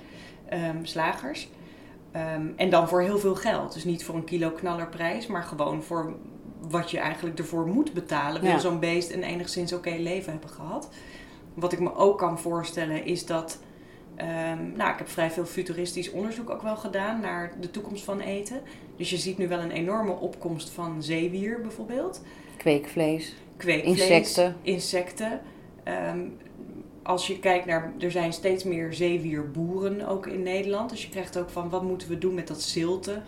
ehm, 0.48 0.84
slagers. 0.84 1.48
Ehm, 2.12 2.46
en 2.56 2.70
dan 2.70 2.88
voor 2.88 3.00
heel 3.02 3.18
veel 3.18 3.34
geld. 3.34 3.72
Dus 3.72 3.84
niet 3.84 4.04
voor 4.04 4.14
een 4.14 4.24
kilo 4.24 4.50
knallerprijs, 4.50 5.26
maar 5.26 5.42
gewoon 5.42 5.82
voor 5.82 6.14
wat 6.68 6.90
je 6.90 6.98
eigenlijk 6.98 7.38
ervoor 7.38 7.66
moet 7.66 7.92
betalen. 7.92 8.40
Wil 8.40 8.50
Ja. 8.50 8.58
zo'n 8.58 8.78
beest 8.80 9.12
een 9.12 9.22
enigszins 9.22 9.72
oké 9.72 9.90
leven 9.98 10.32
hebben 10.32 10.50
gehad. 10.50 10.88
Wat 11.54 11.72
ik 11.72 11.80
me 11.80 11.94
ook 11.94 12.18
kan 12.18 12.38
voorstellen 12.38 13.04
is 13.04 13.26
dat. 13.26 13.58
ehm, 14.16 14.72
nou, 14.76 14.90
ik 14.92 14.98
heb 14.98 15.08
vrij 15.08 15.30
veel 15.30 15.44
futuristisch 15.44 16.10
onderzoek 16.10 16.50
ook 16.50 16.62
wel 16.62 16.76
gedaan 16.76 17.20
naar 17.20 17.52
de 17.60 17.70
toekomst 17.70 18.04
van 18.04 18.20
eten. 18.20 18.60
Dus 18.96 19.10
je 19.10 19.16
ziet 19.16 19.38
nu 19.38 19.48
wel 19.48 19.58
een 19.58 19.70
enorme 19.70 20.12
opkomst 20.12 20.70
van 20.70 21.02
zeewier 21.02 21.60
bijvoorbeeld. 21.60 22.22
Kweekvlees. 22.56 23.34
Kweekvlees, 23.56 23.98
Insecten. 24.00 24.56
insecten. 24.62 25.40
Ehm, 25.84 26.18
als 27.10 27.26
je 27.26 27.38
kijkt 27.38 27.66
naar, 27.66 27.92
er 27.98 28.10
zijn 28.10 28.32
steeds 28.32 28.64
meer 28.64 28.94
zeewierboeren 28.94 30.08
ook 30.08 30.26
in 30.26 30.42
Nederland. 30.42 30.90
Dus 30.90 31.02
je 31.02 31.08
krijgt 31.08 31.38
ook 31.38 31.50
van, 31.50 31.70
wat 31.70 31.82
moeten 31.82 32.08
we 32.08 32.18
doen 32.18 32.34
met 32.34 32.48
dat 32.48 32.62
zilten, 32.62 33.22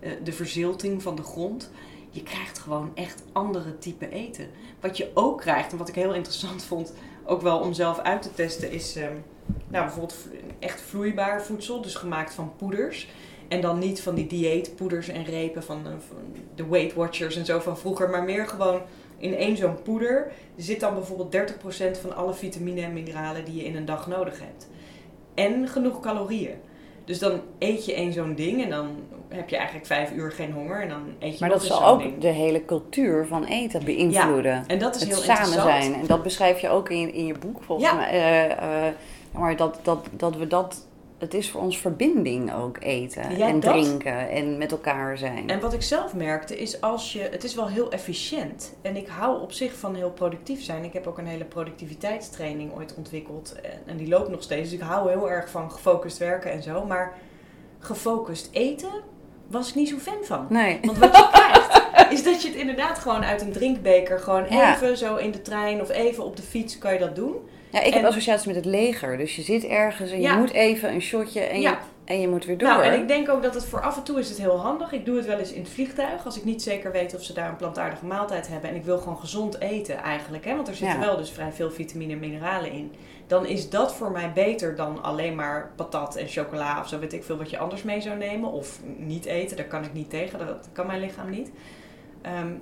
eh, 0.00 0.12
de 0.24 0.32
verzilting 0.32 1.02
van 1.02 1.16
de 1.16 1.22
grond. 1.22 1.70
Je 2.10 2.22
krijgt 2.22 2.58
gewoon 2.58 2.90
echt 2.94 3.22
andere 3.32 3.78
type 3.78 4.08
eten. 4.08 4.46
Wat 4.80 4.96
je 4.96 5.10
ook 5.14 5.40
krijgt, 5.40 5.72
en 5.72 5.78
wat 5.78 5.88
ik 5.88 5.94
heel 5.94 6.14
interessant 6.14 6.64
vond, 6.64 6.92
ook 7.24 7.42
wel 7.42 7.58
om 7.58 7.72
zelf 7.72 7.98
uit 7.98 8.22
te 8.22 8.34
testen, 8.34 8.70
is 8.70 8.96
ehm, 8.96 9.12
nou, 9.68 9.84
bijvoorbeeld 9.84 10.16
echt 10.58 10.80
vloeibaar 10.80 11.42
voedsel, 11.42 11.80
dus 11.82 11.94
gemaakt 11.94 12.34
van 12.34 12.52
poeders. 12.56 13.08
En 13.48 13.60
dan 13.60 13.78
niet 13.78 14.02
van 14.02 14.14
die 14.14 14.26
dieetpoeders 14.26 15.08
en 15.08 15.24
repen 15.24 15.62
van, 15.62 15.86
eh, 15.86 15.92
van 16.08 16.16
de 16.54 16.66
Weight 16.66 16.94
Watchers 16.94 17.36
en 17.36 17.44
zo 17.44 17.58
van 17.58 17.78
vroeger, 17.78 18.10
maar 18.10 18.24
meer 18.24 18.48
gewoon 18.48 18.80
in 19.18 19.34
één 19.36 19.56
zo'n 19.56 19.82
poeder 19.82 20.32
zit 20.56 20.80
dan 20.80 20.94
bijvoorbeeld 20.94 21.36
30% 21.96 22.00
van 22.00 22.16
alle 22.16 22.34
vitamine 22.34 22.80
en 22.80 22.92
mineralen 22.92 23.44
die 23.44 23.54
je 23.56 23.64
in 23.64 23.76
een 23.76 23.84
dag 23.84 24.06
nodig 24.06 24.38
hebt. 24.40 24.68
En 25.34 25.68
genoeg 25.68 26.00
calorieën. 26.00 26.54
Dus 27.04 27.18
dan 27.18 27.40
eet 27.58 27.84
je 27.84 27.94
één 27.94 28.12
zo'n 28.12 28.34
ding 28.34 28.62
en 28.64 28.70
dan 28.70 28.88
heb 29.28 29.48
je 29.48 29.56
eigenlijk 29.56 29.86
vijf 29.86 30.12
uur 30.12 30.30
geen 30.32 30.52
honger 30.52 30.80
en 30.82 30.88
dan 30.88 31.02
eet 31.18 31.32
je 31.32 31.36
Maar 31.40 31.48
dat 31.48 31.64
zal 31.64 31.86
ook 31.86 31.98
ding. 32.02 32.18
de 32.20 32.26
hele 32.28 32.64
cultuur 32.64 33.26
van 33.26 33.44
eten 33.44 33.84
beïnvloeden. 33.84 34.64
En 34.66 34.78
dat 34.78 34.94
is 34.94 35.00
het 35.00 35.10
heel 35.10 35.18
samen 35.22 35.44
interessant. 35.44 35.82
zijn. 35.84 36.00
En 36.00 36.06
dat 36.06 36.22
beschrijf 36.22 36.60
je 36.60 36.68
ook 36.68 36.88
in, 36.90 37.12
in 37.14 37.26
je 37.26 37.34
boek 37.38 37.62
volgens 37.62 37.88
Ja. 37.90 37.94
mij. 37.96 38.10
Eh, 38.10 38.92
maar 39.40 39.56
dat, 39.56 39.78
dat, 39.82 40.06
dat 40.12 40.36
we 40.36 40.46
dat 40.46 40.86
het 41.18 41.34
is 41.34 41.50
voor 41.50 41.60
ons 41.60 41.78
verbinding 41.78 42.54
ook 42.54 42.76
eten 42.80 43.36
Ja, 43.36 43.46
en 43.46 43.60
dat. 43.60 43.72
drinken 43.72 44.28
en 44.30 44.58
met 44.58 44.70
elkaar 44.72 45.18
zijn. 45.18 45.50
En 45.50 45.60
wat 45.60 45.72
ik 45.72 45.82
zelf 45.82 46.14
merkte 46.14 46.58
is 46.58 46.80
als 46.80 47.12
je, 47.12 47.28
het 47.30 47.44
is 47.44 47.54
wel 47.54 47.68
heel 47.68 47.90
efficiënt. 47.90 48.74
En 48.82 48.96
ik 48.96 49.06
hou 49.08 49.40
op 49.42 49.52
zich 49.52 49.74
van 49.76 49.94
heel 49.94 50.10
productief 50.10 50.62
zijn. 50.62 50.84
Ik 50.84 50.92
heb 50.92 51.06
ook 51.06 51.18
een 51.18 51.26
hele 51.26 51.44
productiviteitstraining 51.44 52.72
ooit 52.76 52.94
ontwikkeld. 52.96 53.54
En, 53.86 53.96
die 53.96 54.08
loopt 54.08 54.28
nog 54.28 54.42
steeds. 54.42 54.70
Dus 54.70 54.78
ik 54.78 54.84
hou 54.86 55.10
heel 55.10 55.30
erg 55.30 55.50
van 55.50 55.70
gefocust 55.70 56.18
werken 56.18 56.50
en 56.52 56.62
zo. 56.62 56.84
Maar 56.84 57.12
gefocust 57.78 58.48
eten 58.52 58.90
was 59.46 59.68
ik 59.68 59.74
niet 59.74 59.88
zo 59.88 59.96
fan 59.96 60.24
van. 60.24 60.46
Nee. 60.48 60.78
Want 60.82 60.98
wat 60.98 61.16
je 61.16 61.28
krijgt, 61.32 62.12
is 62.12 62.24
dat 62.24 62.42
je 62.42 62.48
het 62.48 62.56
inderdaad 62.56 62.98
gewoon 62.98 63.24
uit 63.24 63.40
een 63.40 63.52
drinkbeker, 63.52 64.18
gewoon 64.18 64.44
Ja. 64.50 64.74
even 64.74 64.96
zo 64.96 65.16
in 65.16 65.30
de 65.30 65.42
trein 65.42 65.80
of 65.80 65.90
even 65.90 66.24
op 66.24 66.36
de 66.36 66.42
fiets 66.42 66.78
kan 66.78 66.92
je 66.92 66.98
dat 66.98 67.16
doen. 67.16 67.34
Ja, 67.70 67.82
ik 67.82 67.94
heb 67.94 68.04
associaties 68.04 68.46
met 68.46 68.56
het 68.56 68.64
leger. 68.64 69.16
Dus 69.16 69.36
je 69.36 69.42
zit 69.42 69.64
ergens 69.64 70.10
en 70.10 70.20
je 70.20 70.32
moet 70.32 70.52
even 70.52 70.92
een 70.92 71.00
shotje 71.00 71.40
en, 71.40 71.60
Ja. 71.60 71.70
je, 71.70 71.76
en 72.04 72.20
je 72.20 72.28
moet 72.28 72.44
weer 72.44 72.58
door. 72.58 72.68
Nou, 72.68 72.82
en 72.82 73.00
ik 73.00 73.08
denk 73.08 73.28
ook 73.28 73.42
dat 73.42 73.54
het 73.54 73.64
voor 73.66 73.80
af 73.82 73.96
en 73.96 74.02
toe 74.02 74.18
is 74.18 74.28
het 74.28 74.38
heel 74.38 74.56
handig. 74.60 74.92
Ik 74.92 75.04
doe 75.04 75.16
het 75.16 75.26
wel 75.26 75.38
eens 75.38 75.52
in 75.52 75.60
het 75.62 75.70
vliegtuig. 75.70 76.24
Als 76.24 76.36
ik 76.36 76.44
niet 76.44 76.62
zeker 76.62 76.92
weet 76.92 77.14
of 77.14 77.22
ze 77.22 77.32
daar 77.32 77.48
een 77.48 77.56
plantaardige 77.56 78.04
maaltijd 78.06 78.48
hebben. 78.48 78.70
En 78.70 78.76
ik 78.76 78.84
wil 78.84 78.98
gewoon 78.98 79.18
gezond 79.18 79.60
eten 79.60 79.96
eigenlijk. 79.96 80.44
Hè? 80.44 80.54
Want 80.56 80.68
er 80.68 80.74
zitten 80.74 80.98
Ja. 81.00 81.06
wel 81.06 81.16
dus 81.16 81.30
vrij 81.30 81.52
veel 81.52 81.70
vitamine 81.70 82.12
en 82.12 82.18
mineralen 82.18 82.72
in. 82.72 82.92
Dan 83.26 83.46
is 83.46 83.70
dat 83.70 83.94
voor 83.94 84.10
mij 84.10 84.32
beter 84.32 84.76
dan 84.76 85.02
alleen 85.02 85.34
maar 85.34 85.70
patat 85.76 86.16
en 86.16 86.28
chocola 86.28 86.80
of 86.80 86.88
zo 86.88 86.98
weet 86.98 87.12
ik 87.12 87.24
veel 87.24 87.36
wat 87.36 87.50
je 87.50 87.58
anders 87.58 87.82
mee 87.82 88.00
zou 88.00 88.16
nemen. 88.16 88.52
Of 88.52 88.80
niet 88.96 89.24
eten, 89.24 89.56
daar 89.56 89.66
kan 89.66 89.84
ik 89.84 89.92
niet 89.92 90.10
tegen. 90.10 90.38
Dat 90.38 90.68
kan 90.72 90.86
mijn 90.86 91.00
lichaam 91.00 91.30
niet. 91.30 91.50
Ehm, 92.22 92.52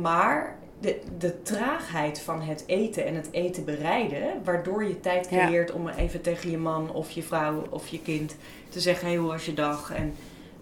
maar 0.00 0.56
de, 0.80 1.00
de 1.18 1.42
traagheid 1.42 2.20
van 2.20 2.40
het 2.42 2.64
eten 2.66 3.06
en 3.06 3.14
het 3.14 3.28
eten 3.30 3.64
bereiden, 3.64 4.22
waardoor 4.44 4.84
je 4.84 5.00
tijd 5.00 5.26
Ja. 5.30 5.44
creëert 5.46 5.72
om 5.72 5.88
even 5.88 6.20
tegen 6.20 6.50
je 6.50 6.58
man 6.58 6.92
of 6.92 7.10
je 7.10 7.22
vrouw 7.22 7.62
of 7.70 7.86
je 7.88 8.02
kind 8.02 8.36
te 8.68 8.80
zeggen: 8.80 9.06
hey, 9.08 9.16
hoe 9.16 9.28
was 9.28 9.46
je 9.46 9.54
dag? 9.54 9.92
En 9.94 10.14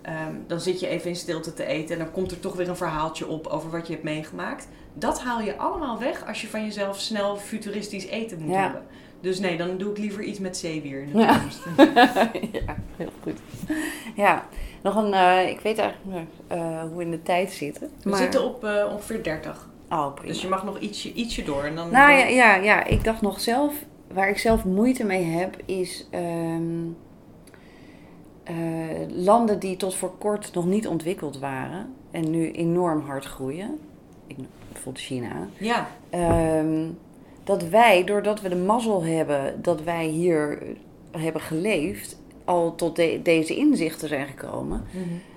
ehm, 0.02 0.34
dan 0.46 0.60
zit 0.60 0.80
je 0.80 0.86
even 0.88 1.08
in 1.10 1.16
stilte 1.16 1.54
te 1.54 1.64
eten 1.66 1.92
en 1.98 2.04
dan 2.04 2.12
komt 2.12 2.30
er 2.30 2.40
toch 2.40 2.54
weer 2.54 2.68
een 2.68 2.76
verhaaltje 2.76 3.26
op 3.28 3.46
over 3.46 3.70
wat 3.70 3.86
je 3.86 3.92
hebt 3.92 4.04
meegemaakt. 4.04 4.68
Dat 4.94 5.20
haal 5.22 5.40
je 5.40 5.56
allemaal 5.56 5.98
weg 5.98 6.26
als 6.26 6.40
je 6.40 6.48
van 6.48 6.64
jezelf 6.64 7.00
snel 7.00 7.36
futuristisch 7.36 8.06
eten 8.06 8.38
moet 8.42 8.54
Ja. 8.54 8.62
hebben. 8.62 8.82
Dus 9.20 9.38
nee, 9.38 9.56
dan 9.56 9.76
doe 9.78 9.90
ik 9.90 9.98
liever 9.98 10.22
iets 10.22 10.38
met 10.38 10.56
zeewier 10.56 11.02
in 11.02 11.12
de 11.12 11.18
Ja. 11.18 11.32
toekomst. 11.32 11.60
ja, 12.66 12.76
heel 12.96 13.10
goed. 13.22 13.38
Ja, 14.16 14.46
nog 14.82 14.96
een, 14.96 15.14
eh, 15.14 15.48
ik 15.48 15.60
weet 15.60 15.78
eigenlijk 15.78 16.28
eh, 16.46 16.80
hoe 16.82 16.96
we 16.96 17.02
in 17.02 17.10
de 17.10 17.22
tijd 17.22 17.52
zitten. 17.52 17.90
We 18.02 18.08
maar- 18.10 18.18
zitten 18.18 18.44
op 18.44 18.64
eh, 18.64 18.86
ongeveer 18.92 19.22
30. 19.22 19.68
Oh, 19.90 20.14
prima. 20.14 20.28
Dus 20.32 20.42
je 20.42 20.48
mag 20.48 20.64
nog 20.64 20.78
ietsje, 20.78 21.12
ietsje 21.12 21.42
door. 21.44 21.62
En 21.62 21.74
dan, 21.74 21.90
Nou 21.90 22.12
ja, 22.12 22.26
ja, 22.26 22.54
ja, 22.54 22.84
ik 22.84 23.04
dacht 23.04 23.20
nog 23.22 23.40
zelf, 23.40 23.74
waar 24.12 24.28
ik 24.28 24.38
zelf 24.38 24.64
moeite 24.64 25.04
mee 25.04 25.24
heb, 25.24 25.56
is 25.64 26.06
ehm, 26.10 26.62
eh, 28.44 28.54
landen 29.08 29.58
die 29.58 29.76
tot 29.76 29.94
voor 29.94 30.12
kort 30.18 30.54
nog 30.54 30.66
niet 30.66 30.86
ontwikkeld 30.88 31.38
waren 31.38 31.92
en 32.10 32.30
nu 32.30 32.50
enorm 32.52 33.00
hard 33.00 33.24
groeien. 33.24 33.78
Ik, 34.26 34.36
bijvoorbeeld 34.72 35.04
China. 35.04 35.48
ja. 35.58 35.88
Ehm, 36.10 36.86
dat 37.44 37.62
wij, 37.68 38.04
doordat 38.04 38.40
we 38.40 38.48
de 38.48 38.56
mazzel 38.56 39.04
hebben 39.04 39.62
dat 39.62 39.82
wij 39.82 40.06
hier 40.06 40.62
hebben 41.10 41.40
geleefd, 41.42 42.22
al 42.44 42.74
tot 42.74 42.96
de- 42.96 43.20
deze 43.22 43.56
inzichten 43.56 44.08
zijn 44.08 44.26
gekomen, 44.26 44.84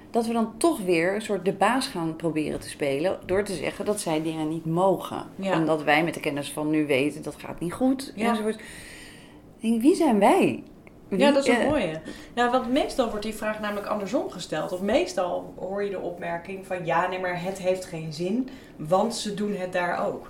dat 0.09 0.25
we 0.27 0.33
dan 0.33 0.53
toch 0.57 0.79
weer 0.81 1.15
een 1.15 1.21
soort 1.21 1.45
de 1.45 1.53
baas 1.53 1.87
gaan 1.87 2.15
proberen 2.15 2.59
te 2.59 2.69
spelen. 2.69 3.19
Door 3.25 3.43
te 3.43 3.53
zeggen 3.53 3.85
dat 3.85 3.99
zij 3.99 4.21
dingen 4.21 4.49
niet 4.49 4.65
mogen. 4.65 5.23
Ja. 5.35 5.57
Omdat 5.59 5.83
wij 5.83 6.03
met 6.03 6.13
de 6.13 6.19
kennis 6.19 6.51
van 6.51 6.69
nu 6.69 6.85
weten 6.87 7.23
dat 7.23 7.35
gaat 7.37 7.59
niet 7.59 7.73
goed. 7.73 8.13
Ja. 8.15 8.29
Enzovoort. 8.29 8.59
Denk, 9.59 9.81
wie 9.81 9.95
zijn 9.95 10.19
wij? 10.19 10.63
Wie- 11.07 11.19
Ja, 11.19 11.31
dat 11.31 11.47
is 11.47 11.53
een 11.53 11.61
eh, 11.61 11.69
mooie. 11.69 12.01
Nou, 12.35 12.51
want 12.51 12.71
meestal 12.71 13.09
wordt 13.09 13.23
die 13.23 13.33
vraag 13.33 13.59
namelijk 13.59 13.87
andersom 13.87 14.29
gesteld. 14.29 14.71
Of 14.71 14.81
meestal 14.81 15.53
hoor 15.59 15.83
je 15.83 15.89
de 15.89 15.99
opmerking 15.99 16.65
van 16.65 16.85
ja, 16.85 17.07
nee, 17.07 17.19
maar 17.19 17.43
het 17.43 17.57
heeft 17.59 17.85
geen 17.85 18.13
zin, 18.13 18.49
want 18.75 19.15
ze 19.15 19.33
doen 19.33 19.55
het 19.55 19.73
daar 19.73 20.05
ook. 20.07 20.27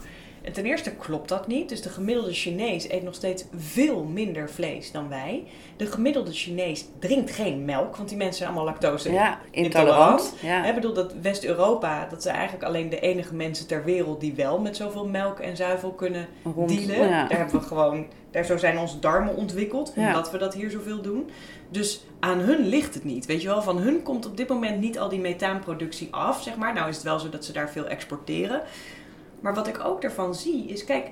En 0.47 0.53
ten 0.53 0.65
eerste 0.65 0.91
klopt 0.95 1.29
dat 1.29 1.47
niet. 1.47 1.69
Dus 1.69 1.81
de 1.81 1.89
gemiddelde 1.89 2.33
Chinees 2.33 2.89
eet 2.89 3.03
nog 3.03 3.13
steeds 3.15 3.43
veel 3.55 4.03
minder 4.03 4.49
vlees 4.49 4.91
dan 4.91 5.09
wij. 5.09 5.43
De 5.77 5.85
gemiddelde 5.85 6.31
Chinees 6.31 6.85
drinkt 6.99 7.31
geen 7.31 7.65
melk, 7.65 7.95
want 7.95 8.09
die 8.09 8.17
mensen 8.17 8.35
zijn 8.37 8.49
allemaal 8.49 8.65
lactose 8.65 9.11
Ja, 9.11 9.39
intolerant. 9.51 10.33
Ja. 10.41 10.65
Ik 10.65 10.75
bedoel 10.75 10.93
dat 10.93 11.13
West-Europa, 11.21 12.07
dat 12.09 12.21
zijn 12.23 12.35
eigenlijk 12.35 12.65
alleen 12.65 12.89
de 12.89 12.99
enige 12.99 13.35
mensen 13.35 13.67
ter 13.67 13.83
wereld 13.83 14.19
die 14.19 14.33
wel 14.33 14.59
met 14.59 14.75
zoveel 14.75 15.07
melk 15.07 15.39
en 15.39 15.55
zuivel 15.55 15.91
kunnen 15.91 16.27
Rond- 16.55 16.69
dealen. 16.69 17.07
ja. 17.09 17.27
Daar 17.27 17.37
hebben 17.37 17.59
we 17.59 17.65
gewoon, 17.67 18.05
daar 18.31 18.45
zo 18.45 18.57
zijn 18.57 18.77
onze 18.77 18.99
darmen 18.99 19.35
ontwikkeld, 19.35 19.91
Ja. 19.95 20.07
omdat 20.07 20.31
we 20.31 20.37
dat 20.37 20.53
hier 20.53 20.69
zoveel 20.69 21.01
doen. 21.01 21.29
Dus 21.69 22.05
aan 22.19 22.39
hun 22.39 22.67
ligt 22.67 22.93
het 22.93 23.03
niet. 23.03 23.25
Weet 23.25 23.41
je 23.41 23.47
wel, 23.47 23.61
van 23.61 23.77
hun 23.77 24.03
komt 24.03 24.25
op 24.25 24.37
dit 24.37 24.47
moment 24.47 24.79
niet 24.79 24.99
al 24.99 25.09
die 25.09 25.19
methaanproductie 25.19 26.07
af, 26.11 26.43
zeg 26.43 26.55
maar. 26.55 26.73
Nou 26.73 26.89
is 26.89 26.95
het 26.95 27.03
wel 27.05 27.19
zo 27.19 27.29
dat 27.29 27.45
ze 27.45 27.51
daar 27.51 27.69
veel 27.69 27.85
exporteren. 27.87 28.61
Maar 29.39 29.53
wat 29.53 29.67
ik 29.67 29.85
ook 29.85 30.01
daarvan 30.01 30.35
zie 30.35 30.65
is, 30.65 30.83
kijk, 30.83 31.11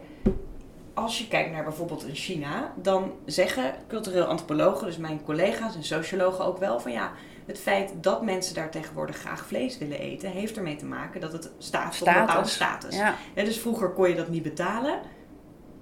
als 0.94 1.18
je 1.18 1.28
kijkt 1.28 1.52
naar 1.52 1.64
bijvoorbeeld 1.64 2.06
in 2.06 2.16
China, 2.16 2.74
dan 2.76 3.12
zeggen 3.26 3.76
cultureel 3.88 4.24
antropologen, 4.24 4.88
dus 4.88 4.98
mijn 4.98 5.24
collega's 5.24 5.76
en 5.76 5.84
sociologen 5.84 6.46
ook 6.46 6.58
wel, 6.58 6.80
van 6.80 6.92
ja, 6.92 7.12
het 7.46 7.60
feit 7.60 7.94
dat 8.02 8.24
mensen 8.24 8.56
daar 8.56 8.70
tegenwoordig 8.70 9.18
graag 9.18 9.46
vlees 9.46 9.78
willen 9.78 10.00
eten, 10.00 10.30
heeft 10.30 10.58
ermee 10.58 10.76
te 10.76 10.86
maken 10.86 11.22
dat 11.22 11.32
het 11.32 11.52
staat 11.58 11.96
voor 11.96 12.08
een 12.08 12.14
bepaalde 12.14 12.48
status. 12.48 12.96
Ja. 12.96 13.16
Hè, 13.34 13.44
dus 13.44 13.60
vroeger 13.60 13.90
kon 13.90 14.10
je 14.10 14.16
dat 14.16 14.30
niet 14.30 14.44
betalen. 14.44 15.00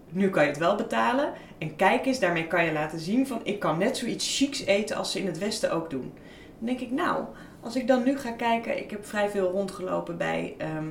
Nu 0.10 0.29
kan 0.29 0.43
je 0.43 0.49
het 0.49 0.58
wel 0.58 0.75
betalen. 0.75 1.34
En 1.58 1.75
kijk 1.75 2.06
eens, 2.06 2.19
daarmee 2.19 2.47
kan 2.47 2.65
je 2.65 2.71
laten 2.71 2.99
zien 2.99 3.27
van 3.27 3.39
ik 3.43 3.60
kan 3.60 3.77
net 3.77 3.97
zoiets 3.97 4.38
chics 4.38 4.65
eten 4.65 4.95
als 4.95 5.12
ze 5.12 5.19
in 5.19 5.25
het 5.25 5.38
Westen 5.38 5.71
ook 5.71 5.89
doen. 5.89 6.13
Dan 6.58 6.67
denk 6.67 6.79
ik, 6.79 6.91
nou, 6.91 7.25
als 7.62 7.75
ik 7.75 7.88
dan 7.88 8.03
nu 8.03 8.17
ga 8.17 8.32
kijken, 8.32 8.77
ik 8.77 8.91
heb 8.91 9.06
vrij 9.06 9.29
veel 9.29 9.51
rondgelopen 9.51 10.17
bij 10.17 10.56
ehm 10.58 10.88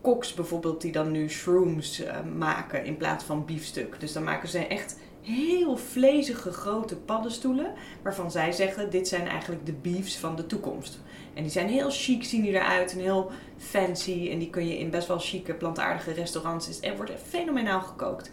koks 0.00 0.34
bijvoorbeeld, 0.34 0.80
die 0.80 0.92
dan 0.92 1.10
nu 1.10 1.30
shrooms 1.30 2.00
eh, 2.00 2.16
maken 2.36 2.84
in 2.84 2.96
plaats 2.96 3.24
van 3.24 3.44
biefstuk. 3.44 4.00
Dus 4.00 4.12
dan 4.12 4.24
maken 4.24 4.48
ze 4.48 4.66
echt 4.66 4.96
heel 5.22 5.76
vlezige 5.76 6.52
grote 6.52 6.96
paddenstoelen, 6.96 7.72
waarvan 8.02 8.30
zij 8.30 8.52
zeggen, 8.52 8.90
dit 8.90 9.08
zijn 9.08 9.28
eigenlijk 9.28 9.66
de 9.66 9.72
beefs 9.72 10.16
van 10.16 10.36
de 10.36 10.46
toekomst. 10.46 11.00
En 11.34 11.42
die 11.42 11.52
zijn 11.52 11.68
heel 11.68 11.90
chic, 11.90 12.24
zien 12.24 12.42
die 12.42 12.52
eruit 12.52 12.92
en 12.92 12.98
heel 12.98 13.30
fancy. 13.56 14.28
En 14.30 14.38
die 14.38 14.50
kun 14.50 14.66
je 14.66 14.78
in 14.78 14.90
best 14.90 15.08
wel 15.08 15.18
chique, 15.18 15.54
plantaardige 15.54 16.12
restaurants. 16.12 16.80
En 16.80 16.96
wordt 16.96 17.12
fenomenaal 17.26 17.80
gekookt. 17.80 18.30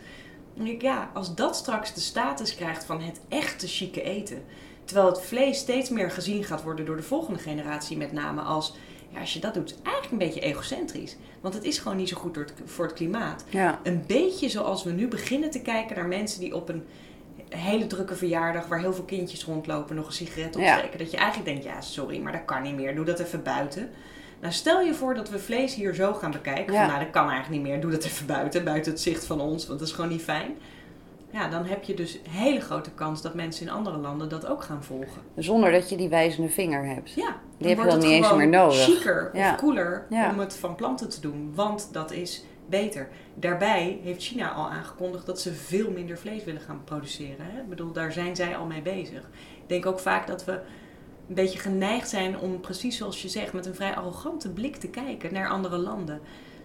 Denk 0.54 0.70
ik, 0.70 0.82
ja, 0.82 1.10
als 1.14 1.36
dat 1.36 1.56
straks 1.56 1.94
de 1.94 2.00
status 2.00 2.56
krijgt 2.56 2.86
van 2.86 3.02
het 3.02 3.20
echte 3.30 3.68
chique 3.68 4.02
eten. 4.02 4.44
Terwijl 4.86 5.08
het 5.08 5.22
vlees 5.22 5.58
steeds 5.58 5.90
meer 5.90 6.12
gezien 6.12 6.44
gaat 6.44 6.64
worden 6.64 6.86
door 6.86 6.96
de 6.96 7.04
volgende 7.04 7.40
generatie, 7.40 7.98
met 7.98 8.12
name 8.12 8.42
als. 8.42 8.76
Ja, 9.10 9.20
als 9.20 9.34
je 9.34 9.40
dat 9.40 9.54
doet, 9.54 9.70
is 9.70 9.76
eigenlijk 9.84 10.12
een 10.12 10.28
beetje 10.28 10.40
egocentrisch. 10.40 11.16
Want 11.42 11.54
het 11.54 11.64
is 11.64 11.78
gewoon 11.80 11.98
niet 11.98 12.10
zo 12.10 12.18
goed 12.18 12.38
voor 12.66 12.86
het 12.86 12.94
klimaat. 12.94 13.44
Ja. 13.50 13.80
Een 13.84 14.04
beetje 14.08 14.50
zoals 14.50 14.84
we 14.84 14.92
nu 14.92 15.08
beginnen 15.08 15.50
te 15.52 15.62
kijken 15.62 15.96
naar 15.96 16.08
mensen 16.08 16.40
die 16.40 16.56
op 16.56 16.70
een 16.70 16.84
hele 17.50 17.88
drukke 17.88 18.16
verjaardag, 18.16 18.68
waar 18.68 18.80
heel 18.80 18.94
veel 18.94 19.04
kindjes 19.04 19.46
rondlopen, 19.46 19.96
nog 19.96 20.06
een 20.08 20.14
sigaret 20.14 20.56
Ja. 20.56 20.74
opsteken. 20.74 21.00
Dat 21.00 21.12
je 21.12 21.18
eigenlijk 21.18 21.50
denkt, 21.50 21.64
ja, 21.64 21.82
sorry, 21.82 22.20
maar 22.20 22.32
dat 22.32 22.46
kan 22.46 22.62
niet 22.62 22.76
meer. 22.76 22.96
Doe 22.96 23.06
dat 23.06 23.20
even 23.20 23.44
buiten. 23.44 23.90
Nou, 24.42 24.54
stel 24.54 24.82
je 24.82 24.94
voor 24.94 25.16
dat 25.16 25.30
we 25.30 25.40
vlees 25.40 25.76
hier 25.76 25.94
zo 25.94 26.14
gaan 26.14 26.32
bekijken. 26.32 26.74
Ja. 26.74 26.80
Van, 26.80 26.88
nou, 26.88 27.04
dat 27.04 27.14
kan 27.14 27.30
eigenlijk 27.30 27.62
niet 27.64 27.72
meer. 27.72 27.82
Doe 27.82 27.92
dat 27.92 28.04
even 28.04 28.26
buiten, 28.26 28.64
buiten 28.64 28.92
het 28.92 29.02
zicht 29.02 29.26
van 29.26 29.42
ons, 29.42 29.68
want 29.68 29.80
dat 29.80 29.88
is 29.88 29.94
gewoon 29.94 30.10
niet 30.10 30.22
fijn. 30.22 30.56
Ja, 31.38 31.48
dan 31.50 31.66
heb 31.66 31.84
je 31.84 31.94
dus 31.94 32.14
een 32.14 32.30
hele 32.32 32.60
grote 32.62 32.92
kans 32.92 33.22
dat 33.22 33.34
mensen 33.34 33.66
in 33.66 33.72
andere 33.72 33.98
landen 33.98 34.30
dat 34.30 34.46
ook 34.46 34.64
gaan 34.64 34.84
volgen. 34.84 35.22
Zonder 35.36 35.72
dat 35.72 35.90
je 35.90 35.98
die 35.98 36.10
wijzende 36.10 36.50
vinger 36.50 36.86
hebt. 36.86 37.14
Ja, 37.14 37.36
Die 37.58 37.68
heb 37.68 37.78
je 37.78 37.84
dan 37.86 37.98
niet 38.00 38.08
eens 38.08 38.34
meer 38.34 38.48
nodig. 38.48 38.78
chiquer 38.84 39.30
Ja. 39.34 39.52
of 39.54 39.58
cooler 39.60 40.06
Ja. 40.10 40.30
om 40.32 40.40
het 40.40 40.56
van 40.56 40.76
planten 40.76 41.10
te 41.10 41.22
doen, 41.22 41.52
want 41.56 41.90
dat 41.92 42.12
is 42.12 42.44
beter. 42.70 43.10
Daarbij 43.36 44.00
heeft 44.04 44.24
China 44.24 44.52
al 44.52 44.70
aangekondigd 44.70 45.26
dat 45.26 45.42
ze 45.42 45.54
veel 45.54 45.92
minder 45.92 46.18
vlees 46.18 46.44
willen 46.44 46.62
gaan 46.62 46.82
produceren. 46.84 47.46
Hè? 47.52 47.60
Ik 47.62 47.70
bedoel, 47.70 47.92
daar 47.92 48.12
zijn 48.12 48.36
zij 48.36 48.58
al 48.58 48.66
mee 48.66 48.82
bezig. 48.82 49.20
Ik 49.62 49.68
denk 49.68 49.86
ook 49.86 50.00
vaak 50.00 50.28
dat 50.28 50.46
we 50.46 50.52
een 51.28 51.36
beetje 51.36 51.60
geneigd 51.60 52.10
zijn 52.10 52.40
om, 52.40 52.60
precies 52.60 52.98
zoals 52.98 53.22
je 53.22 53.28
zegt, 53.30 53.54
met 53.54 53.66
een 53.66 53.76
vrij 53.76 53.96
arrogante 53.96 54.50
blik 54.50 54.76
te 54.76 54.88
kijken 54.90 55.34
naar 55.34 55.50
andere 55.50 55.78
landen. 55.78 56.20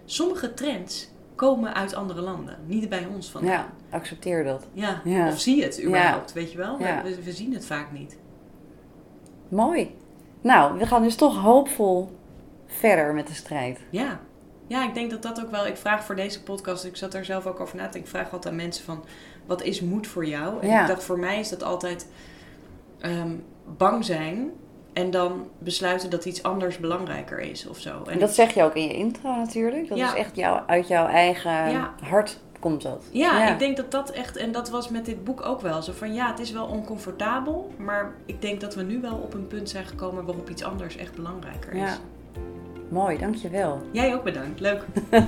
Sommige 0.05 0.53
trends 0.53 1.11
komen 1.35 1.73
uit 1.73 1.95
andere 1.95 2.21
landen, 2.21 2.57
niet 2.65 2.89
bij 2.89 3.07
ons 3.13 3.29
vandaan. 3.29 3.51
Ja, 3.51 3.73
accepteer 3.89 4.43
dat. 4.43 4.67
Ja. 4.73 5.01
Ja. 5.03 5.27
Of 5.27 5.39
zie 5.39 5.63
het 5.63 5.83
überhaupt, 5.83 6.33
weet 6.33 6.51
je 6.51 6.57
wel? 6.57 6.79
Ja. 6.79 7.03
We, 7.03 7.23
we 7.23 7.31
zien 7.31 7.53
het 7.53 7.65
vaak 7.65 7.91
niet. 7.91 8.17
Mooi. 9.49 9.95
Nou, 10.41 10.77
we 10.77 10.85
gaan 10.85 11.03
dus 11.03 11.15
toch 11.15 11.41
hoopvol 11.41 12.17
verder 12.65 13.13
met 13.13 13.27
de 13.27 13.33
strijd. 13.33 13.79
Ja. 13.89 14.19
ja, 14.67 14.87
ik 14.87 14.93
denk 14.93 15.11
dat 15.11 15.21
dat 15.21 15.41
ook 15.41 15.51
wel. 15.51 15.67
Ik 15.67 15.77
vraag 15.77 16.03
voor 16.03 16.15
deze 16.15 16.43
podcast, 16.43 16.85
ik 16.85 16.95
zat 16.95 17.11
daar 17.11 17.25
zelf 17.25 17.45
ook 17.45 17.59
over 17.59 17.75
na 17.75 17.85
te 17.85 17.91
denken. 17.91 18.11
Ik 18.11 18.17
vraag 18.17 18.33
altijd 18.33 18.53
aan 18.53 18.59
mensen 18.59 18.85
van: 18.85 19.05
wat 19.45 19.61
is 19.61 19.81
moed 19.81 20.07
voor 20.07 20.25
jou? 20.25 20.61
En 20.61 20.81
ik 20.81 20.87
dacht, 20.87 21.03
voor 21.03 21.19
mij 21.19 21.39
is 21.39 21.49
dat 21.49 21.63
altijd 21.63 22.07
ehm, 22.99 23.35
bang 23.77 24.05
zijn 24.05 24.51
en 24.93 25.11
dan 25.11 25.47
besluiten 25.57 26.09
dat 26.09 26.25
iets 26.25 26.43
anders 26.43 26.77
belangrijker 26.77 27.39
is 27.39 27.67
of 27.67 27.79
zo. 27.79 28.03
En 28.09 28.19
dat 28.19 28.33
zeg 28.35 28.53
je 28.53 28.63
ook 28.63 28.75
in 28.75 28.83
je 28.87 28.93
intro 28.93 29.35
natuurlijk. 29.35 29.87
Dat 29.89 29.97
Ja. 29.97 30.07
is 30.13 30.19
echt 30.19 30.35
jou, 30.35 30.59
uit 30.67 30.87
jouw 30.87 31.07
eigen 31.07 31.51
Ja. 31.71 31.93
hart 32.03 32.39
komt 32.59 32.81
dat. 32.81 33.03
Ja, 33.11 33.47
ik 33.51 33.59
denk 33.59 33.77
dat 33.77 33.91
dat 33.91 34.09
echt, 34.09 34.35
en 34.37 34.51
dat 34.51 34.69
was 34.69 34.89
met 34.89 35.05
dit 35.05 35.23
boek 35.23 35.45
ook 35.45 35.61
wel 35.61 35.81
zo 35.81 35.91
van 35.91 36.13
ja, 36.13 36.27
het 36.29 36.39
is 36.39 36.51
wel 36.51 36.65
oncomfortabel, 36.65 37.71
maar 37.77 38.13
ik 38.25 38.41
denk 38.41 38.61
dat 38.61 38.75
we 38.75 38.83
nu 38.83 39.01
wel 39.01 39.15
op 39.15 39.33
een 39.33 39.47
punt 39.47 39.69
zijn 39.69 39.85
gekomen 39.85 40.25
waarop 40.25 40.49
iets 40.49 40.63
anders 40.63 40.97
echt 40.97 41.15
belangrijker 41.15 41.73
is. 41.73 41.79
Ja. 41.79 41.97
Mooi, 42.89 43.17
dankjewel. 43.17 43.81
Jij 43.91 44.15
ook 44.15 44.23
bedankt, 44.23 44.59
leuk. 44.59 44.85